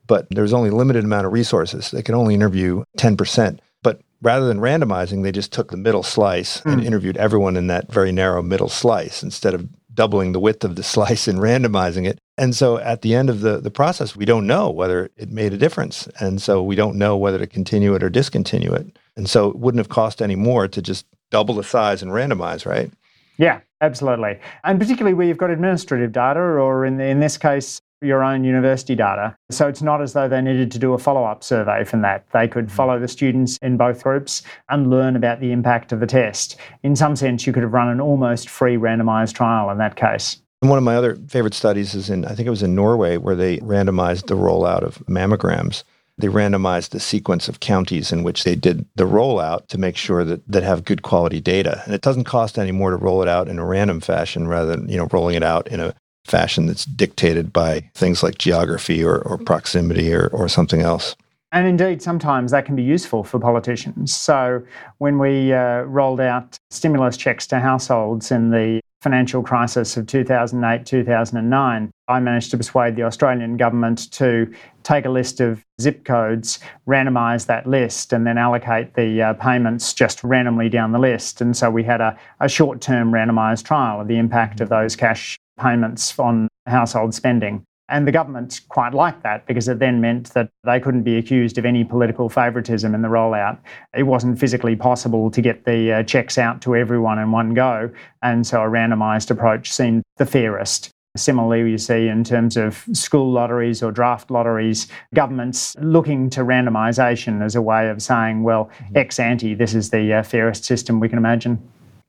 but 0.06 0.26
there's 0.30 0.52
only 0.52 0.70
a 0.70 0.74
limited 0.74 1.04
amount 1.04 1.26
of 1.26 1.32
resources. 1.32 1.90
They 1.90 2.02
can 2.02 2.14
only 2.14 2.34
interview 2.34 2.84
10%. 2.98 3.58
But 3.82 4.00
rather 4.22 4.46
than 4.46 4.58
randomizing, 4.58 5.22
they 5.22 5.32
just 5.32 5.52
took 5.52 5.70
the 5.70 5.76
middle 5.76 6.02
slice 6.02 6.60
mm. 6.60 6.72
and 6.72 6.80
hmm. 6.80 6.86
interviewed 6.86 7.16
everyone 7.16 7.56
in 7.56 7.66
that 7.68 7.92
very 7.92 8.12
narrow 8.12 8.42
middle 8.42 8.68
slice 8.68 9.22
instead 9.22 9.54
of 9.54 9.68
doubling 9.94 10.32
the 10.32 10.40
width 10.40 10.64
of 10.64 10.76
the 10.76 10.82
slice 10.94 11.28
and 11.28 11.38
randomizing 11.38 12.06
it. 12.06 12.18
And 12.36 12.54
so 12.54 12.78
at 12.78 13.02
the 13.02 13.14
end 13.14 13.30
of 13.30 13.40
the, 13.40 13.60
the 13.60 13.70
process, 13.70 14.16
we 14.16 14.24
don't 14.24 14.46
know 14.46 14.70
whether 14.70 15.10
it 15.16 15.30
made 15.30 15.52
a 15.52 15.58
difference. 15.58 16.08
And 16.18 16.42
so 16.42 16.62
we 16.62 16.74
don't 16.74 16.96
know 16.96 17.16
whether 17.16 17.38
to 17.38 17.46
continue 17.46 17.94
it 17.94 18.02
or 18.02 18.10
discontinue 18.10 18.72
it. 18.72 18.98
And 19.16 19.30
so 19.30 19.50
it 19.50 19.56
wouldn't 19.56 19.78
have 19.78 19.88
cost 19.88 20.20
any 20.20 20.34
more 20.34 20.66
to 20.66 20.82
just 20.82 21.06
double 21.30 21.54
the 21.54 21.62
size 21.62 22.02
and 22.02 22.10
randomize, 22.10 22.66
right? 22.66 22.90
Yeah, 23.38 23.60
absolutely. 23.80 24.38
And 24.64 24.80
particularly 24.80 25.14
where 25.14 25.26
you've 25.26 25.38
got 25.38 25.50
administrative 25.50 26.12
data, 26.12 26.40
or 26.40 26.84
in, 26.84 26.96
the, 26.96 27.04
in 27.04 27.20
this 27.20 27.36
case, 27.36 27.80
your 28.04 28.22
own 28.22 28.44
university 28.44 28.94
data. 28.94 29.36
So 29.50 29.68
it's 29.68 29.82
not 29.82 30.02
as 30.02 30.12
though 30.12 30.28
they 30.28 30.40
needed 30.40 30.70
to 30.72 30.78
do 30.78 30.92
a 30.92 30.98
follow 30.98 31.24
up 31.24 31.42
survey 31.42 31.84
from 31.84 32.02
that. 32.02 32.26
They 32.32 32.48
could 32.48 32.66
mm-hmm. 32.66 32.76
follow 32.76 32.98
the 32.98 33.08
students 33.08 33.58
in 33.58 33.76
both 33.76 34.02
groups 34.02 34.42
and 34.68 34.90
learn 34.90 35.16
about 35.16 35.40
the 35.40 35.52
impact 35.52 35.92
of 35.92 36.00
the 36.00 36.06
test. 36.06 36.56
In 36.82 36.96
some 36.96 37.16
sense, 37.16 37.46
you 37.46 37.52
could 37.52 37.62
have 37.62 37.72
run 37.72 37.88
an 37.88 38.00
almost 38.00 38.48
free 38.48 38.76
randomized 38.76 39.34
trial 39.34 39.70
in 39.70 39.78
that 39.78 39.96
case. 39.96 40.38
One 40.60 40.78
of 40.78 40.84
my 40.84 40.96
other 40.96 41.16
favorite 41.28 41.54
studies 41.54 41.94
is 41.94 42.08
in, 42.08 42.24
I 42.24 42.34
think 42.34 42.46
it 42.46 42.50
was 42.50 42.62
in 42.62 42.74
Norway, 42.74 43.18
where 43.18 43.34
they 43.34 43.58
randomized 43.58 44.28
the 44.28 44.36
rollout 44.36 44.82
of 44.82 44.98
mammograms. 45.06 45.84
They 46.16 46.28
randomized 46.28 46.90
the 46.90 47.00
sequence 47.00 47.48
of 47.48 47.60
counties 47.60 48.12
in 48.12 48.22
which 48.22 48.44
they 48.44 48.54
did 48.54 48.86
the 48.94 49.04
rollout 49.04 49.66
to 49.66 49.78
make 49.78 49.96
sure 49.96 50.24
that 50.24 50.46
that 50.46 50.62
have 50.62 50.84
good 50.84 51.02
quality 51.02 51.40
data. 51.40 51.82
And 51.84 51.94
it 51.94 52.02
doesn't 52.02 52.24
cost 52.24 52.58
any 52.58 52.70
more 52.70 52.90
to 52.90 52.96
roll 52.96 53.20
it 53.20 53.28
out 53.28 53.48
in 53.48 53.58
a 53.58 53.64
random 53.64 54.00
fashion 54.00 54.46
rather 54.46 54.76
than, 54.76 54.88
you 54.88 54.96
know, 54.96 55.08
rolling 55.12 55.34
it 55.34 55.42
out 55.42 55.66
in 55.68 55.80
a 55.80 55.94
fashion 56.24 56.66
that's 56.66 56.84
dictated 56.84 57.52
by 57.52 57.88
things 57.94 58.22
like 58.22 58.38
geography 58.38 59.04
or, 59.04 59.18
or 59.18 59.38
proximity 59.38 60.12
or, 60.12 60.28
or 60.28 60.48
something 60.48 60.80
else. 60.80 61.16
And 61.52 61.68
indeed, 61.68 62.02
sometimes 62.02 62.50
that 62.50 62.66
can 62.66 62.74
be 62.74 62.82
useful 62.82 63.22
for 63.22 63.38
politicians. 63.38 64.12
So, 64.12 64.60
when 64.98 65.20
we 65.20 65.52
uh, 65.52 65.82
rolled 65.82 66.20
out 66.20 66.58
stimulus 66.70 67.16
checks 67.16 67.46
to 67.48 67.60
households 67.60 68.32
in 68.32 68.50
the 68.50 68.80
financial 69.02 69.40
crisis 69.42 69.96
of 69.96 70.06
2008 70.08 70.84
2009, 70.84 71.90
I 72.08 72.20
managed 72.20 72.50
to 72.50 72.56
persuade 72.56 72.96
the 72.96 73.04
Australian 73.04 73.56
government 73.56 74.10
to 74.12 74.52
take 74.82 75.04
a 75.04 75.10
list 75.10 75.40
of 75.40 75.62
zip 75.80 76.04
codes, 76.04 76.58
randomise 76.88 77.46
that 77.46 77.68
list, 77.68 78.12
and 78.12 78.26
then 78.26 78.36
allocate 78.36 78.94
the 78.94 79.22
uh, 79.22 79.34
payments 79.34 79.94
just 79.94 80.24
randomly 80.24 80.68
down 80.68 80.90
the 80.90 80.98
list. 80.98 81.40
And 81.40 81.56
so 81.56 81.70
we 81.70 81.84
had 81.84 82.00
a, 82.00 82.18
a 82.40 82.48
short 82.48 82.80
term 82.80 83.12
randomised 83.12 83.62
trial 83.64 84.00
of 84.00 84.08
the 84.08 84.16
impact 84.16 84.60
of 84.60 84.70
those 84.70 84.96
cash 84.96 85.38
payments 85.58 86.18
on 86.18 86.48
household 86.66 87.14
spending. 87.14 87.64
And 87.88 88.08
the 88.08 88.12
government 88.12 88.62
quite 88.70 88.94
liked 88.94 89.22
that 89.24 89.46
because 89.46 89.68
it 89.68 89.78
then 89.78 90.00
meant 90.00 90.30
that 90.30 90.48
they 90.64 90.80
couldn't 90.80 91.02
be 91.02 91.18
accused 91.18 91.58
of 91.58 91.66
any 91.66 91.84
political 91.84 92.30
favouritism 92.30 92.94
in 92.94 93.02
the 93.02 93.08
rollout. 93.08 93.58
It 93.94 94.04
wasn't 94.04 94.38
physically 94.38 94.74
possible 94.74 95.30
to 95.30 95.42
get 95.42 95.66
the 95.66 95.92
uh, 95.92 96.02
checks 96.04 96.38
out 96.38 96.62
to 96.62 96.74
everyone 96.74 97.18
in 97.18 97.30
one 97.30 97.52
go, 97.52 97.90
and 98.22 98.46
so 98.46 98.62
a 98.62 98.66
randomised 98.66 99.30
approach 99.30 99.70
seemed 99.70 100.02
the 100.16 100.24
fairest. 100.24 100.90
Similarly, 101.16 101.70
you 101.70 101.78
see 101.78 102.08
in 102.08 102.24
terms 102.24 102.56
of 102.56 102.84
school 102.92 103.30
lotteries 103.30 103.82
or 103.82 103.92
draft 103.92 104.30
lotteries, 104.30 104.88
governments 105.14 105.76
looking 105.78 106.30
to 106.30 106.40
randomisation 106.40 107.44
as 107.44 107.54
a 107.54 107.62
way 107.62 107.88
of 107.90 108.02
saying, 108.02 108.42
well, 108.42 108.64
mm-hmm. 108.64 108.96
ex 108.96 109.20
ante, 109.20 109.54
this 109.54 109.74
is 109.74 109.90
the 109.90 110.14
uh, 110.14 110.22
fairest 110.22 110.64
system 110.64 111.00
we 111.00 111.08
can 111.08 111.18
imagine 111.18 111.62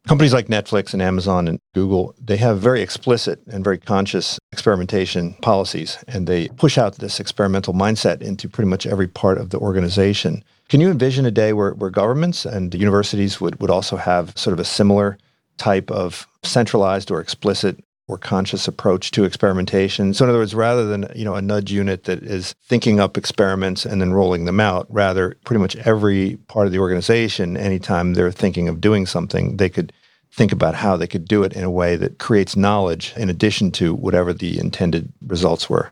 companies 0.08 0.34
like 0.34 0.48
Netflix 0.48 0.94
and 0.94 1.02
Amazon 1.02 1.48
and 1.48 1.60
Google, 1.74 2.16
they 2.24 2.38
have 2.38 2.60
very 2.60 2.82
explicit 2.82 3.42
and 3.48 3.64
very 3.64 3.78
conscious 3.78 4.40
experimentation 4.52 5.34
policies, 5.42 6.04
and 6.08 6.28
they 6.28 6.48
push 6.50 6.78
out 6.78 6.96
this 6.98 7.20
experimental 7.20 7.74
mindset 7.74 8.22
into 8.22 8.48
pretty 8.48 8.70
much 8.70 8.86
every 8.86 9.08
part 9.08 9.38
of 9.38 9.50
the 9.50 9.60
organization. 9.60 10.44
Can 10.70 10.82
you 10.82 10.90
envision 10.90 11.26
a 11.26 11.32
day 11.32 11.54
where, 11.54 11.74
where 11.74 11.90
governments 11.90 12.46
and 12.46 12.74
universities 12.74 13.40
would, 13.40 13.60
would 13.62 13.70
also 13.70 13.98
have 13.98 14.34
sort 14.38 14.54
of 14.54 14.60
a 14.60 14.66
similar 14.66 15.18
type 15.58 15.92
of 15.92 16.28
centralized 16.44 17.12
or 17.12 17.20
explicit 17.20 17.84
or 18.08 18.18
conscious 18.18 18.68
approach 18.68 19.12
to 19.12 19.24
experimentation. 19.24 20.14
So 20.14 20.26
in 20.26 20.30
other 20.30 20.40
words, 20.40 20.54
rather 20.54 20.86
than, 20.86 21.08
you 21.16 21.26
know, 21.26 21.36
a 21.36 21.42
nudge 21.42 21.72
unit 21.72 22.04
that 22.04 22.22
is 22.22 22.54
thinking 22.64 23.00
up 23.00 23.18
experiments 23.18 23.86
and 23.86 24.00
then 24.00 24.14
rolling 24.14 24.46
them 24.46 24.60
out, 24.60 24.86
rather 24.90 25.36
pretty 25.44 25.60
much 25.60 25.76
every 25.78 26.38
part 26.48 26.68
of 26.68 26.72
the 26.72 26.80
organization, 26.80 27.58
anytime 27.58 28.14
they're 28.14 28.32
thinking 28.32 28.68
of 28.68 28.80
doing 28.80 29.06
something, 29.06 29.58
they 29.58 29.70
could 29.70 29.92
think 30.32 30.52
about 30.52 30.76
how 30.76 30.98
they 30.98 31.08
could 31.08 31.28
do 31.28 31.44
it 31.44 31.54
in 31.54 31.64
a 31.64 31.72
way 31.72 31.96
that 31.96 32.20
creates 32.20 32.56
knowledge 32.56 33.14
in 33.16 33.30
addition 33.30 33.72
to 33.72 33.94
whatever 33.94 34.34
the 34.34 34.60
intended 34.60 35.12
results 35.26 35.70
were. 35.70 35.92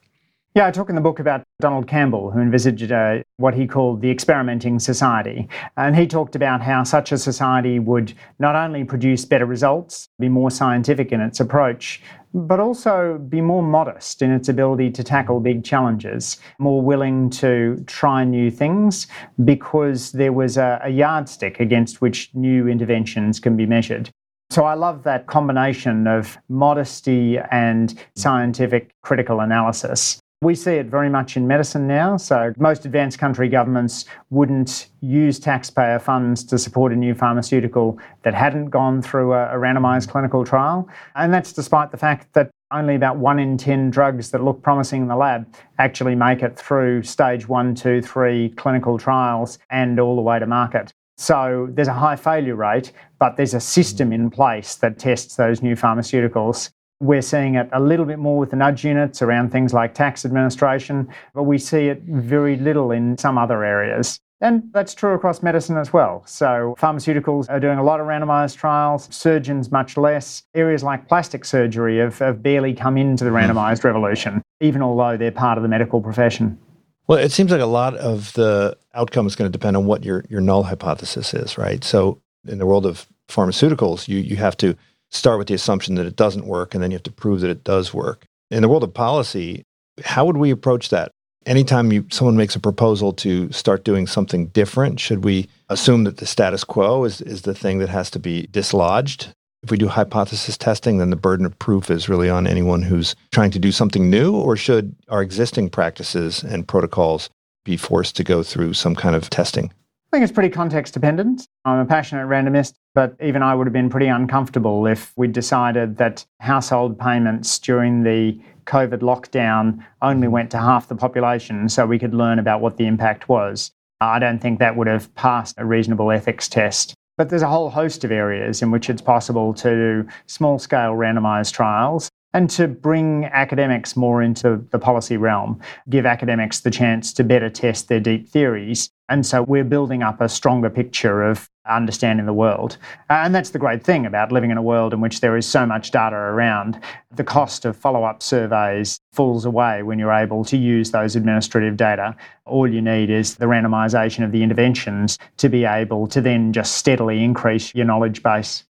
Yeah, 0.56 0.68
I 0.68 0.72
talk 0.72 0.90
in 0.90 0.94
the 0.94 1.02
book 1.02 1.18
about 1.18 1.42
Donald 1.62 1.88
Campbell, 1.88 2.30
who 2.30 2.40
envisaged 2.40 2.92
uh, 2.92 3.24
what 3.38 3.56
he 3.56 3.66
called 3.66 4.02
the 4.02 4.12
experimenting 4.12 4.78
society. 4.78 5.50
And 5.78 5.96
he 5.96 6.06
talked 6.06 6.36
about 6.36 6.62
how 6.62 6.84
such 6.84 7.12
a 7.12 7.18
society 7.18 7.80
would 7.80 8.14
not 8.38 8.56
only 8.56 8.84
produce 8.84 9.26
better 9.26 9.48
results, 9.48 10.10
be 10.20 10.30
more 10.30 10.52
scientific 10.52 11.12
in 11.12 11.22
its 11.22 11.40
approach, 11.40 12.04
but 12.36 12.60
also 12.60 13.18
be 13.18 13.42
more 13.42 13.64
modest 13.64 14.22
in 14.22 14.32
its 14.32 14.48
ability 14.48 14.92
to 14.92 15.04
tackle 15.04 15.40
big 15.40 15.64
challenges, 15.64 16.38
more 16.60 16.84
willing 16.84 17.32
to 17.32 17.84
try 17.88 18.24
new 18.24 18.52
things 18.52 19.08
because 19.46 20.12
there 20.12 20.34
was 20.34 20.58
a, 20.58 20.80
a 20.84 20.90
yardstick 20.92 21.60
against 21.60 22.00
which 22.00 22.30
new 22.36 22.68
interventions 22.68 23.40
can 23.40 23.58
be 23.58 23.66
measured. 23.66 24.12
So 24.52 24.66
I 24.66 24.76
love 24.76 25.02
that 25.02 25.26
combination 25.26 26.06
of 26.06 26.38
modesty 26.48 27.40
and 27.50 28.00
scientific 28.16 28.94
critical 29.02 29.40
analysis. 29.40 30.20
We 30.44 30.56
see 30.56 30.74
it 30.74 30.88
very 30.88 31.10
much 31.10 31.38
in 31.38 31.48
medicine 31.48 31.88
now. 31.88 32.18
So, 32.18 32.54
most 32.58 32.84
advanced 32.84 33.18
country 33.18 33.48
governments 33.48 34.04
wouldn't 34.30 34.88
use 35.00 35.40
taxpayer 35.40 36.00
funds 36.00 36.44
to 36.44 36.58
support 36.58 36.92
a 36.92 36.98
new 36.98 37.16
pharmaceutical 37.16 37.98
that 38.24 38.34
hadn't 38.34 38.66
gone 38.66 39.02
through 39.02 39.32
a, 39.32 39.56
a, 39.56 39.58
randomized 39.58 40.10
clinical 40.10 40.44
trial. 40.44 40.90
And 41.16 41.34
that's 41.34 41.54
despite 41.54 41.92
the 41.92 41.98
fact 41.98 42.34
that 42.34 42.52
only 42.72 42.96
about 42.96 43.16
one 43.16 43.40
in 43.40 43.58
10 43.58 43.90
drugs 43.90 44.32
that 44.32 44.44
look 44.44 44.62
promising 44.62 45.04
in 45.04 45.08
the 45.08 45.16
lab 45.16 45.48
actually 45.80 46.14
make 46.14 46.44
it 46.44 46.60
through 46.60 47.04
stage 47.04 47.48
one, 47.48 47.74
two, 47.74 48.02
three 48.02 48.50
clinical 48.58 48.98
trials 48.98 49.60
and 49.70 49.98
all 49.98 50.18
the 50.18 50.22
way 50.22 50.40
to 50.40 50.46
market. 50.46 50.92
So, 51.16 51.70
there's 51.72 51.88
a 51.88 51.94
high 51.94 52.18
failure 52.18 52.56
rate, 52.56 52.92
but 53.18 53.38
there's 53.38 53.54
a 53.54 53.62
system 53.62 54.12
in 54.12 54.30
place 54.30 54.76
that 54.76 55.00
tests 55.00 55.38
those 55.38 55.62
new 55.62 55.78
pharmaceuticals. 55.78 56.70
We're 57.00 57.22
seeing 57.22 57.56
it 57.56 57.70
a 57.74 57.80
little 57.80 58.06
bit 58.06 58.20
more 58.20 58.38
with 58.38 58.52
the 58.52 58.56
nudge 58.56 58.86
units 58.86 59.22
around 59.22 59.52
things 59.52 59.74
like 59.74 59.94
tax 59.94 60.26
administration, 60.26 61.10
but 61.34 61.44
we 61.44 61.58
see 61.58 61.88
it 61.88 62.02
very 62.04 62.56
little 62.56 62.92
in 62.92 63.18
some 63.18 63.38
other 63.38 63.64
areas. 63.64 64.20
And 64.44 64.64
that's 64.74 64.94
true 64.94 65.14
across 65.14 65.42
medicine 65.42 65.78
as 65.78 65.94
well. 65.94 66.22
So, 66.26 66.76
pharmaceuticals 66.78 67.50
are 67.50 67.62
doing 67.62 67.78
a 67.78 67.84
lot 67.84 68.02
of 68.02 68.08
randomized 68.08 68.58
trials, 68.58 69.08
surgeons 69.10 69.72
much 69.72 69.96
less. 69.96 70.44
Areas 70.54 70.84
like 70.84 71.08
plastic 71.08 71.46
surgery 71.46 72.00
have, 72.00 72.20
have 72.20 72.44
barely 72.44 72.74
come 72.74 72.98
into 72.98 73.24
the 73.24 73.30
hmm. 73.30 73.38
randomized 73.38 73.86
revolution, 73.86 74.42
even 74.60 74.82
although 74.82 75.16
they're 75.16 75.32
part 75.32 75.58
of 75.58 75.62
the 75.62 75.70
medical 75.70 76.02
profession. 76.02 76.60
Well, 77.08 77.20
it 77.20 77.32
seems 77.32 77.52
like 77.52 77.62
a 77.62 77.66
lot 77.66 77.96
of 77.96 78.34
the 78.34 78.78
outcome 78.94 79.28
is 79.28 79.38
going 79.38 79.50
to 79.50 79.58
depend 79.58 79.78
on 79.78 79.86
what 79.86 80.04
your, 80.04 80.26
your 80.30 80.42
null 80.42 80.64
hypothesis 80.64 81.34
is, 81.34 81.58
right? 81.58 81.82
So, 81.82 82.22
in 82.46 82.58
the 82.58 82.66
world 82.66 82.86
of 82.86 83.08
pharmaceuticals, 83.30 84.10
you, 84.10 84.20
you 84.20 84.36
have 84.36 84.58
to 84.58 84.76
start 85.14 85.38
with 85.38 85.48
the 85.48 85.54
assumption 85.54 85.96
that 85.96 86.06
it 86.06 86.16
doesn't 86.16 86.48
work, 86.48 86.74
and 86.74 86.84
then 86.84 86.92
you 86.92 86.96
have 86.96 87.04
to 87.04 87.12
prove 87.12 87.42
that 87.42 87.50
it 87.50 87.64
does 87.64 87.94
work. 87.94 88.26
In 88.52 88.62
the 88.62 88.68
world 88.68 88.84
of 88.84 88.94
policy, 88.94 89.64
how 90.04 90.26
would 90.26 90.38
we 90.38 90.52
approach 90.52 90.90
that? 90.90 91.12
Anytime 91.46 91.92
you, 91.92 92.06
someone 92.10 92.38
makes 92.38 92.56
a 92.56 92.60
proposal 92.60 93.14
to 93.14 93.52
start 93.52 93.84
doing 93.84 94.08
something 94.08 94.48
different, 94.48 95.00
should 95.00 95.24
we 95.24 95.50
assume 95.70 96.06
that 96.06 96.18
the 96.18 96.26
status 96.26 96.64
quo 96.64 97.04
is, 97.04 97.22
is 97.22 97.42
the 97.44 97.54
thing 97.54 97.80
that 97.80 97.90
has 97.90 98.10
to 98.12 98.20
be 98.20 98.48
dislodged? 98.48 99.30
If 99.62 99.72
we 99.72 99.78
do 99.78 99.88
hypothesis 99.88 100.58
testing, 100.58 100.98
then 100.98 101.10
the 101.10 101.16
burden 101.16 101.46
of 101.46 101.58
proof 101.60 101.90
is 101.90 102.10
really 102.10 102.30
on 102.30 102.48
anyone 102.48 102.82
who's 102.82 103.16
trying 103.32 103.52
to 103.52 103.60
do 103.60 103.72
something 103.72 104.10
new, 104.10 104.36
or 104.36 104.58
should 104.58 104.96
our 105.10 105.22
existing 105.22 105.70
practices 105.70 106.44
and 106.44 106.68
protocols 106.68 107.30
be 107.66 107.78
forced 107.78 108.16
to 108.18 108.24
go 108.24 108.44
through 108.44 108.74
some 108.74 108.96
kind 108.96 109.16
of 109.16 109.30
testing? 109.30 109.72
I 110.14 110.16
think 110.16 110.26
it's 110.26 110.32
pretty 110.32 110.50
context 110.50 110.94
dependent. 110.94 111.48
I'm 111.66 111.80
a 111.80 111.86
passionate 111.88 112.28
randomist, 112.28 112.76
but 112.94 113.16
even 113.20 113.42
I 113.42 113.56
would 113.56 113.66
have 113.66 113.74
been 113.74 113.90
pretty 113.90 114.06
uncomfortable 114.06 114.86
if 114.86 115.12
we 115.16 115.28
decided 115.28 115.98
that 115.98 116.24
household 116.40 117.00
payments 117.00 117.58
during 117.58 118.04
the 118.04 118.40
COVID 118.68 119.00
lockdown 119.00 119.84
only 120.04 120.28
went 120.28 120.52
to 120.52 120.60
half 120.60 120.88
the 120.88 120.96
population 120.96 121.68
so 121.68 121.88
we 121.88 121.98
could 121.98 122.14
learn 122.14 122.38
about 122.38 122.62
what 122.62 122.78
the 122.78 122.86
impact 122.86 123.28
was. 123.28 123.72
I 124.02 124.20
don't 124.20 124.38
think 124.38 124.60
that 124.60 124.76
would 124.76 124.86
have 124.86 125.12
passed 125.16 125.56
a 125.58 125.66
reasonable 125.66 126.12
ethics 126.12 126.48
test. 126.48 126.94
But 127.18 127.30
there's 127.30 127.42
a 127.42 127.50
whole 127.50 127.72
host 127.72 128.04
of 128.04 128.12
areas 128.12 128.62
in 128.62 128.70
which 128.70 128.92
it's 128.92 129.02
possible 129.02 129.52
to 129.56 129.70
do 130.04 130.10
small 130.28 130.60
scale 130.60 130.92
randomized 130.92 131.54
trials 131.54 132.12
and 132.34 132.50
to 132.50 132.68
bring 132.68 133.26
academics 133.26 133.96
more 133.96 134.22
into 134.22 134.64
the 134.72 134.80
policy 134.80 135.18
realm, 135.18 135.60
give 135.90 136.06
academics 136.06 136.62
the 136.62 136.72
chance 136.72 137.14
to 137.14 137.24
better 137.24 137.50
test 137.50 137.88
their 137.88 138.00
deep 138.00 138.28
theories. 138.28 138.90
And 139.10 139.26
so 139.26 139.44
we're 139.44 139.64
building 139.64 140.02
up 140.02 140.22
a 140.22 140.30
stronger 140.30 140.70
picture 140.70 141.22
of 141.24 141.50
understanding 141.70 142.26
the 142.26 142.34
world. 142.34 142.78
Uh, 143.10 143.14
and 143.14 143.34
that's 143.36 143.52
the 143.52 143.60
great 143.60 143.84
thing 143.84 144.06
about 144.06 144.32
living 144.32 144.52
in 144.52 144.58
a 144.58 144.62
world 144.62 144.94
in 144.94 145.02
which 145.02 145.22
there 145.22 145.38
is 145.38 145.46
so 145.46 145.66
much 145.66 145.92
data 145.92 146.16
around. 146.16 146.80
The 147.12 147.24
cost 147.24 147.66
of 147.66 147.78
follow 147.78 148.04
up 148.04 148.24
surveys 148.24 149.00
falls 149.14 149.46
away 149.46 149.84
when 149.84 150.00
you're 150.00 150.12
able 150.12 150.44
to 150.46 150.58
use 150.58 150.92
those 150.92 151.16
administrative 151.16 151.78
data. 151.78 152.16
All 152.46 152.68
you 152.68 152.82
need 152.82 153.10
is 153.10 153.36
the 153.36 153.46
randomisation 153.46 154.26
of 154.26 154.32
the 154.32 154.44
interventions 154.44 155.20
to 155.38 155.50
be 155.50 155.66
able 155.66 156.08
to 156.08 156.20
then 156.20 156.52
just 156.52 156.78
steadily 156.78 157.24
increase 157.24 157.74
your 157.76 157.86
knowledge 157.86 158.24
base. 158.24 158.64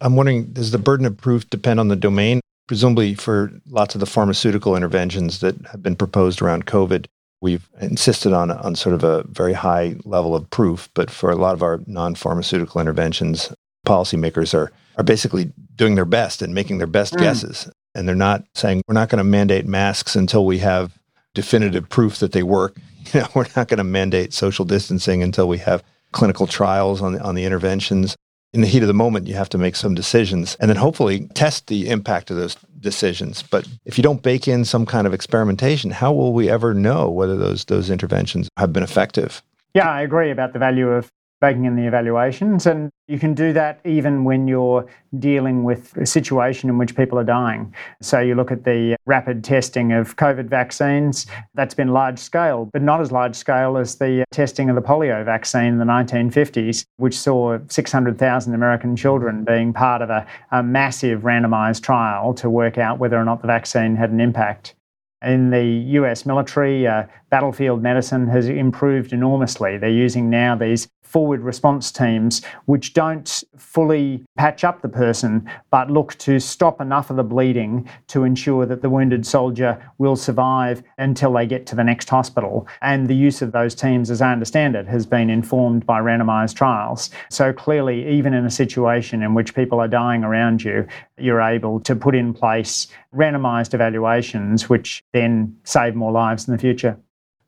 I'm 0.00 0.16
wondering, 0.16 0.52
does 0.52 0.70
the 0.70 0.78
burden 0.78 1.06
of 1.06 1.16
proof 1.16 1.48
depend 1.50 1.80
on 1.80 1.88
the 1.88 1.96
domain? 1.96 2.40
Presumably 2.70 3.16
for 3.16 3.50
lots 3.66 3.96
of 3.96 4.00
the 4.00 4.06
pharmaceutical 4.06 4.76
interventions 4.76 5.40
that 5.40 5.56
have 5.72 5.82
been 5.82 5.96
proposed 5.96 6.40
around 6.40 6.66
COVID, 6.66 7.06
we've 7.40 7.68
insisted 7.80 8.32
on 8.32 8.52
on 8.52 8.76
sort 8.76 8.94
of 8.94 9.02
a 9.02 9.24
very 9.24 9.54
high 9.54 9.96
level 10.04 10.36
of 10.36 10.48
proof. 10.50 10.88
But 10.94 11.10
for 11.10 11.32
a 11.32 11.34
lot 11.34 11.54
of 11.54 11.64
our 11.64 11.80
non-pharmaceutical 11.88 12.80
interventions, 12.80 13.52
policymakers 13.84 14.54
are 14.54 14.70
are 14.96 15.02
basically 15.02 15.52
doing 15.74 15.96
their 15.96 16.04
best 16.04 16.42
and 16.42 16.54
making 16.54 16.78
their 16.78 16.86
best 16.86 17.14
mm. 17.14 17.18
guesses, 17.18 17.68
and 17.96 18.06
they're 18.06 18.14
not 18.14 18.44
saying 18.54 18.82
we're 18.86 18.94
not 18.94 19.08
going 19.08 19.18
to 19.18 19.24
mandate 19.24 19.66
masks 19.66 20.14
until 20.14 20.46
we 20.46 20.58
have 20.58 20.96
definitive 21.34 21.88
proof 21.88 22.18
that 22.18 22.30
they 22.30 22.44
work. 22.44 22.76
You 23.12 23.20
know, 23.20 23.28
we're 23.34 23.46
not 23.56 23.66
going 23.66 23.78
to 23.78 23.84
mandate 23.84 24.32
social 24.32 24.64
distancing 24.64 25.22
until 25.22 25.48
we 25.48 25.58
have 25.58 25.82
clinical 26.12 26.46
trials 26.46 27.02
on 27.02 27.14
the, 27.14 27.20
on 27.20 27.34
the 27.34 27.44
interventions 27.44 28.14
in 28.52 28.62
the 28.62 28.66
heat 28.66 28.82
of 28.82 28.88
the 28.88 28.94
moment, 28.94 29.28
you 29.28 29.34
have 29.34 29.48
to 29.50 29.58
make 29.58 29.76
some 29.76 29.94
decisions 29.94 30.56
and 30.60 30.68
then 30.68 30.76
hopefully 30.76 31.28
test 31.34 31.68
the 31.68 31.88
impact 31.88 32.30
of 32.30 32.36
those 32.36 32.56
decisions. 32.80 33.42
But 33.42 33.68
if 33.84 33.96
you 33.96 34.02
don't 34.02 34.22
bake 34.22 34.48
in 34.48 34.64
some 34.64 34.86
kind 34.86 35.06
of 35.06 35.14
experimentation, 35.14 35.90
how 35.90 36.12
will 36.12 36.32
we 36.32 36.50
ever 36.50 36.74
know 36.74 37.10
whether 37.10 37.36
those 37.36 37.64
those 37.66 37.90
interventions 37.90 38.48
have 38.56 38.72
been 38.72 38.82
effective? 38.82 39.42
Yeah, 39.74 39.88
I 39.88 40.02
agree 40.02 40.30
about 40.30 40.52
the 40.52 40.58
value 40.58 40.88
of 40.88 41.12
baking 41.40 41.64
in 41.64 41.76
the 41.76 41.86
evaluations. 41.86 42.66
And 42.66 42.90
you 43.08 43.18
can 43.18 43.34
do 43.34 43.52
that 43.54 43.80
even 43.84 44.24
when 44.24 44.46
you're 44.46 44.86
dealing 45.18 45.64
with 45.64 45.96
a 45.96 46.06
situation 46.06 46.68
in 46.68 46.78
which 46.78 46.94
people 46.94 47.18
are 47.18 47.24
dying. 47.24 47.74
So 48.00 48.20
you 48.20 48.34
look 48.34 48.52
at 48.52 48.64
the 48.64 48.96
rapid 49.06 49.42
testing 49.42 49.92
of 49.92 50.16
COVID 50.16 50.46
vaccines, 50.46 51.26
that's 51.54 51.74
been 51.74 51.88
large 51.88 52.18
scale, 52.18 52.68
but 52.72 52.82
not 52.82 53.00
as 53.00 53.10
large 53.10 53.34
scale 53.34 53.76
as 53.76 53.96
the 53.96 54.24
testing 54.30 54.68
of 54.68 54.76
the 54.76 54.82
polio 54.82 55.24
vaccine 55.24 55.64
in 55.64 55.78
the 55.78 55.84
1950s, 55.84 56.84
which 56.98 57.18
saw 57.18 57.58
600,000 57.68 58.54
American 58.54 58.94
children 58.94 59.44
being 59.44 59.72
part 59.72 60.02
of 60.02 60.10
a, 60.10 60.26
a 60.52 60.62
massive 60.62 61.22
randomized 61.22 61.82
trial 61.82 62.34
to 62.34 62.50
work 62.50 62.78
out 62.78 62.98
whether 62.98 63.18
or 63.18 63.24
not 63.24 63.40
the 63.40 63.46
vaccine 63.46 63.96
had 63.96 64.10
an 64.10 64.20
impact. 64.20 64.74
In 65.22 65.50
the 65.50 65.64
US 65.98 66.24
military, 66.24 66.86
uh, 66.86 67.04
battlefield 67.28 67.82
medicine 67.82 68.26
has 68.28 68.48
improved 68.48 69.12
enormously. 69.12 69.76
They're 69.76 69.90
using 69.90 70.30
now 70.30 70.56
these 70.56 70.88
forward 71.10 71.40
response 71.40 71.90
teams 71.90 72.40
which 72.66 72.94
don't 72.94 73.42
fully 73.56 74.24
patch 74.36 74.62
up 74.62 74.80
the 74.80 74.88
person 74.88 75.48
but 75.72 75.90
look 75.90 76.14
to 76.18 76.38
stop 76.38 76.80
enough 76.80 77.10
of 77.10 77.16
the 77.16 77.24
bleeding 77.24 77.88
to 78.06 78.22
ensure 78.22 78.64
that 78.64 78.80
the 78.80 78.88
wounded 78.88 79.26
soldier 79.26 79.76
will 79.98 80.14
survive 80.14 80.84
until 80.98 81.32
they 81.32 81.46
get 81.46 81.66
to 81.66 81.74
the 81.74 81.82
next 81.82 82.08
hospital. 82.08 82.66
And 82.80 83.08
the 83.08 83.14
use 83.14 83.42
of 83.42 83.50
those 83.50 83.74
teams, 83.74 84.08
as 84.10 84.22
I 84.22 84.32
understand 84.32 84.76
it, 84.76 84.86
has 84.86 85.04
been 85.04 85.30
informed 85.30 85.84
by 85.84 86.00
randomized 86.00 86.54
trials. 86.54 87.10
So 87.28 87.52
clearly, 87.52 88.08
even 88.08 88.32
in 88.32 88.46
a 88.46 88.50
situation 88.50 89.22
in 89.22 89.34
which 89.34 89.54
people 89.54 89.80
are 89.80 89.88
dying 89.88 90.22
around 90.22 90.62
you, 90.62 90.86
you're 91.18 91.42
able 91.42 91.80
to 91.80 91.96
put 91.96 92.14
in 92.14 92.32
place 92.32 92.86
randomized 93.14 93.74
evaluations 93.74 94.68
which 94.68 95.02
then 95.12 95.56
save 95.64 95.96
more 95.96 96.12
lives 96.12 96.46
in 96.46 96.52
the 96.52 96.58
future. 96.58 96.96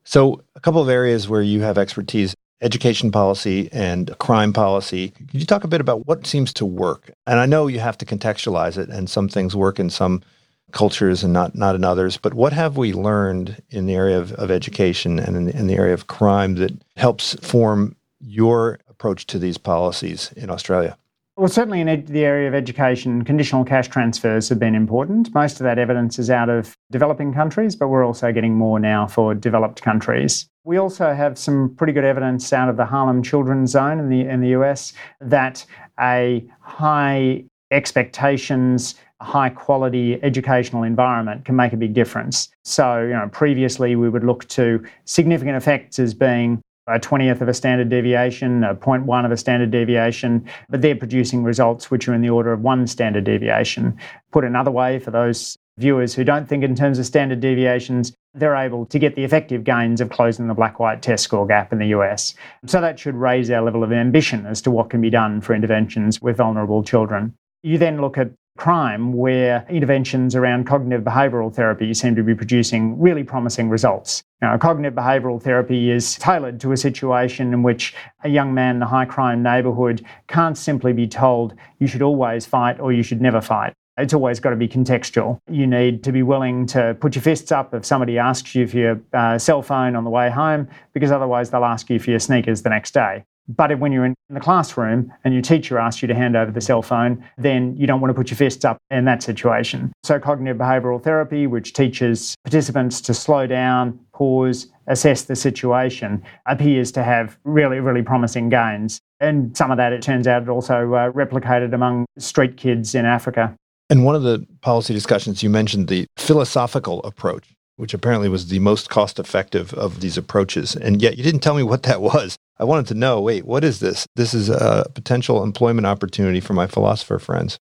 So, 0.05 0.41
a 0.55 0.59
couple 0.59 0.81
of 0.81 0.89
areas 0.89 1.29
where 1.29 1.41
you 1.41 1.61
have 1.61 1.77
expertise 1.77 2.35
education 2.61 3.11
policy 3.11 3.69
and 3.71 4.17
crime 4.19 4.53
policy. 4.53 5.09
Could 5.09 5.33
you 5.33 5.45
talk 5.45 5.63
a 5.63 5.67
bit 5.67 5.81
about 5.81 6.07
what 6.07 6.25
seems 6.25 6.53
to 6.53 6.65
work? 6.65 7.11
And 7.27 7.39
I 7.39 7.45
know 7.45 7.67
you 7.67 7.79
have 7.79 7.97
to 7.99 8.05
contextualize 8.05 8.77
it, 8.77 8.89
and 8.89 9.09
some 9.09 9.27
things 9.27 9.55
work 9.55 9.79
in 9.79 9.89
some 9.89 10.23
cultures 10.71 11.23
and 11.23 11.33
not, 11.33 11.55
not 11.55 11.75
in 11.75 11.83
others. 11.83 12.17
But 12.17 12.33
what 12.33 12.53
have 12.53 12.77
we 12.77 12.93
learned 12.93 13.61
in 13.69 13.85
the 13.85 13.95
area 13.95 14.19
of, 14.19 14.31
of 14.33 14.51
education 14.51 15.19
and 15.19 15.35
in, 15.35 15.49
in 15.49 15.67
the 15.67 15.75
area 15.75 15.93
of 15.93 16.07
crime 16.07 16.55
that 16.55 16.73
helps 16.97 17.35
form 17.45 17.95
your 18.19 18.79
approach 18.89 19.27
to 19.27 19.39
these 19.39 19.57
policies 19.57 20.31
in 20.35 20.49
Australia? 20.49 20.97
Well, 21.35 21.47
certainly 21.47 21.81
in 21.81 22.05
the 22.05 22.23
area 22.23 22.47
of 22.47 22.53
education, 22.53 23.23
conditional 23.23 23.65
cash 23.65 23.87
transfers 23.87 24.49
have 24.49 24.59
been 24.59 24.75
important. 24.75 25.33
Most 25.33 25.59
of 25.59 25.63
that 25.63 25.79
evidence 25.79 26.19
is 26.19 26.29
out 26.29 26.47
of 26.47 26.77
developing 26.91 27.33
countries, 27.33 27.75
but 27.75 27.87
we're 27.87 28.05
also 28.05 28.31
getting 28.31 28.53
more 28.53 28.79
now 28.79 29.07
for 29.07 29.33
developed 29.33 29.81
countries. 29.81 30.47
We 30.65 30.77
also 30.77 31.13
have 31.13 31.37
some 31.37 31.75
pretty 31.75 31.93
good 31.93 32.05
evidence 32.05 32.53
out 32.53 32.69
of 32.69 32.77
the 32.77 32.85
Harlem 32.85 33.21
Children's 33.21 33.71
Zone 33.71 33.99
in 33.99 34.09
the 34.09 34.21
in 34.21 34.41
the 34.41 34.49
US 34.49 34.93
that 35.19 35.65
a 35.99 36.45
high 36.61 37.43
expectations 37.71 38.95
high 39.23 39.49
quality 39.49 40.21
educational 40.21 40.83
environment 40.83 41.45
can 41.45 41.55
make 41.55 41.71
a 41.73 41.77
big 41.77 41.93
difference. 41.93 42.49
So, 42.63 43.01
you 43.01 43.13
know, 43.13 43.29
previously 43.31 43.95
we 43.95 44.09
would 44.09 44.23
look 44.23 44.47
to 44.49 44.83
significant 45.05 45.55
effects 45.55 45.97
as 45.97 46.13
being 46.13 46.61
a 46.87 46.99
20th 46.99 47.39
of 47.39 47.47
a 47.47 47.53
standard 47.53 47.89
deviation, 47.89 48.65
a 48.65 48.75
0.1 48.75 49.25
of 49.25 49.31
a 49.31 49.37
standard 49.37 49.71
deviation, 49.71 50.45
but 50.69 50.81
they're 50.81 50.95
producing 50.95 51.43
results 51.43 51.89
which 51.89 52.09
are 52.09 52.13
in 52.13 52.21
the 52.21 52.29
order 52.29 52.51
of 52.51 52.59
one 52.59 52.85
standard 52.85 53.23
deviation. 53.23 53.97
Put 54.31 54.43
another 54.43 54.71
way, 54.71 54.99
for 54.99 55.11
those 55.11 55.57
viewers 55.77 56.13
who 56.13 56.23
don't 56.23 56.47
think 56.47 56.63
in 56.63 56.75
terms 56.75 56.99
of 56.99 57.05
standard 57.05 57.39
deviations, 57.39 58.13
they're 58.33 58.55
able 58.55 58.85
to 58.87 58.99
get 58.99 59.15
the 59.15 59.23
effective 59.23 59.63
gains 59.63 60.01
of 60.01 60.09
closing 60.09 60.47
the 60.47 60.53
black 60.53 60.79
white 60.79 61.01
test 61.01 61.23
score 61.23 61.47
gap 61.47 61.71
in 61.71 61.79
the 61.79 61.87
US. 61.87 62.33
So 62.65 62.81
that 62.81 62.99
should 62.99 63.15
raise 63.15 63.49
our 63.51 63.61
level 63.61 63.83
of 63.83 63.91
ambition 63.91 64.45
as 64.45 64.61
to 64.63 64.71
what 64.71 64.89
can 64.89 65.01
be 65.01 65.09
done 65.09 65.41
for 65.41 65.53
interventions 65.53 66.21
with 66.21 66.37
vulnerable 66.37 66.83
children. 66.83 67.33
You 67.63 67.77
then 67.77 68.01
look 68.01 68.17
at 68.17 68.31
crime 68.57 69.13
where 69.13 69.65
interventions 69.67 70.35
around 70.35 70.65
cognitive 70.65 71.03
behavioural 71.03 71.53
therapy 71.53 71.91
seem 71.93 72.15
to 72.15 72.23
be 72.23 72.35
producing 72.35 72.99
really 72.99 73.23
promising 73.23 73.67
results. 73.67 74.21
Now, 74.41 74.55
cognitive 74.57 74.93
behavioural 74.93 75.41
therapy 75.41 75.89
is 75.89 76.15
tailored 76.15 76.59
to 76.61 76.71
a 76.71 76.77
situation 76.77 77.51
in 77.51 77.63
which 77.63 77.95
a 78.23 78.29
young 78.29 78.53
man 78.53 78.75
in 78.75 78.81
a 78.83 78.87
high 78.87 79.05
crime 79.05 79.41
neighbourhood 79.41 80.05
can't 80.27 80.57
simply 80.57 80.93
be 80.93 81.07
told 81.07 81.55
you 81.79 81.87
should 81.87 82.03
always 82.03 82.45
fight 82.45 82.79
or 82.79 82.91
you 82.93 83.01
should 83.01 83.21
never 83.21 83.41
fight. 83.41 83.73
It's 83.97 84.13
always 84.13 84.39
got 84.39 84.51
to 84.51 84.55
be 84.55 84.67
contextual. 84.67 85.39
You 85.49 85.67
need 85.67 86.03
to 86.03 86.11
be 86.11 86.23
willing 86.23 86.65
to 86.67 86.97
put 86.99 87.15
your 87.15 87.21
fists 87.21 87.51
up 87.51 87.73
if 87.73 87.85
somebody 87.85 88.17
asks 88.17 88.55
you 88.55 88.67
for 88.67 88.77
your 88.77 89.01
uh, 89.13 89.37
cell 89.37 89.61
phone 89.61 89.95
on 89.95 90.03
the 90.03 90.09
way 90.09 90.29
home, 90.29 90.67
because 90.93 91.11
otherwise 91.11 91.51
they'll 91.51 91.65
ask 91.65 91.89
you 91.89 91.99
for 91.99 92.09
your 92.09 92.19
sneakers 92.19 92.63
the 92.63 92.69
next 92.69 92.93
day. 92.93 93.23
But 93.47 93.77
when 93.79 93.91
you're 93.91 94.05
in 94.05 94.15
the 94.29 94.39
classroom 94.39 95.11
and 95.23 95.33
your 95.33 95.43
teacher 95.43 95.77
asks 95.77 96.01
you 96.01 96.07
to 96.07 96.15
hand 96.15 96.35
over 96.35 96.49
the 96.49 96.61
cell 96.61 96.81
phone, 96.81 97.23
then 97.37 97.75
you 97.75 97.85
don't 97.85 97.99
want 97.99 98.09
to 98.09 98.13
put 98.13 98.29
your 98.29 98.37
fists 98.37 98.63
up 98.63 98.77
in 98.89 99.03
that 99.05 99.21
situation. 99.21 99.91
So, 100.03 100.17
cognitive 100.17 100.57
behavioural 100.57 101.03
therapy, 101.03 101.45
which 101.45 101.73
teaches 101.73 102.35
participants 102.45 103.01
to 103.01 103.13
slow 103.13 103.45
down, 103.45 103.99
pause, 104.13 104.67
assess 104.87 105.23
the 105.23 105.35
situation, 105.35 106.23
appears 106.45 106.91
to 106.93 107.03
have 107.03 107.37
really, 107.43 107.79
really 107.79 108.01
promising 108.01 108.47
gains. 108.49 109.01
And 109.19 109.55
some 109.55 109.71
of 109.71 109.77
that, 109.77 109.91
it 109.93 110.01
turns 110.01 110.25
out, 110.25 110.47
also 110.47 110.93
uh, 110.93 111.11
replicated 111.11 111.73
among 111.73 112.05
street 112.17 112.55
kids 112.55 112.95
in 112.95 113.05
Africa. 113.05 113.55
And 113.89 114.05
one 114.05 114.15
of 114.15 114.23
the 114.23 114.45
policy 114.61 114.93
discussions, 114.93 115.43
you 115.43 115.49
mentioned 115.49 115.87
the 115.87 116.07
philosophical 116.17 117.01
approach 117.03 117.53
which 117.75 117.93
apparently 117.93 118.29
was 118.29 118.47
the 118.47 118.59
most 118.59 118.89
cost 118.89 119.19
effective 119.19 119.73
of 119.73 119.99
these 119.99 120.17
approaches. 120.17 120.75
And 120.75 121.01
yet 121.01 121.17
you 121.17 121.23
didn't 121.23 121.41
tell 121.41 121.55
me 121.55 121.63
what 121.63 121.83
that 121.83 122.01
was. 122.01 122.37
I 122.59 122.63
wanted 122.65 122.87
to 122.87 122.93
know 122.93 123.19
wait, 123.19 123.45
what 123.45 123.63
is 123.63 123.79
this? 123.79 124.05
This 124.15 124.33
is 124.33 124.49
a 124.49 124.85
potential 124.93 125.43
employment 125.43 125.87
opportunity 125.87 126.39
for 126.39 126.53
my 126.53 126.67
philosopher 126.67 127.19
friends. 127.19 127.57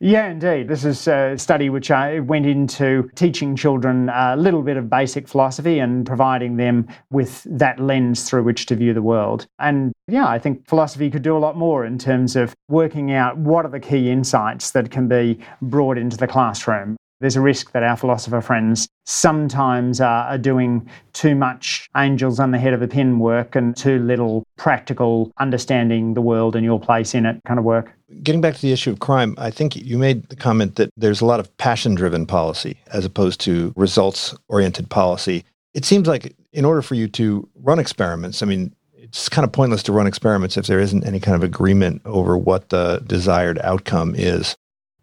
Yeah, 0.00 0.28
indeed. 0.28 0.68
This 0.68 0.84
is 0.84 1.06
a 1.06 1.38
study 1.38 1.70
which 1.70 1.90
I 1.90 2.18
went 2.18 2.46
into 2.46 3.08
teaching 3.14 3.56
children 3.56 4.10
a 4.10 4.36
little 4.36 4.62
bit 4.62 4.76
of 4.76 4.90
basic 4.90 5.28
philosophy 5.28 5.78
and 5.78 6.04
providing 6.04 6.56
them 6.56 6.88
with 7.10 7.46
that 7.48 7.78
lens 7.78 8.28
through 8.28 8.42
which 8.42 8.66
to 8.66 8.76
view 8.76 8.92
the 8.92 9.02
world. 9.02 9.46
And 9.58 9.92
yeah, 10.08 10.26
I 10.26 10.38
think 10.38 10.68
philosophy 10.68 11.10
could 11.10 11.22
do 11.22 11.36
a 11.36 11.38
lot 11.38 11.56
more 11.56 11.86
in 11.86 11.96
terms 11.96 12.36
of 12.36 12.54
working 12.68 13.12
out 13.12 13.38
what 13.38 13.64
are 13.64 13.70
the 13.70 13.80
key 13.80 14.10
insights 14.10 14.72
that 14.72 14.90
can 14.90 15.08
be 15.08 15.38
brought 15.62 15.96
into 15.96 16.16
the 16.16 16.26
classroom. 16.26 16.96
There's 17.24 17.36
a 17.36 17.40
risk 17.40 17.72
that 17.72 17.82
our 17.82 17.96
philosopher 17.96 18.42
friends 18.42 18.86
sometimes 19.06 19.98
are, 19.98 20.36
doing 20.36 20.86
too 21.14 21.34
much 21.34 21.88
angels 21.96 22.38
on 22.38 22.50
the 22.50 22.58
head 22.58 22.74
of 22.74 22.82
a 22.82 22.86
pin 22.86 23.18
work 23.18 23.56
and 23.56 23.74
too 23.74 23.98
little 24.00 24.44
practical 24.58 25.32
understanding 25.38 26.12
the 26.12 26.20
world 26.20 26.54
and 26.54 26.66
your 26.66 26.78
place 26.78 27.14
in 27.14 27.24
it 27.24 27.40
kind 27.46 27.58
of 27.58 27.64
work. 27.64 27.90
Getting 28.22 28.42
back 28.42 28.56
to 28.56 28.60
the 28.60 28.72
issue 28.72 28.90
of 28.90 28.98
crime, 28.98 29.34
I 29.38 29.50
think 29.50 29.74
you 29.74 29.96
made 29.96 30.28
the 30.28 30.36
comment 30.36 30.76
that 30.76 30.90
there's 30.98 31.22
a 31.22 31.24
lot 31.24 31.40
of 31.40 31.56
passion 31.56 31.94
driven 31.94 32.26
policy 32.26 32.76
as 32.88 33.06
opposed 33.06 33.40
to 33.40 33.72
results 33.74 34.34
oriented 34.48 34.90
policy. 34.90 35.46
It 35.72 35.86
seems 35.86 36.06
like 36.06 36.36
in 36.52 36.66
order 36.66 36.82
for 36.82 36.94
you 36.94 37.08
to 37.08 37.48
run 37.54 37.78
experiments, 37.78 38.42
I 38.42 38.46
mean, 38.46 38.74
it's 38.92 39.30
kind 39.30 39.46
of 39.46 39.52
pointless 39.52 39.82
to 39.84 39.92
run 39.92 40.06
experiments 40.06 40.58
if 40.58 40.66
there 40.66 40.78
isn't 40.78 41.06
any 41.06 41.20
kind 41.20 41.36
of 41.36 41.42
agreement 41.42 42.02
over 42.04 42.36
what 42.36 42.68
the 42.68 43.02
desired 43.06 43.58
outcome 43.60 44.14
is 44.14 44.56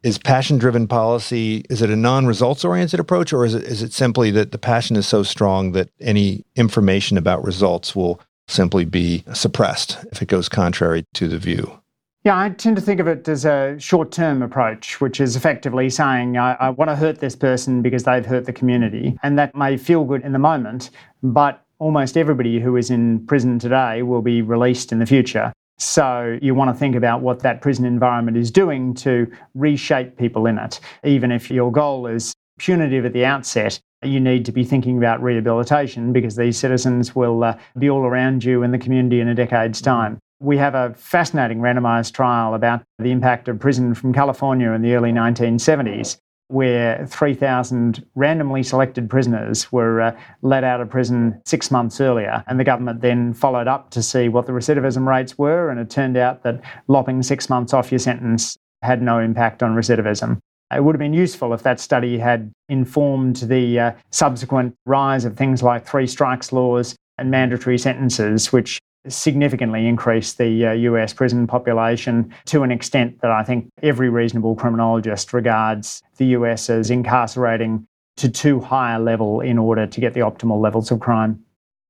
is 0.03 0.17
passion 0.17 0.57
driven 0.57 0.87
policy 0.87 1.65
is 1.69 1.81
it 1.81 1.89
a 1.89 1.95
non-results 1.95 2.65
oriented 2.65 2.99
approach 2.99 3.31
or 3.33 3.45
is 3.45 3.53
it 3.53 3.63
is 3.63 3.81
it 3.81 3.93
simply 3.93 4.31
that 4.31 4.51
the 4.51 4.57
passion 4.57 4.95
is 4.95 5.07
so 5.07 5.23
strong 5.23 5.71
that 5.71 5.89
any 5.99 6.43
information 6.55 7.17
about 7.17 7.43
results 7.43 7.95
will 7.95 8.19
simply 8.47 8.85
be 8.85 9.23
suppressed 9.33 9.97
if 10.11 10.21
it 10.21 10.27
goes 10.27 10.49
contrary 10.49 11.05
to 11.13 11.27
the 11.27 11.37
view 11.37 11.81
yeah, 12.23 12.39
I 12.39 12.49
tend 12.49 12.75
to 12.75 12.81
think 12.83 12.99
of 12.99 13.07
it 13.07 13.27
as 13.27 13.45
a 13.45 13.75
short 13.79 14.11
term 14.11 14.43
approach, 14.43 15.01
which 15.01 15.19
is 15.19 15.35
effectively 15.35 15.89
saying, 15.89 16.37
I, 16.37 16.53
I, 16.53 16.69
want 16.69 16.89
to 16.89 16.95
hurt 16.95 17.19
this 17.19 17.35
person 17.35 17.81
because 17.81 18.03
they've 18.03 18.23
hurt 18.23 18.45
the 18.45 18.53
community. 18.53 19.17
And 19.23 19.39
that 19.39 19.55
may 19.55 19.75
feel 19.75 20.03
good 20.03 20.21
in 20.21 20.31
the 20.31 20.37
moment, 20.37 20.91
but 21.23 21.65
almost 21.79 22.17
everybody 22.17 22.59
who 22.59 22.77
is 22.77 22.91
in 22.91 23.25
prison 23.25 23.57
today 23.57 24.03
will 24.03 24.21
be 24.21 24.43
released 24.43 24.91
in 24.91 24.99
the 24.99 25.07
future. 25.07 25.51
So 25.82 26.38
you 26.44 26.54
want 26.54 26.70
to 26.70 26.80
think 26.80 26.96
about 26.96 27.22
what 27.22 27.39
that 27.39 27.60
prison 27.60 27.86
environment 27.86 28.38
is 28.38 28.52
doing 28.52 28.94
to 28.96 29.26
reshape 29.56 30.15
people 30.15 30.46
in 30.46 30.60
it. 30.60 30.80
Even 31.04 31.32
if 31.32 31.50
your 31.50 31.72
goal 31.72 32.06
is 32.06 32.36
punitive 32.60 33.04
at 33.04 33.13
the 33.13 33.26
outset, 33.26 33.80
you 34.04 34.20
need 34.20 34.46
to 34.46 34.52
be 34.52 34.63
thinking 34.63 35.00
about 35.00 35.24
rehabilitation 35.24 36.13
because 36.13 36.36
these 36.36 36.56
citizens 36.56 37.15
will 37.15 37.44
uh, 37.44 37.58
be 37.80 37.89
all 37.89 38.06
around 38.06 38.44
you 38.44 38.62
in 38.62 38.70
the 38.70 38.78
community 38.78 39.22
in 39.22 39.28
a 39.28 39.34
decade's 39.34 39.82
time. 39.82 40.20
We 40.39 40.56
have 40.58 40.76
a 40.76 40.94
fascinating 40.94 41.62
randomized 41.62 42.13
trial 42.13 42.54
about 42.54 42.84
the 43.00 43.10
impact 43.10 43.48
of 43.48 43.58
prison 43.60 43.96
from 43.96 44.13
California 44.13 44.72
in 44.74 44.84
the 44.84 44.94
early 44.94 45.12
1970s 45.12 46.20
where 46.51 47.05
3,000 47.07 48.05
randomly 48.15 48.63
selected 48.63 49.09
prisoners 49.09 49.71
were 49.71 50.01
uh, 50.01 50.19
let 50.41 50.63
out 50.63 50.81
of 50.81 50.89
prison 50.89 51.41
six 51.45 51.71
months 51.71 52.01
earlier. 52.01 52.43
And 52.47 52.59
the 52.59 52.63
government 52.63 53.01
then 53.01 53.33
followed 53.33 53.67
up 53.67 53.89
to 53.91 54.03
see 54.03 54.29
what 54.29 54.45
the 54.45 54.51
recidivism 54.51 55.07
rates 55.07 55.37
were. 55.37 55.69
And 55.69 55.79
it 55.79 55.89
turned 55.89 56.17
out 56.17 56.43
that 56.43 56.61
lopping 56.87 57.23
six 57.23 57.49
months 57.49 57.73
off 57.73 57.91
your 57.91 57.99
sentence 57.99 58.57
had 58.81 59.01
no 59.01 59.19
impact 59.19 59.63
on 59.63 59.75
recidivism. 59.75 60.39
It 60.73 60.83
would 60.83 60.95
have 60.95 60.99
been 60.99 61.13
useful 61.13 61.53
if 61.53 61.63
that 61.63 61.79
study 61.79 62.17
had 62.17 62.51
informed 62.69 63.37
the 63.37 63.79
uh, 63.79 63.91
subsequent 64.11 64.73
rise 64.85 65.25
of 65.25 65.35
things 65.35 65.61
like 65.61 65.85
three 65.85 66.07
strikes 66.07 66.53
laws 66.53 66.95
and 67.17 67.29
mandatory 67.29 67.77
sentences, 67.77 68.53
which 68.53 68.79
significantly 69.07 69.87
increased 69.87 70.37
the 70.37 70.67
uh, 70.67 70.71
US 70.71 71.13
prison 71.13 71.47
population 71.47 72.33
to 72.45 72.63
an 72.63 72.71
extent 72.71 73.21
that 73.21 73.31
I 73.31 73.43
think 73.43 73.69
every 73.81 74.09
reasonable 74.09 74.55
criminologist 74.55 75.33
regards 75.33 76.01
the 76.17 76.27
US 76.27 76.69
as 76.69 76.89
incarcerating 76.91 77.87
to 78.17 78.29
too 78.29 78.59
high 78.59 78.93
a 78.93 78.99
level 78.99 79.41
in 79.41 79.57
order 79.57 79.87
to 79.87 80.01
get 80.01 80.13
the 80.13 80.19
optimal 80.19 80.61
levels 80.61 80.91
of 80.91 80.99
crime. 80.99 81.43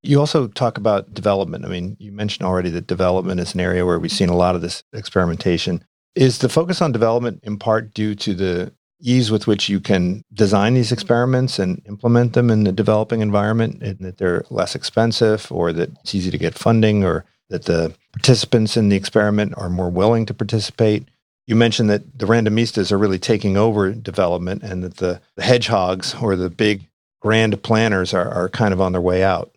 You 0.03 0.19
also 0.19 0.47
talk 0.47 0.77
about 0.77 1.13
development. 1.13 1.65
I 1.65 1.67
mean, 1.67 1.95
you 1.99 2.11
mentioned 2.11 2.47
already 2.47 2.69
that 2.71 2.87
development 2.87 3.39
is 3.39 3.53
an 3.53 3.59
area 3.59 3.85
where 3.85 3.99
we've 3.99 4.11
seen 4.11 4.29
a 4.29 4.35
lot 4.35 4.55
of 4.55 4.61
this 4.61 4.83
experimentation. 4.93 5.83
Is 6.15 6.39
the 6.39 6.49
focus 6.49 6.81
on 6.81 6.91
development 6.91 7.41
in 7.43 7.57
part 7.57 7.93
due 7.93 8.15
to 8.15 8.33
the 8.33 8.73
ease 9.01 9.31
with 9.31 9.47
which 9.47 9.67
you 9.67 9.79
can 9.79 10.23
design 10.33 10.73
these 10.75 10.91
experiments 10.91 11.59
and 11.59 11.81
implement 11.87 12.33
them 12.33 12.49
in 12.49 12.63
the 12.63 12.71
developing 12.71 13.21
environment 13.21 13.81
and 13.81 13.99
that 13.99 14.17
they're 14.17 14.45
less 14.49 14.75
expensive 14.75 15.51
or 15.51 15.73
that 15.73 15.89
it's 16.01 16.15
easy 16.15 16.31
to 16.31 16.37
get 16.37 16.57
funding 16.57 17.03
or 17.03 17.25
that 17.49 17.65
the 17.65 17.93
participants 18.13 18.77
in 18.77 18.89
the 18.89 18.95
experiment 18.95 19.53
are 19.57 19.69
more 19.69 19.89
willing 19.89 20.25
to 20.25 20.33
participate. 20.33 21.07
You 21.47 21.55
mentioned 21.55 21.89
that 21.89 22.19
the 22.19 22.25
randomistas 22.25 22.91
are 22.91 22.97
really 22.97 23.19
taking 23.19 23.57
over 23.57 23.91
development 23.91 24.63
and 24.63 24.83
that 24.83 24.97
the, 24.97 25.19
the 25.35 25.43
hedgehogs 25.43 26.15
or 26.21 26.35
the 26.35 26.49
big 26.49 26.87
grand 27.21 27.61
planners 27.63 28.13
are, 28.13 28.29
are 28.29 28.49
kind 28.49 28.73
of 28.73 28.81
on 28.81 28.93
their 28.93 29.01
way 29.01 29.23
out. 29.23 29.51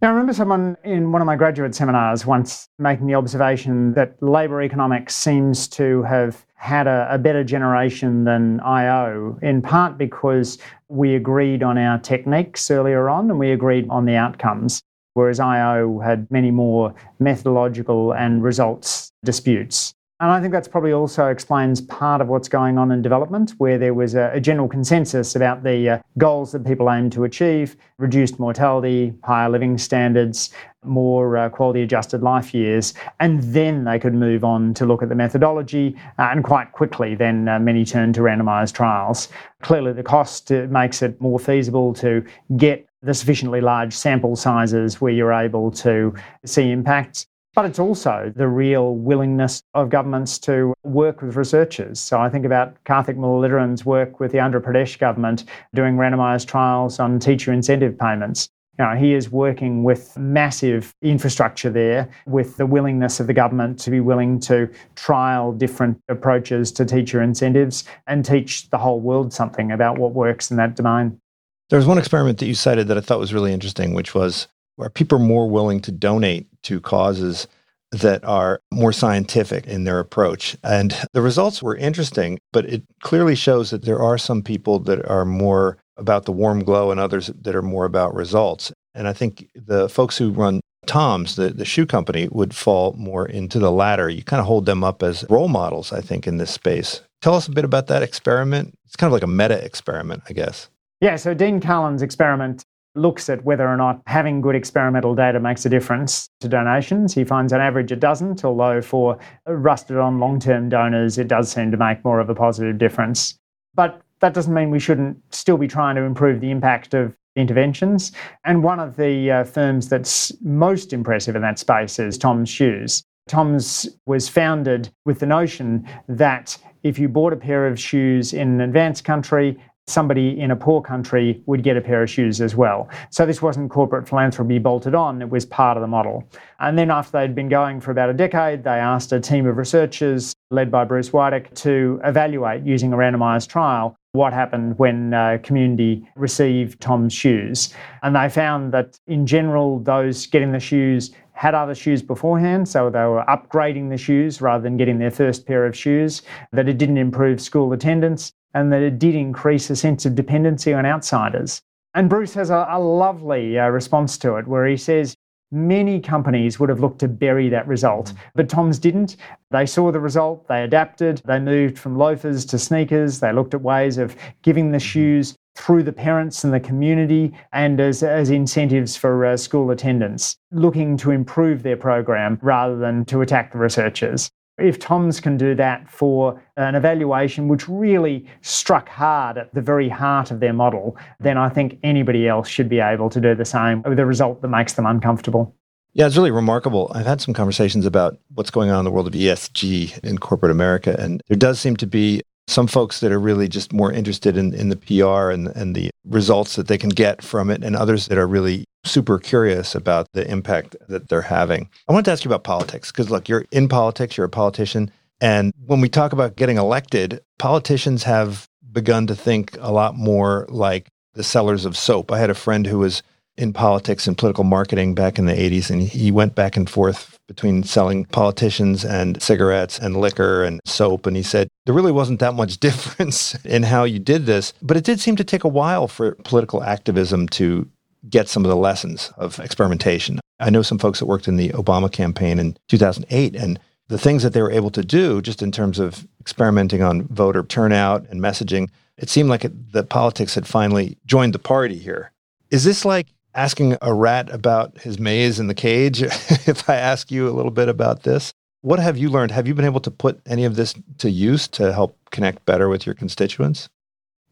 Now, 0.00 0.08
I 0.08 0.12
remember 0.12 0.32
someone 0.32 0.78
in 0.82 1.12
one 1.12 1.20
of 1.20 1.26
my 1.26 1.36
graduate 1.36 1.74
seminars 1.74 2.24
once 2.24 2.68
making 2.78 3.06
the 3.06 3.14
observation 3.14 3.92
that 3.94 4.22
labour 4.22 4.62
economics 4.62 5.14
seems 5.14 5.68
to 5.68 6.02
have 6.04 6.46
had 6.60 6.86
a, 6.86 7.08
a, 7.10 7.16
better 7.16 7.42
generation 7.42 8.24
than 8.24 8.60
IO, 8.60 9.38
in 9.40 9.62
part 9.62 9.96
because 9.96 10.58
we 10.88 11.14
agreed 11.14 11.62
on 11.62 11.78
our 11.78 11.98
techniques 11.98 12.70
earlier 12.70 13.08
on 13.08 13.30
and 13.30 13.38
we 13.38 13.50
agreed 13.50 13.86
on 13.88 14.04
the 14.04 14.14
outcomes, 14.14 14.82
whereas 15.14 15.40
IO 15.40 16.00
had 16.00 16.30
many 16.30 16.50
more 16.50 16.94
methodological 17.18 18.12
and 18.12 18.42
results 18.42 19.10
disputes. 19.24 19.94
And 20.20 20.30
I 20.30 20.38
think 20.38 20.52
that's 20.52 20.68
probably 20.68 20.92
also 20.92 21.28
explains 21.28 21.80
part 21.80 22.20
of 22.20 22.28
what's 22.28 22.46
going 22.46 22.76
on 22.76 22.92
in 22.92 23.00
development, 23.00 23.54
where 23.56 23.78
there 23.78 23.94
was 23.94 24.14
a, 24.14 24.30
a 24.34 24.40
general 24.40 24.68
consensus 24.68 25.34
about 25.34 25.62
the 25.62 25.88
uh, 25.88 25.98
goals 26.18 26.52
that 26.52 26.66
people 26.66 26.90
aim 26.90 27.08
to 27.10 27.24
achieve 27.24 27.74
reduced 27.98 28.38
mortality, 28.38 29.14
higher 29.24 29.48
living 29.48 29.78
standards, 29.78 30.50
more 30.84 31.36
uh, 31.36 31.48
quality 31.48 31.82
adjusted 31.82 32.22
life 32.22 32.54
years, 32.54 32.94
and 33.18 33.42
then 33.42 33.84
they 33.84 33.98
could 33.98 34.14
move 34.14 34.44
on 34.44 34.74
to 34.74 34.86
look 34.86 35.02
at 35.02 35.08
the 35.08 35.14
methodology. 35.14 35.96
Uh, 36.18 36.28
and 36.30 36.44
quite 36.44 36.72
quickly, 36.72 37.14
then 37.14 37.48
uh, 37.48 37.58
many 37.58 37.84
turned 37.84 38.14
to 38.14 38.20
randomised 38.20 38.74
trials. 38.74 39.28
Clearly, 39.62 39.92
the 39.92 40.02
cost 40.02 40.50
uh, 40.52 40.66
makes 40.70 41.02
it 41.02 41.20
more 41.20 41.38
feasible 41.38 41.92
to 41.94 42.24
get 42.56 42.86
the 43.02 43.14
sufficiently 43.14 43.60
large 43.60 43.92
sample 43.92 44.36
sizes 44.36 45.00
where 45.00 45.12
you're 45.12 45.32
able 45.32 45.70
to 45.70 46.14
see 46.44 46.70
impacts. 46.70 47.26
But 47.54 47.64
it's 47.64 47.80
also 47.80 48.32
the 48.36 48.46
real 48.46 48.94
willingness 48.94 49.62
of 49.74 49.90
governments 49.90 50.38
to 50.40 50.72
work 50.84 51.20
with 51.20 51.34
researchers. 51.34 51.98
So 51.98 52.20
I 52.20 52.28
think 52.28 52.44
about 52.44 52.76
Karthik 52.84 53.16
Muralidharan's 53.16 53.84
work 53.84 54.20
with 54.20 54.30
the 54.30 54.38
Andhra 54.38 54.60
Pradesh 54.60 54.98
government 54.98 55.44
doing 55.74 55.96
randomised 55.96 56.46
trials 56.46 57.00
on 57.00 57.18
teacher 57.18 57.52
incentive 57.52 57.98
payments. 57.98 58.50
Know, 58.80 58.96
he 58.96 59.12
is 59.12 59.30
working 59.30 59.84
with 59.84 60.16
massive 60.16 60.94
infrastructure 61.02 61.68
there, 61.68 62.10
with 62.24 62.56
the 62.56 62.64
willingness 62.64 63.20
of 63.20 63.26
the 63.26 63.34
government 63.34 63.78
to 63.80 63.90
be 63.90 64.00
willing 64.00 64.40
to 64.40 64.70
trial 64.94 65.52
different 65.52 66.00
approaches 66.08 66.72
to 66.72 66.86
teacher 66.86 67.20
incentives 67.20 67.84
and 68.06 68.24
teach 68.24 68.70
the 68.70 68.78
whole 68.78 68.98
world 68.98 69.34
something 69.34 69.70
about 69.70 69.98
what 69.98 70.14
works 70.14 70.50
in 70.50 70.56
that 70.56 70.76
domain. 70.76 71.20
There 71.68 71.76
was 71.76 71.84
one 71.84 71.98
experiment 71.98 72.38
that 72.38 72.46
you 72.46 72.54
cited 72.54 72.88
that 72.88 72.96
I 72.96 73.02
thought 73.02 73.18
was 73.18 73.34
really 73.34 73.52
interesting, 73.52 73.92
which 73.92 74.14
was 74.14 74.48
are 74.78 74.88
people 74.88 75.18
more 75.18 75.50
willing 75.50 75.80
to 75.80 75.92
donate 75.92 76.46
to 76.62 76.80
causes 76.80 77.46
that 77.92 78.24
are 78.24 78.62
more 78.72 78.94
scientific 78.94 79.66
in 79.66 79.84
their 79.84 79.98
approach. 79.98 80.56
And 80.64 80.96
the 81.12 81.20
results 81.20 81.62
were 81.62 81.76
interesting, 81.76 82.40
but 82.50 82.64
it 82.64 82.84
clearly 83.02 83.34
shows 83.34 83.68
that 83.70 83.84
there 83.84 84.00
are 84.00 84.16
some 84.16 84.42
people 84.42 84.78
that 84.80 85.04
are 85.06 85.26
more 85.26 85.76
about 86.00 86.24
the 86.24 86.32
warm 86.32 86.64
glow 86.64 86.90
and 86.90 86.98
others 86.98 87.30
that 87.42 87.54
are 87.54 87.62
more 87.62 87.84
about 87.84 88.14
results. 88.14 88.72
And 88.94 89.06
I 89.06 89.12
think 89.12 89.48
the 89.54 89.88
folks 89.88 90.18
who 90.18 90.30
run 90.30 90.60
Tom's, 90.86 91.36
the, 91.36 91.50
the 91.50 91.64
shoe 91.64 91.86
company, 91.86 92.28
would 92.32 92.54
fall 92.54 92.94
more 92.98 93.26
into 93.26 93.58
the 93.58 93.70
latter. 93.70 94.08
You 94.08 94.24
kind 94.24 94.40
of 94.40 94.46
hold 94.46 94.66
them 94.66 94.82
up 94.82 95.02
as 95.02 95.24
role 95.30 95.48
models, 95.48 95.92
I 95.92 96.00
think, 96.00 96.26
in 96.26 96.38
this 96.38 96.50
space. 96.50 97.02
Tell 97.22 97.34
us 97.34 97.46
a 97.46 97.52
bit 97.52 97.64
about 97.64 97.86
that 97.88 98.02
experiment. 98.02 98.74
It's 98.86 98.96
kind 98.96 99.08
of 99.08 99.12
like 99.12 99.22
a 99.22 99.28
meta 99.28 99.62
experiment, 99.64 100.22
I 100.28 100.32
guess. 100.32 100.68
Yeah, 101.00 101.16
so 101.16 101.34
Dean 101.34 101.60
Karlan's 101.60 102.02
experiment 102.02 102.64
looks 102.94 103.28
at 103.28 103.44
whether 103.44 103.68
or 103.68 103.76
not 103.76 104.02
having 104.06 104.40
good 104.40 104.56
experimental 104.56 105.14
data 105.14 105.38
makes 105.38 105.64
a 105.64 105.68
difference 105.68 106.28
to 106.40 106.48
donations. 106.48 107.14
He 107.14 107.24
finds 107.24 107.52
on 107.52 107.60
average 107.60 107.92
it 107.92 108.00
doesn't, 108.00 108.44
although 108.44 108.82
for 108.82 109.18
rusted 109.46 109.96
on 109.96 110.18
long 110.18 110.40
term 110.40 110.68
donors, 110.68 111.18
it 111.18 111.28
does 111.28 111.50
seem 111.50 111.70
to 111.70 111.76
make 111.76 112.04
more 112.04 112.20
of 112.20 112.28
a 112.28 112.34
positive 112.34 112.78
difference. 112.78 113.36
But 113.74 114.00
that 114.20 114.34
doesn't 114.34 114.54
mean 114.54 114.70
we 114.70 114.78
shouldn't 114.78 115.18
still 115.34 115.56
be 115.56 115.68
trying 115.68 115.96
to 115.96 116.02
improve 116.02 116.40
the 116.40 116.50
impact 116.50 116.94
of 116.94 117.16
interventions. 117.36 118.12
And 118.44 118.62
one 118.62 118.80
of 118.80 118.96
the 118.96 119.30
uh, 119.30 119.44
firms 119.44 119.88
that's 119.88 120.32
most 120.42 120.92
impressive 120.92 121.36
in 121.36 121.42
that 121.42 121.58
space 121.58 121.98
is 121.98 122.18
Tom's 122.18 122.48
Shoes. 122.48 123.02
Tom's 123.28 123.88
was 124.06 124.28
founded 124.28 124.90
with 125.04 125.20
the 125.20 125.26
notion 125.26 125.86
that 126.08 126.56
if 126.82 126.98
you 126.98 127.08
bought 127.08 127.32
a 127.32 127.36
pair 127.36 127.66
of 127.66 127.78
shoes 127.78 128.32
in 128.32 128.48
an 128.48 128.60
advanced 128.60 129.04
country 129.04 129.56
somebody 129.90 130.40
in 130.40 130.50
a 130.50 130.56
poor 130.56 130.80
country 130.80 131.42
would 131.46 131.62
get 131.62 131.76
a 131.76 131.80
pair 131.80 132.02
of 132.02 132.08
shoes 132.08 132.40
as 132.40 132.54
well. 132.54 132.88
So 133.10 133.26
this 133.26 133.42
wasn't 133.42 133.70
corporate 133.70 134.08
philanthropy 134.08 134.58
bolted 134.58 134.94
on, 134.94 135.20
it 135.20 135.28
was 135.28 135.44
part 135.44 135.76
of 135.76 135.80
the 135.80 135.88
model. 135.88 136.24
And 136.60 136.78
then 136.78 136.90
after 136.90 137.12
they'd 137.12 137.34
been 137.34 137.48
going 137.48 137.80
for 137.80 137.90
about 137.90 138.08
a 138.08 138.14
decade, 138.14 138.64
they 138.64 138.70
asked 138.70 139.12
a 139.12 139.20
team 139.20 139.46
of 139.46 139.56
researchers 139.56 140.32
led 140.50 140.70
by 140.70 140.84
Bruce 140.84 141.10
Wydick 141.10 141.52
to 141.56 142.00
evaluate 142.04 142.64
using 142.64 142.92
a 142.92 142.96
randomized 142.96 143.48
trial 143.48 143.96
what 144.12 144.32
happened 144.32 144.78
when 144.78 145.14
uh, 145.14 145.38
community 145.42 146.08
received 146.16 146.80
Tom's 146.80 147.12
shoes. 147.12 147.72
And 148.02 148.16
they 148.16 148.28
found 148.28 148.72
that 148.72 148.98
in 149.06 149.26
general, 149.26 149.78
those 149.80 150.26
getting 150.26 150.52
the 150.52 150.60
shoes 150.60 151.12
had 151.32 151.54
other 151.54 151.74
shoes 151.74 152.02
beforehand, 152.02 152.68
so 152.68 152.90
they 152.90 152.98
were 153.00 153.24
upgrading 153.28 153.88
the 153.88 153.96
shoes 153.96 154.42
rather 154.42 154.62
than 154.62 154.76
getting 154.76 154.98
their 154.98 155.10
first 155.10 155.46
pair 155.46 155.64
of 155.64 155.76
shoes, 155.76 156.22
that 156.52 156.68
it 156.68 156.76
didn't 156.76 156.98
improve 156.98 157.40
school 157.40 157.72
attendance, 157.72 158.32
and 158.52 158.72
that 158.72 158.82
it 158.82 158.98
did 158.98 159.14
increase 159.14 159.70
a 159.70 159.76
sense 159.76 160.04
of 160.04 160.14
dependency 160.14 160.74
on 160.74 160.84
outsiders. 160.84 161.62
And 161.94 162.10
Bruce 162.10 162.34
has 162.34 162.50
a, 162.50 162.66
a 162.68 162.78
lovely 162.78 163.58
uh, 163.58 163.68
response 163.68 164.18
to 164.18 164.36
it 164.36 164.46
where 164.46 164.66
he 164.66 164.76
says, 164.76 165.16
Many 165.52 166.00
companies 166.00 166.60
would 166.60 166.68
have 166.68 166.80
looked 166.80 167.00
to 167.00 167.08
bury 167.08 167.48
that 167.48 167.66
result, 167.66 168.12
mm. 168.12 168.18
but 168.34 168.48
Tom's 168.48 168.78
didn't. 168.78 169.16
They 169.50 169.66
saw 169.66 169.90
the 169.90 170.00
result, 170.00 170.46
they 170.48 170.62
adapted, 170.62 171.22
they 171.24 171.40
moved 171.40 171.78
from 171.78 171.98
loafers 171.98 172.44
to 172.46 172.58
sneakers, 172.58 173.20
they 173.20 173.32
looked 173.32 173.54
at 173.54 173.62
ways 173.62 173.98
of 173.98 174.14
giving 174.42 174.70
the 174.70 174.78
mm-hmm. 174.78 174.84
shoes 174.84 175.36
through 175.56 175.82
the 175.82 175.92
parents 175.92 176.44
and 176.44 176.54
the 176.54 176.60
community 176.60 177.32
and 177.52 177.80
as, 177.80 178.02
as 178.02 178.30
incentives 178.30 178.96
for 178.96 179.26
uh, 179.26 179.36
school 179.36 179.70
attendance, 179.72 180.36
looking 180.52 180.96
to 180.96 181.10
improve 181.10 181.62
their 181.62 181.76
program 181.76 182.38
rather 182.40 182.76
than 182.76 183.04
to 183.06 183.20
attack 183.20 183.52
the 183.52 183.58
researchers 183.58 184.30
if 184.60 184.78
Toms 184.78 185.20
can 185.20 185.36
do 185.36 185.54
that 185.54 185.88
for 185.88 186.40
an 186.56 186.74
evaluation 186.74 187.48
which 187.48 187.68
really 187.68 188.26
struck 188.42 188.88
hard 188.88 189.38
at 189.38 189.54
the 189.54 189.60
very 189.60 189.88
heart 189.88 190.30
of 190.30 190.40
their 190.40 190.52
model, 190.52 190.96
then 191.18 191.36
I 191.38 191.48
think 191.48 191.78
anybody 191.82 192.28
else 192.28 192.48
should 192.48 192.68
be 192.68 192.80
able 192.80 193.10
to 193.10 193.20
do 193.20 193.34
the 193.34 193.44
same 193.44 193.82
with 193.82 193.98
a 193.98 194.06
result 194.06 194.42
that 194.42 194.48
makes 194.48 194.74
them 194.74 194.86
uncomfortable. 194.86 195.54
Yeah, 195.92 196.06
it's 196.06 196.16
really 196.16 196.30
remarkable. 196.30 196.92
I've 196.94 197.06
had 197.06 197.20
some 197.20 197.34
conversations 197.34 197.84
about 197.84 198.18
what's 198.34 198.50
going 198.50 198.70
on 198.70 198.78
in 198.78 198.84
the 198.84 198.92
world 198.92 199.08
of 199.08 199.12
ESG 199.12 199.98
in 200.04 200.18
corporate 200.18 200.52
America, 200.52 200.94
and 200.98 201.20
there 201.26 201.36
does 201.36 201.58
seem 201.58 201.76
to 201.78 201.86
be 201.86 202.22
some 202.50 202.66
folks 202.66 203.00
that 203.00 203.12
are 203.12 203.20
really 203.20 203.48
just 203.48 203.72
more 203.72 203.92
interested 203.92 204.36
in, 204.36 204.52
in 204.52 204.68
the 204.68 204.76
PR 204.76 205.30
and, 205.30 205.48
and 205.48 205.74
the 205.74 205.90
results 206.04 206.56
that 206.56 206.68
they 206.68 206.76
can 206.76 206.90
get 206.90 207.22
from 207.22 207.50
it, 207.50 207.62
and 207.62 207.76
others 207.76 208.08
that 208.08 208.18
are 208.18 208.26
really 208.26 208.64
super 208.84 209.18
curious 209.18 209.74
about 209.74 210.06
the 210.14 210.28
impact 210.30 210.76
that 210.88 211.08
they're 211.08 211.22
having. 211.22 211.68
I 211.88 211.92
wanted 211.92 212.06
to 212.06 212.12
ask 212.12 212.24
you 212.24 212.30
about 212.30 212.44
politics 212.44 212.90
because, 212.90 213.10
look, 213.10 213.28
you're 213.28 213.44
in 213.52 213.68
politics, 213.68 214.16
you're 214.16 214.26
a 214.26 214.30
politician. 214.30 214.90
And 215.20 215.52
when 215.66 215.80
we 215.80 215.88
talk 215.88 216.12
about 216.12 216.36
getting 216.36 216.56
elected, 216.56 217.20
politicians 217.38 218.02
have 218.04 218.48
begun 218.72 219.06
to 219.06 219.14
think 219.14 219.56
a 219.60 219.72
lot 219.72 219.96
more 219.96 220.46
like 220.48 220.88
the 221.14 221.22
sellers 221.22 221.64
of 221.64 221.76
soap. 221.76 222.10
I 222.10 222.18
had 222.18 222.30
a 222.30 222.34
friend 222.34 222.66
who 222.66 222.78
was 222.78 223.02
in 223.36 223.52
politics 223.52 224.06
and 224.06 224.18
political 224.18 224.44
marketing 224.44 224.94
back 224.94 225.18
in 225.18 225.26
the 225.26 225.32
80s, 225.32 225.70
and 225.70 225.82
he 225.82 226.10
went 226.10 226.34
back 226.34 226.56
and 226.56 226.68
forth 226.68 227.18
between 227.26 227.62
selling 227.62 228.04
politicians 228.06 228.84
and 228.84 229.20
cigarettes 229.22 229.78
and 229.78 229.96
liquor 229.96 230.44
and 230.44 230.60
soap. 230.64 231.06
And 231.06 231.16
he 231.16 231.22
said 231.22 231.48
there 231.70 231.76
really 231.76 231.92
wasn't 231.92 232.18
that 232.18 232.34
much 232.34 232.56
difference 232.60 233.36
in 233.44 233.62
how 233.62 233.84
you 233.84 234.00
did 234.00 234.26
this, 234.26 234.52
but 234.60 234.76
it 234.76 234.82
did 234.82 234.98
seem 234.98 235.14
to 235.14 235.22
take 235.22 235.44
a 235.44 235.48
while 235.48 235.86
for 235.86 236.16
political 236.24 236.64
activism 236.64 237.28
to 237.28 237.68
get 238.08 238.28
some 238.28 238.44
of 238.44 238.48
the 238.48 238.56
lessons 238.56 239.12
of 239.16 239.38
experimentation. 239.38 240.18
I 240.40 240.50
know 240.50 240.62
some 240.62 240.80
folks 240.80 240.98
that 240.98 241.06
worked 241.06 241.28
in 241.28 241.36
the 241.36 241.50
Obama 241.50 241.92
campaign 241.92 242.40
in 242.40 242.56
2008 242.66 243.36
and 243.36 243.60
the 243.86 243.98
things 243.98 244.24
that 244.24 244.32
they 244.32 244.42
were 244.42 244.50
able 244.50 244.70
to 244.70 244.82
do 244.82 245.22
just 245.22 245.42
in 245.42 245.52
terms 245.52 245.78
of 245.78 246.08
experimenting 246.20 246.82
on 246.82 247.06
voter 247.06 247.44
turnout 247.44 248.04
and 248.10 248.20
messaging, 248.20 248.68
it 248.96 249.08
seemed 249.08 249.28
like 249.28 249.44
it, 249.44 249.72
that 249.72 249.90
politics 249.90 250.34
had 250.34 250.48
finally 250.48 250.98
joined 251.06 251.34
the 251.34 251.38
party 251.38 251.78
here. 251.78 252.10
Is 252.50 252.64
this 252.64 252.84
like 252.84 253.06
asking 253.32 253.76
a 253.80 253.94
rat 253.94 254.28
about 254.30 254.78
his 254.78 254.98
maze 254.98 255.38
in 255.38 255.46
the 255.46 255.54
cage? 255.54 256.02
if 256.02 256.68
I 256.68 256.74
ask 256.74 257.12
you 257.12 257.28
a 257.28 257.30
little 257.30 257.52
bit 257.52 257.68
about 257.68 258.02
this, 258.02 258.32
what 258.62 258.78
have 258.78 258.98
you 258.98 259.08
learned? 259.08 259.30
Have 259.30 259.48
you 259.48 259.54
been 259.54 259.64
able 259.64 259.80
to 259.80 259.90
put 259.90 260.20
any 260.26 260.44
of 260.44 260.56
this 260.56 260.74
to 260.98 261.10
use 261.10 261.48
to 261.48 261.72
help 261.72 261.96
connect 262.10 262.44
better 262.44 262.68
with 262.68 262.86
your 262.86 262.94
constituents? 262.94 263.68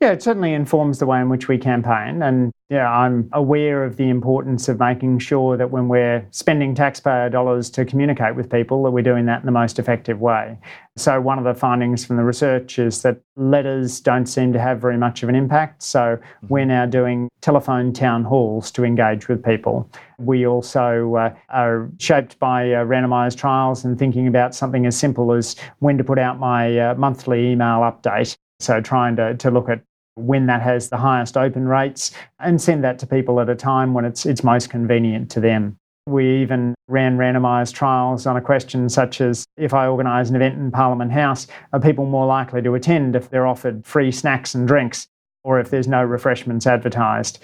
Yeah, 0.00 0.12
it 0.12 0.22
certainly 0.22 0.54
informs 0.54 1.00
the 1.00 1.06
way 1.06 1.20
in 1.20 1.28
which 1.28 1.48
we 1.48 1.58
campaign. 1.58 2.22
And 2.22 2.52
yeah, 2.68 2.88
I'm 2.88 3.28
aware 3.32 3.82
of 3.82 3.96
the 3.96 4.08
importance 4.08 4.68
of 4.68 4.78
making 4.78 5.18
sure 5.18 5.56
that 5.56 5.72
when 5.72 5.88
we're 5.88 6.24
spending 6.30 6.72
taxpayer 6.72 7.28
dollars 7.28 7.68
to 7.70 7.84
communicate 7.84 8.36
with 8.36 8.48
people, 8.48 8.84
that 8.84 8.92
we're 8.92 9.02
doing 9.02 9.26
that 9.26 9.40
in 9.40 9.46
the 9.46 9.52
most 9.52 9.80
effective 9.80 10.20
way. 10.20 10.56
So, 10.96 11.20
one 11.20 11.38
of 11.38 11.44
the 11.44 11.54
findings 11.54 12.04
from 12.04 12.16
the 12.16 12.22
research 12.22 12.78
is 12.78 13.02
that 13.02 13.20
letters 13.34 14.00
don't 14.00 14.26
seem 14.26 14.52
to 14.52 14.60
have 14.60 14.80
very 14.80 14.98
much 14.98 15.24
of 15.24 15.28
an 15.28 15.34
impact. 15.34 15.82
So, 15.82 15.98
mm-hmm. 15.98 16.46
we're 16.48 16.64
now 16.64 16.86
doing 16.86 17.28
telephone 17.40 17.92
town 17.92 18.22
halls 18.22 18.70
to 18.72 18.84
engage 18.84 19.26
with 19.26 19.44
people. 19.44 19.90
We 20.18 20.46
also 20.46 21.14
uh, 21.16 21.34
are 21.48 21.90
shaped 21.98 22.38
by 22.38 22.72
uh, 22.72 22.84
randomised 22.84 23.38
trials 23.38 23.84
and 23.84 23.98
thinking 23.98 24.28
about 24.28 24.54
something 24.54 24.86
as 24.86 24.96
simple 24.96 25.32
as 25.32 25.56
when 25.80 25.98
to 25.98 26.04
put 26.04 26.20
out 26.20 26.38
my 26.38 26.78
uh, 26.78 26.94
monthly 26.94 27.50
email 27.50 27.80
update. 27.80 28.36
So, 28.60 28.80
trying 28.80 29.16
to, 29.16 29.34
to 29.36 29.50
look 29.50 29.68
at 29.68 29.80
when 30.18 30.46
that 30.46 30.62
has 30.62 30.88
the 30.88 30.96
highest 30.96 31.36
open 31.36 31.68
rates 31.68 32.10
and 32.40 32.60
send 32.60 32.84
that 32.84 32.98
to 32.98 33.06
people 33.06 33.40
at 33.40 33.48
a 33.48 33.54
time 33.54 33.94
when 33.94 34.04
it's, 34.04 34.26
it's 34.26 34.44
most 34.44 34.70
convenient 34.70 35.30
to 35.30 35.40
them. 35.40 35.76
We 36.06 36.40
even 36.42 36.74
ran 36.88 37.18
randomised 37.18 37.74
trials 37.74 38.26
on 38.26 38.36
a 38.36 38.40
question 38.40 38.88
such 38.88 39.20
as 39.20 39.44
if 39.56 39.74
I 39.74 39.86
organise 39.86 40.30
an 40.30 40.36
event 40.36 40.54
in 40.54 40.70
Parliament 40.70 41.12
House, 41.12 41.46
are 41.72 41.80
people 41.80 42.06
more 42.06 42.26
likely 42.26 42.62
to 42.62 42.74
attend 42.74 43.14
if 43.14 43.28
they're 43.28 43.46
offered 43.46 43.84
free 43.84 44.10
snacks 44.10 44.54
and 44.54 44.66
drinks 44.66 45.06
or 45.44 45.60
if 45.60 45.70
there's 45.70 45.88
no 45.88 46.02
refreshments 46.02 46.66
advertised? 46.66 47.40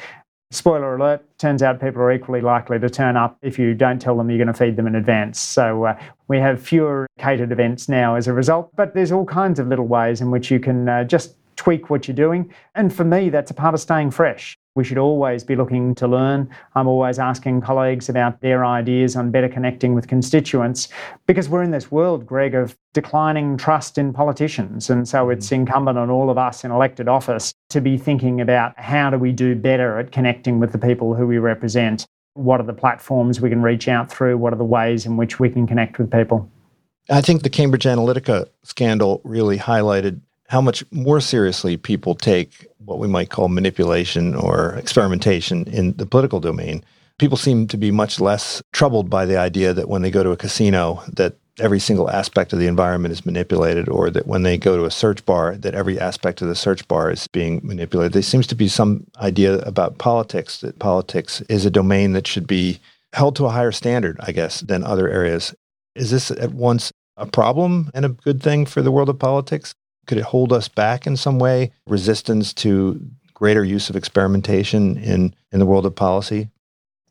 Spoiler 0.51 0.95
alert, 0.95 1.23
turns 1.39 1.63
out 1.63 1.81
people 1.81 2.01
are 2.01 2.13
equally 2.13 2.41
likely 2.41 2.79
to 2.79 2.89
turn 2.89 3.17
up 3.17 3.37
if 3.43 3.59
you 3.59 3.75
don't 3.75 4.01
tell 4.01 4.17
them 4.17 4.31
you're 4.31 4.39
going 4.39 4.47
to 4.47 4.55
feed 4.55 4.77
them 4.77 4.87
in 4.87 4.95
advance. 4.95 5.41
So 5.41 5.85
uh, 5.85 6.01
we 6.29 6.39
have 6.39 6.63
fewer 6.63 7.07
catered 7.19 7.51
events 7.51 7.89
now 7.89 8.15
as 8.15 8.29
a 8.29 8.33
result, 8.33 8.71
but 8.77 8.95
there's 8.95 9.11
all 9.11 9.27
kinds 9.27 9.59
of 9.59 9.67
little 9.67 9.87
ways 9.87 10.21
in 10.21 10.31
which 10.31 10.51
you 10.51 10.61
can 10.61 10.89
uh, 10.89 11.05
just 11.05 11.35
tweak 11.57 11.91
what 11.91 12.07
you're 12.07 12.15
doing. 12.15 12.53
And 12.75 12.95
for 12.95 13.05
me, 13.05 13.31
that's 13.31 13.51
a 13.51 13.55
part 13.55 13.75
of 13.75 13.81
staying 13.81 14.11
fresh. 14.11 14.57
We 14.77 14.83
should 14.83 14.99
always 14.99 15.45
be 15.45 15.55
looking 15.55 15.95
to 15.97 16.09
learn. 16.09 16.51
I'm 16.75 16.89
always 16.89 17.21
asking 17.21 17.61
colleagues 17.61 18.09
about 18.09 18.41
their 18.41 18.65
ideas 18.65 19.15
on 19.15 19.31
better 19.31 19.49
connecting 19.49 19.95
with 19.95 20.09
constituents 20.09 20.89
because 21.27 21.49
we're 21.49 21.63
in 21.63 21.71
this 21.71 21.93
world, 21.93 22.27
Greg, 22.27 22.57
of 22.57 22.77
declining 22.93 23.57
trust 23.57 23.99
in 23.99 24.13
politicians. 24.13 24.91
And 24.91 25.09
so 25.09 25.31
it's 25.31 25.49
mm. 25.49 25.53
incumbent 25.53 25.97
on 25.97 26.11
all 26.11 26.29
of 26.29 26.39
us 26.39 26.65
in 26.65 26.73
elected 26.73 27.07
office 27.07 27.55
to 27.71 27.81
be 27.81 27.97
thinking 27.97 28.41
about 28.41 28.79
how 28.79 29.11
do 29.11 29.19
we 29.19 29.31
do 29.31 29.55
better 29.55 29.99
at 29.99 30.11
connecting 30.11 30.59
with 30.59 30.73
the 30.73 30.79
people 30.79 31.15
who 31.15 31.27
we 31.27 31.39
represent? 31.39 32.05
What 32.35 32.59
are 32.59 32.67
the 32.67 32.73
platforms 32.73 33.41
we 33.41 33.51
can 33.51 33.63
reach 33.63 33.87
out 33.87 34.11
through? 34.11 34.39
What 34.39 34.53
are 34.53 34.57
the 34.57 34.65
ways 34.65 35.07
in 35.07 35.17
which 35.17 35.39
we 35.39 35.51
can 35.51 35.69
connect 35.69 35.99
with 35.99 36.11
people? 36.11 36.51
I 37.11 37.21
think 37.21 37.43
the 37.43 37.51
Cambridge 37.51 37.85
Analytica 37.85 38.49
scandal 38.65 39.21
really 39.25 39.59
highlighted 39.59 40.21
how 40.49 40.61
much 40.61 40.85
more 40.91 41.21
seriously 41.21 41.77
people 41.77 42.15
take 42.15 42.67
what 42.79 42.99
we 42.99 43.09
might 43.09 43.31
call 43.31 43.49
manipulation 43.49 44.35
or 44.35 44.75
experimentation 44.75 45.65
in 45.69 45.97
the 45.97 46.07
political 46.07 46.41
domain. 46.41 46.85
People 47.19 47.37
seem 47.37 47.67
to 47.69 47.77
be 47.77 47.91
much 47.91 48.21
less 48.21 48.63
troubled 48.73 49.09
by 49.09 49.25
the 49.25 49.39
idea 49.39 49.73
that 49.73 49.89
when 49.89 50.03
they 50.03 50.11
go 50.11 50.23
to 50.23 50.31
a 50.31 50.37
casino 50.37 51.03
that 51.13 51.37
every 51.61 51.79
single 51.79 52.11
aspect 52.11 52.53
of 52.53 52.59
the 52.59 52.67
environment 52.67 53.13
is 53.13 53.25
manipulated 53.25 53.89
or 53.89 54.11
that 54.11 54.27
when 54.27 54.43
they 54.43 54.59
go 54.59 54.77
to 54.77 54.85
a 54.85 54.91
search 54.91 55.25
bar 55.25 55.57
that 55.57 55.75
every 55.75 55.99
aspect 56.01 56.43
of 56.43 56.49
the 56.49 56.55
search 56.55 56.87
bar 56.89 57.11
is 57.11 57.29
being 57.29 57.61
manipulated. 57.63 58.13
There 58.13 58.23
seems 58.23 58.47
to 58.49 58.57
be 58.57 58.69
some 58.69 59.07
idea 59.21 59.59
about 59.61 59.99
politics 59.99 60.61
that 60.61 60.79
politics 60.81 61.41
is 61.43 61.65
a 61.65 61.71
domain 61.71 62.13
that 62.13 62.27
should 62.27 62.47
be 62.47 62.81
held 63.13 63.37
to 63.37 63.47
a 63.47 63.51
higher 63.51 63.73
standard, 63.73 64.17
I 64.21 64.33
guess, 64.33 64.61
than 64.63 64.83
other 64.83 65.09
areas. 65.09 65.55
Is 65.95 66.11
this 66.11 66.33
at 66.33 66.53
once 66.53 66.91
a 67.17 67.27
problem 67.27 67.91
and 67.95 68.05
a 68.05 68.09
good 68.09 68.43
thing 68.43 68.67
for 68.67 68.83
the 68.83 68.91
world 68.91 69.09
of 69.09 69.21
politics? 69.21 69.75
Could 70.07 70.19
it 70.19 70.25
hold 70.25 70.53
us 70.53 70.69
back 70.69 71.07
in 71.07 71.17
some 71.17 71.39
way? 71.39 71.73
Resistance 71.87 72.53
to 72.55 73.01
greater 73.35 73.65
use 73.65 73.91
of 73.91 73.97
experimentation 73.97 74.97
in, 74.99 75.35
in 75.53 75.59
the 75.59 75.67
world 75.67 75.87
of 75.87 75.95
policy? 75.95 76.49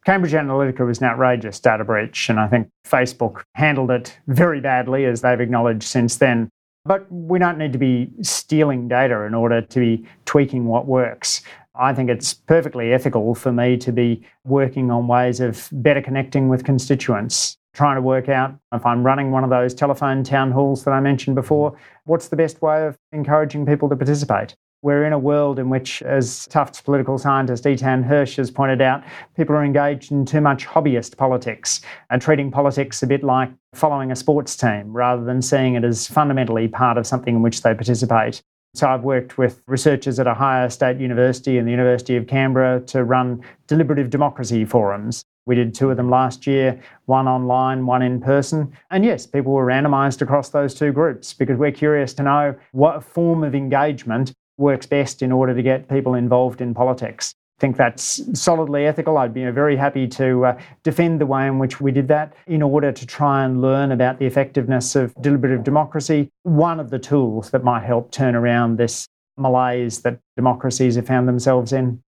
Cambridge 0.05 0.33
Analytica 0.33 0.85
was 0.85 0.99
an 0.99 1.05
outrageous 1.05 1.59
data 1.59 1.85
breach, 1.85 2.29
and 2.29 2.39
I 2.39 2.47
think 2.47 2.67
Facebook 2.85 3.43
handled 3.55 3.89
it 3.89 4.17
very 4.27 4.59
badly, 4.59 5.05
as 5.05 5.21
they've 5.21 5.39
acknowledged 5.39 5.83
since 5.83 6.17
then. 6.17 6.49
But 6.85 7.09
we 7.09 7.39
don't 7.39 7.57
need 7.57 7.71
to 7.71 7.79
be 7.79 8.09
stealing 8.21 8.89
data 8.89 9.21
in 9.21 9.33
order 9.33 9.61
to 9.61 9.79
be 9.79 10.05
tweaking 10.25 10.65
what 10.65 10.87
works. 10.87 11.41
I 11.75 11.93
think 11.93 12.09
it's 12.09 12.33
perfectly 12.33 12.93
ethical 12.93 13.33
for 13.33 13.53
me 13.53 13.77
to 13.77 13.91
be 13.91 14.21
working 14.43 14.91
on 14.91 15.07
ways 15.07 15.39
of 15.39 15.69
better 15.71 16.01
connecting 16.01 16.49
with 16.49 16.65
constituents 16.65 17.57
trying 17.73 17.95
to 17.95 18.01
work 18.01 18.29
out 18.29 18.55
if 18.71 18.85
I'm 18.85 19.03
running 19.03 19.31
one 19.31 19.43
of 19.43 19.49
those 19.49 19.73
telephone 19.73 20.23
town 20.23 20.51
halls 20.51 20.83
that 20.83 20.91
I 20.91 20.99
mentioned 20.99 21.35
before, 21.35 21.75
what's 22.05 22.27
the 22.27 22.35
best 22.35 22.61
way 22.61 22.85
of 22.85 22.97
encouraging 23.11 23.65
people 23.65 23.89
to 23.89 23.95
participate? 23.95 24.55
We're 24.83 25.05
in 25.05 25.13
a 25.13 25.19
world 25.19 25.59
in 25.59 25.69
which, 25.69 26.01
as 26.01 26.45
Tufts 26.47 26.81
political 26.81 27.17
scientist 27.17 27.63
Eitan 27.63 28.05
Hersh 28.05 28.35
has 28.35 28.51
pointed 28.51 28.81
out, 28.81 29.01
people 29.35 29.55
are 29.55 29.63
engaged 29.63 30.11
in 30.11 30.25
too 30.25 30.41
much 30.41 30.67
hobbyist 30.67 31.15
politics 31.15 31.79
and 32.09 32.21
treating 32.21 32.51
politics 32.51 33.01
a 33.01 33.07
bit 33.07 33.23
like 33.23 33.49
following 33.73 34.11
a 34.11 34.15
sports 34.15 34.57
team 34.57 34.91
rather 34.91 35.23
than 35.23 35.41
seeing 35.41 35.75
it 35.75 35.85
as 35.85 36.05
fundamentally 36.05 36.67
part 36.67 36.97
of 36.97 37.07
something 37.07 37.37
in 37.37 37.41
which 37.41 37.61
they 37.61 37.73
participate. 37.73 38.43
So 38.75 38.89
I've 38.89 39.03
worked 39.03 39.37
with 39.37 39.61
researchers 39.67 40.19
at 40.19 40.27
Ohio 40.27 40.67
State 40.67 40.99
University 40.99 41.57
and 41.57 41.65
the 41.65 41.71
University 41.71 42.17
of 42.17 42.27
Canberra 42.27 42.81
to 42.87 43.05
run 43.05 43.41
deliberative 43.67 44.09
democracy 44.09 44.65
forums 44.65 45.23
we 45.45 45.55
did 45.55 45.73
two 45.73 45.89
of 45.91 45.97
them 45.97 46.09
last 46.09 46.47
year, 46.47 46.79
one 47.05 47.27
online, 47.27 47.85
one 47.85 48.01
in 48.01 48.21
person. 48.21 48.71
And 48.91 49.03
yes, 49.03 49.25
people 49.25 49.51
were 49.51 49.65
randomized 49.65 50.21
across 50.21 50.49
those 50.49 50.73
two 50.73 50.91
groups 50.91 51.33
because 51.33 51.57
we're 51.57 51.71
curious 51.71 52.13
to 52.15 52.23
know 52.23 52.55
what 52.71 53.03
form 53.03 53.43
of 53.43 53.53
engagement 53.53 54.33
works 54.57 54.85
best 54.85 55.21
in 55.21 55.31
order 55.31 55.53
to 55.53 55.61
get 55.61 55.89
people 55.89 56.15
involved 56.15 56.61
in 56.61 56.73
politics. 56.73 57.33
I 57.59 57.61
think 57.61 57.77
that's 57.77 58.21
solidly 58.39 58.85
ethical. 58.85 59.17
I'd 59.17 59.33
be 59.33 59.45
very 59.51 59.77
happy 59.77 60.07
to 60.07 60.45
uh, 60.45 60.61
defend 60.83 61.21
the 61.21 61.25
way 61.25 61.47
in 61.47 61.59
which 61.59 61.79
we 61.79 61.91
did 61.91 62.07
that 62.07 62.33
in 62.47 62.61
order 62.61 62.91
to 62.91 63.05
try 63.05 63.45
and 63.45 63.61
learn 63.61 63.91
about 63.91 64.19
the 64.19 64.25
effectiveness 64.25 64.95
of 64.95 65.13
deliberative 65.21 65.63
democracy, 65.63 66.29
one 66.43 66.79
of 66.79 66.89
the 66.89 66.99
tools 66.99 67.51
that 67.51 67.63
might 67.63 67.83
help 67.83 68.11
turn 68.11 68.35
around 68.35 68.77
this 68.77 69.07
malaise 69.37 70.01
that 70.01 70.19
democracies 70.35 70.95
have 70.95 71.07
found 71.07 71.27
themselves 71.27 71.73
in. 71.73 72.01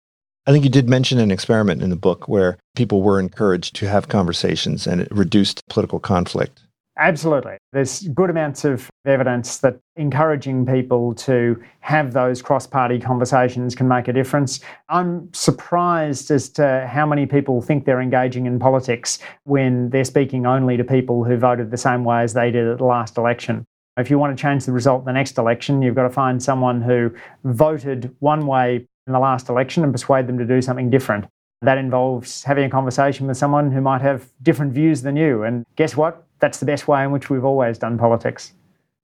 I 0.46 0.52
think 0.52 0.64
you 0.64 0.70
did 0.70 0.88
mention 0.90 1.18
an 1.18 1.30
experiment 1.30 1.82
in 1.82 1.88
the 1.88 1.96
book 1.96 2.28
where 2.28 2.58
people 2.76 3.02
were 3.02 3.18
encouraged 3.18 3.74
to 3.76 3.88
have 3.88 4.08
conversations 4.08 4.86
and 4.86 5.00
it 5.00 5.08
reduced 5.10 5.66
political 5.68 5.98
conflict. 5.98 6.60
Absolutely. 6.96 7.56
There's 7.72 8.06
good 8.08 8.30
amounts 8.30 8.64
of 8.64 8.88
evidence 9.04 9.58
that 9.58 9.80
encouraging 9.96 10.64
people 10.64 11.14
to 11.14 11.60
have 11.80 12.12
those 12.12 12.40
cross 12.40 12.66
party 12.66 13.00
conversations 13.00 13.74
can 13.74 13.88
make 13.88 14.06
a 14.06 14.12
difference. 14.12 14.60
I'm 14.90 15.32
surprised 15.32 16.30
as 16.30 16.48
to 16.50 16.86
how 16.88 17.04
many 17.04 17.26
people 17.26 17.62
think 17.62 17.84
they're 17.84 18.00
engaging 18.00 18.46
in 18.46 18.60
politics 18.60 19.18
when 19.44 19.90
they're 19.90 20.04
speaking 20.04 20.46
only 20.46 20.76
to 20.76 20.84
people 20.84 21.24
who 21.24 21.36
voted 21.36 21.72
the 21.72 21.76
same 21.76 22.04
way 22.04 22.22
as 22.22 22.34
they 22.34 22.52
did 22.52 22.68
at 22.68 22.78
the 22.78 22.84
last 22.84 23.16
election. 23.16 23.64
If 23.96 24.10
you 24.10 24.18
want 24.18 24.36
to 24.36 24.40
change 24.40 24.64
the 24.64 24.72
result 24.72 25.00
in 25.00 25.06
the 25.06 25.12
next 25.12 25.38
election, 25.38 25.82
you've 25.82 25.94
got 25.94 26.02
to 26.02 26.10
find 26.10 26.42
someone 26.42 26.82
who 26.82 27.10
voted 27.44 28.14
one 28.20 28.46
way 28.46 28.86
in 29.06 29.12
the 29.12 29.18
last 29.18 29.48
election 29.48 29.84
and 29.84 29.92
persuade 29.92 30.26
them 30.26 30.38
to 30.38 30.44
do 30.44 30.62
something 30.62 30.90
different. 30.90 31.26
That 31.62 31.78
involves 31.78 32.44
having 32.44 32.64
a 32.64 32.70
conversation 32.70 33.26
with 33.26 33.36
someone 33.36 33.70
who 33.70 33.80
might 33.80 34.02
have 34.02 34.28
different 34.42 34.72
views 34.72 35.02
than 35.02 35.16
you. 35.16 35.42
And 35.42 35.64
guess 35.76 35.96
what? 35.96 36.26
That's 36.40 36.58
the 36.58 36.66
best 36.66 36.88
way 36.88 37.04
in 37.04 37.10
which 37.10 37.30
we've 37.30 37.44
always 37.44 37.78
done 37.78 37.98
politics. 37.98 38.52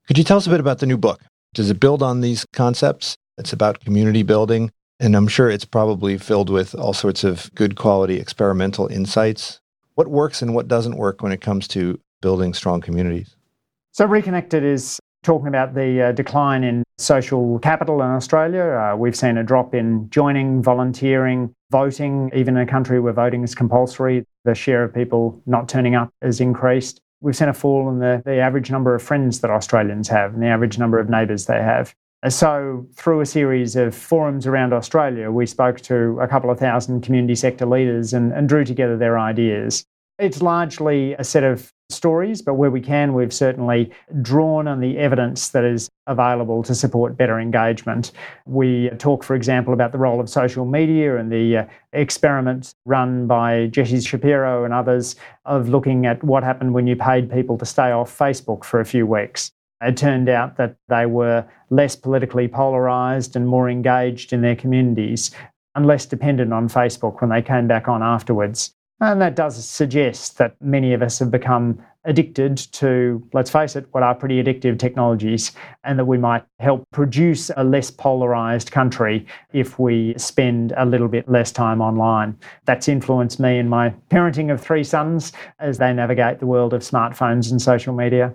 Could 0.07 0.18
you 0.18 0.24
tell 0.24 0.36
us 0.36 0.46
a 0.46 0.51
bit 0.51 0.61
about 0.61 0.78
the 0.78 0.86
new 0.86 0.98
book? 0.98 1.20
Does 1.55 1.70
it 1.70 1.80
build 1.80 2.03
on 2.03 2.20
these 2.20 2.44
concepts? 2.53 3.16
It's 3.38 3.53
about 3.53 3.80
community 3.80 4.22
building. 4.22 4.70
And 4.98 5.16
I'm 5.16 5.28
sure 5.28 5.48
it's 5.48 5.64
probably 5.64 6.18
filled 6.18 6.51
with 6.51 6.74
all 6.74 6.92
sorts 6.92 7.24
of 7.24 7.51
good 7.55 7.76
quality 7.76 8.16
experimental 8.20 8.86
insights. 8.88 9.61
What 9.94 10.09
works 10.09 10.42
and 10.42 10.55
what 10.55 10.68
doesn't 10.68 10.96
work 10.96 11.22
when 11.22 11.32
it 11.32 11.40
comes 11.40 11.66
to 11.68 11.98
building 12.20 12.53
strong 12.53 12.82
communities? 12.82 13.34
So, 13.92 14.05
Reconnected 14.05 14.62
is 14.62 15.01
talking 15.22 15.48
about 15.48 15.74
the 15.74 16.03
uh, 16.03 16.12
decline 16.12 16.64
in 16.64 16.84
social 17.01 17.59
capital 17.61 18.03
in 18.03 18.09
Australia. 18.09 18.62
Uh, 18.62 18.96
we've 18.96 19.16
seen 19.16 19.38
a 19.38 19.42
drop 19.42 19.74
in 19.74 20.09
joining, 20.11 20.62
volunteering, 20.62 21.55
voting. 21.70 22.30
Even 22.34 22.57
in 22.57 22.62
a 22.62 22.70
country 22.70 23.01
where 23.01 23.12
voting 23.12 23.42
is 23.42 23.55
compulsory, 23.55 24.24
the 24.44 24.55
share 24.55 24.84
of 24.84 24.94
people 24.94 25.40
not 25.46 25.68
turning 25.68 25.94
up 25.94 26.11
has 26.22 26.40
increased. 26.40 27.01
We've 27.20 27.36
seen 27.36 27.48
a 27.48 27.55
fall 27.55 27.88
in 27.88 27.98
the, 27.98 28.22
the 28.24 28.38
average 28.38 28.70
number 28.70 28.94
of 28.94 29.03
friends 29.03 29.40
that 29.40 29.51
Australians 29.51 30.09
have 30.09 30.34
and 30.34 30.42
the 30.42 30.46
average 30.46 30.78
number 30.78 30.98
of 30.98 31.11
neighbours 31.11 31.46
they 31.46 31.61
have. 31.61 31.94
So, 32.28 32.86
through 32.94 33.22
a 33.22 33.26
series 33.26 33.76
of 33.76 33.94
forums 33.94 34.46
around 34.46 34.74
Australia, 34.74 35.30
we 35.30 35.46
spoke 35.46 35.80
to 35.82 36.18
a 36.20 36.28
couple 36.28 36.51
of 36.51 36.59
thousand 36.59 37.01
community 37.01 37.34
sector 37.34 37.64
leaders 37.64 38.12
and, 38.12 38.30
and 38.32 38.46
drew 38.46 38.62
together 38.62 38.98
their 38.98 39.18
ideas. 39.18 39.86
It's 40.20 40.42
largely 40.42 41.14
a 41.14 41.24
set 41.24 41.44
of 41.44 41.72
stories, 41.88 42.42
but 42.42 42.54
where 42.54 42.70
we 42.70 42.80
can, 42.80 43.14
we've 43.14 43.32
certainly 43.32 43.90
drawn 44.20 44.68
on 44.68 44.80
the 44.80 44.98
evidence 44.98 45.48
that 45.48 45.64
is 45.64 45.88
available 46.06 46.62
to 46.64 46.74
support 46.74 47.16
better 47.16 47.40
engagement. 47.40 48.12
We 48.46 48.90
talk, 48.98 49.24
for 49.24 49.34
example, 49.34 49.72
about 49.72 49.92
the 49.92 49.98
role 49.98 50.20
of 50.20 50.28
social 50.28 50.66
media 50.66 51.16
and 51.16 51.32
the 51.32 51.56
uh, 51.56 51.66
experiment 51.94 52.74
run 52.84 53.26
by 53.26 53.68
Jesse 53.68 54.02
Shapiro 54.02 54.64
and 54.64 54.74
others 54.74 55.16
of 55.46 55.68
looking 55.68 56.04
at 56.04 56.22
what 56.22 56.42
happened 56.42 56.74
when 56.74 56.86
you 56.86 56.96
paid 56.96 57.30
people 57.30 57.56
to 57.58 57.64
stay 57.64 57.90
off 57.90 58.16
Facebook 58.16 58.62
for 58.62 58.80
a 58.80 58.84
few 58.84 59.06
weeks. 59.06 59.50
It 59.82 59.96
turned 59.96 60.28
out 60.28 60.58
that 60.58 60.76
they 60.88 61.06
were 61.06 61.46
less 61.70 61.96
politically 61.96 62.46
polarised 62.46 63.36
and 63.36 63.48
more 63.48 63.70
engaged 63.70 64.34
in 64.34 64.42
their 64.42 64.56
communities 64.56 65.30
and 65.74 65.86
less 65.86 66.04
dependent 66.04 66.52
on 66.52 66.68
Facebook 66.68 67.22
when 67.22 67.30
they 67.30 67.40
came 67.40 67.66
back 67.66 67.88
on 67.88 68.02
afterwards. 68.02 68.74
And 69.01 69.20
that 69.22 69.34
does 69.34 69.64
suggest 69.64 70.36
that 70.38 70.57
many 70.61 70.92
of 70.92 71.03
us 71.03 71.18
have 71.20 71.30
become 71.30 71.82
addicted 72.05 72.57
to, 72.57 73.26
let's 73.32 73.51
face 73.51 73.76
it, 73.76 73.86
what 73.92 74.03
are 74.03 74.14
pretty 74.14 74.42
addictive 74.42 74.78
technologies, 74.78 75.53
and 75.84 75.98
that 75.98 76.05
we 76.05 76.18
might 76.18 76.44
help 76.59 76.84
produce 76.92 77.51
a 77.57 77.64
less 77.64 77.90
polarized 77.90 78.70
country 78.70 79.26
if 79.53 79.78
we 79.78 80.14
spend 80.16 80.72
a 80.76 80.84
little 80.84 81.09
bit 81.09 81.28
less 81.28 81.51
time 81.51 81.80
online. 81.80 82.36
That's 82.66 82.88
influenced 82.88 83.40
me 83.40 83.59
in 83.59 83.68
my 83.68 83.94
parenting 84.11 84.53
of 84.53 84.61
three 84.61 84.84
sons 84.84 85.32
as 85.59 85.78
they 85.78 85.92
navigate 85.92 86.38
the 86.38 86.46
world 86.46 86.74
of 86.74 86.82
smartphones 86.82 87.51
and 87.51 87.61
social 87.61 87.94
media. 87.94 88.34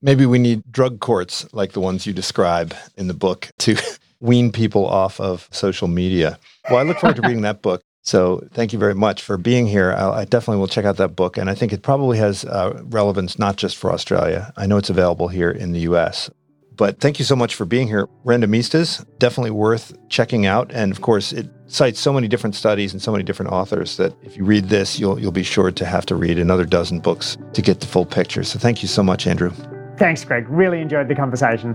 Maybe 0.00 0.26
we 0.26 0.38
need 0.38 0.62
drug 0.70 1.00
courts 1.00 1.46
like 1.52 1.72
the 1.72 1.80
ones 1.80 2.06
you 2.06 2.12
describe 2.12 2.74
in 2.96 3.08
the 3.08 3.14
book 3.14 3.50
to 3.58 3.76
wean 4.20 4.52
people 4.52 4.86
off 4.86 5.20
of 5.20 5.48
social 5.50 5.88
media. 5.88 6.38
Well, 6.70 6.78
I 6.78 6.82
look 6.82 6.98
forward 6.98 7.16
to 7.16 7.22
reading 7.22 7.42
that 7.42 7.62
book. 7.62 7.82
So 8.08 8.42
thank 8.54 8.72
you 8.72 8.78
very 8.78 8.94
much 8.94 9.20
for 9.20 9.36
being 9.36 9.66
here. 9.66 9.92
I, 9.92 10.20
I 10.20 10.24
definitely 10.24 10.60
will 10.60 10.66
check 10.66 10.86
out 10.86 10.96
that 10.96 11.08
book, 11.14 11.36
and 11.36 11.50
I 11.50 11.54
think 11.54 11.74
it 11.74 11.82
probably 11.82 12.16
has 12.16 12.42
uh, 12.46 12.80
relevance 12.84 13.38
not 13.38 13.56
just 13.56 13.76
for 13.76 13.92
Australia. 13.92 14.50
I 14.56 14.66
know 14.66 14.78
it's 14.78 14.88
available 14.88 15.28
here 15.28 15.50
in 15.50 15.72
the 15.72 15.80
U.S. 15.80 16.30
But 16.74 17.00
thank 17.00 17.18
you 17.18 17.26
so 17.26 17.36
much 17.36 17.54
for 17.54 17.66
being 17.66 17.86
here. 17.86 18.08
Randomistas, 18.24 19.04
definitely 19.18 19.50
worth 19.50 19.94
checking 20.08 20.46
out. 20.46 20.72
And 20.72 20.90
of 20.90 21.02
course, 21.02 21.34
it 21.34 21.50
cites 21.66 22.00
so 22.00 22.10
many 22.10 22.28
different 22.28 22.54
studies 22.54 22.94
and 22.94 23.02
so 23.02 23.12
many 23.12 23.24
different 23.24 23.52
authors 23.52 23.98
that 23.98 24.14
if 24.22 24.38
you 24.38 24.44
read 24.44 24.70
this, 24.70 24.98
you'll, 24.98 25.20
you'll 25.20 25.30
be 25.30 25.42
sure 25.42 25.70
to 25.70 25.84
have 25.84 26.06
to 26.06 26.14
read 26.14 26.38
another 26.38 26.64
dozen 26.64 27.00
books 27.00 27.36
to 27.52 27.60
get 27.60 27.80
the 27.80 27.86
full 27.86 28.06
picture. 28.06 28.42
So 28.42 28.58
thank 28.58 28.80
you 28.80 28.88
so 28.88 29.02
much, 29.02 29.26
Andrew. 29.26 29.52
Thanks, 29.98 30.24
Greg. 30.24 30.48
Really 30.48 30.80
enjoyed 30.80 31.08
the 31.08 31.14
conversation. 31.14 31.74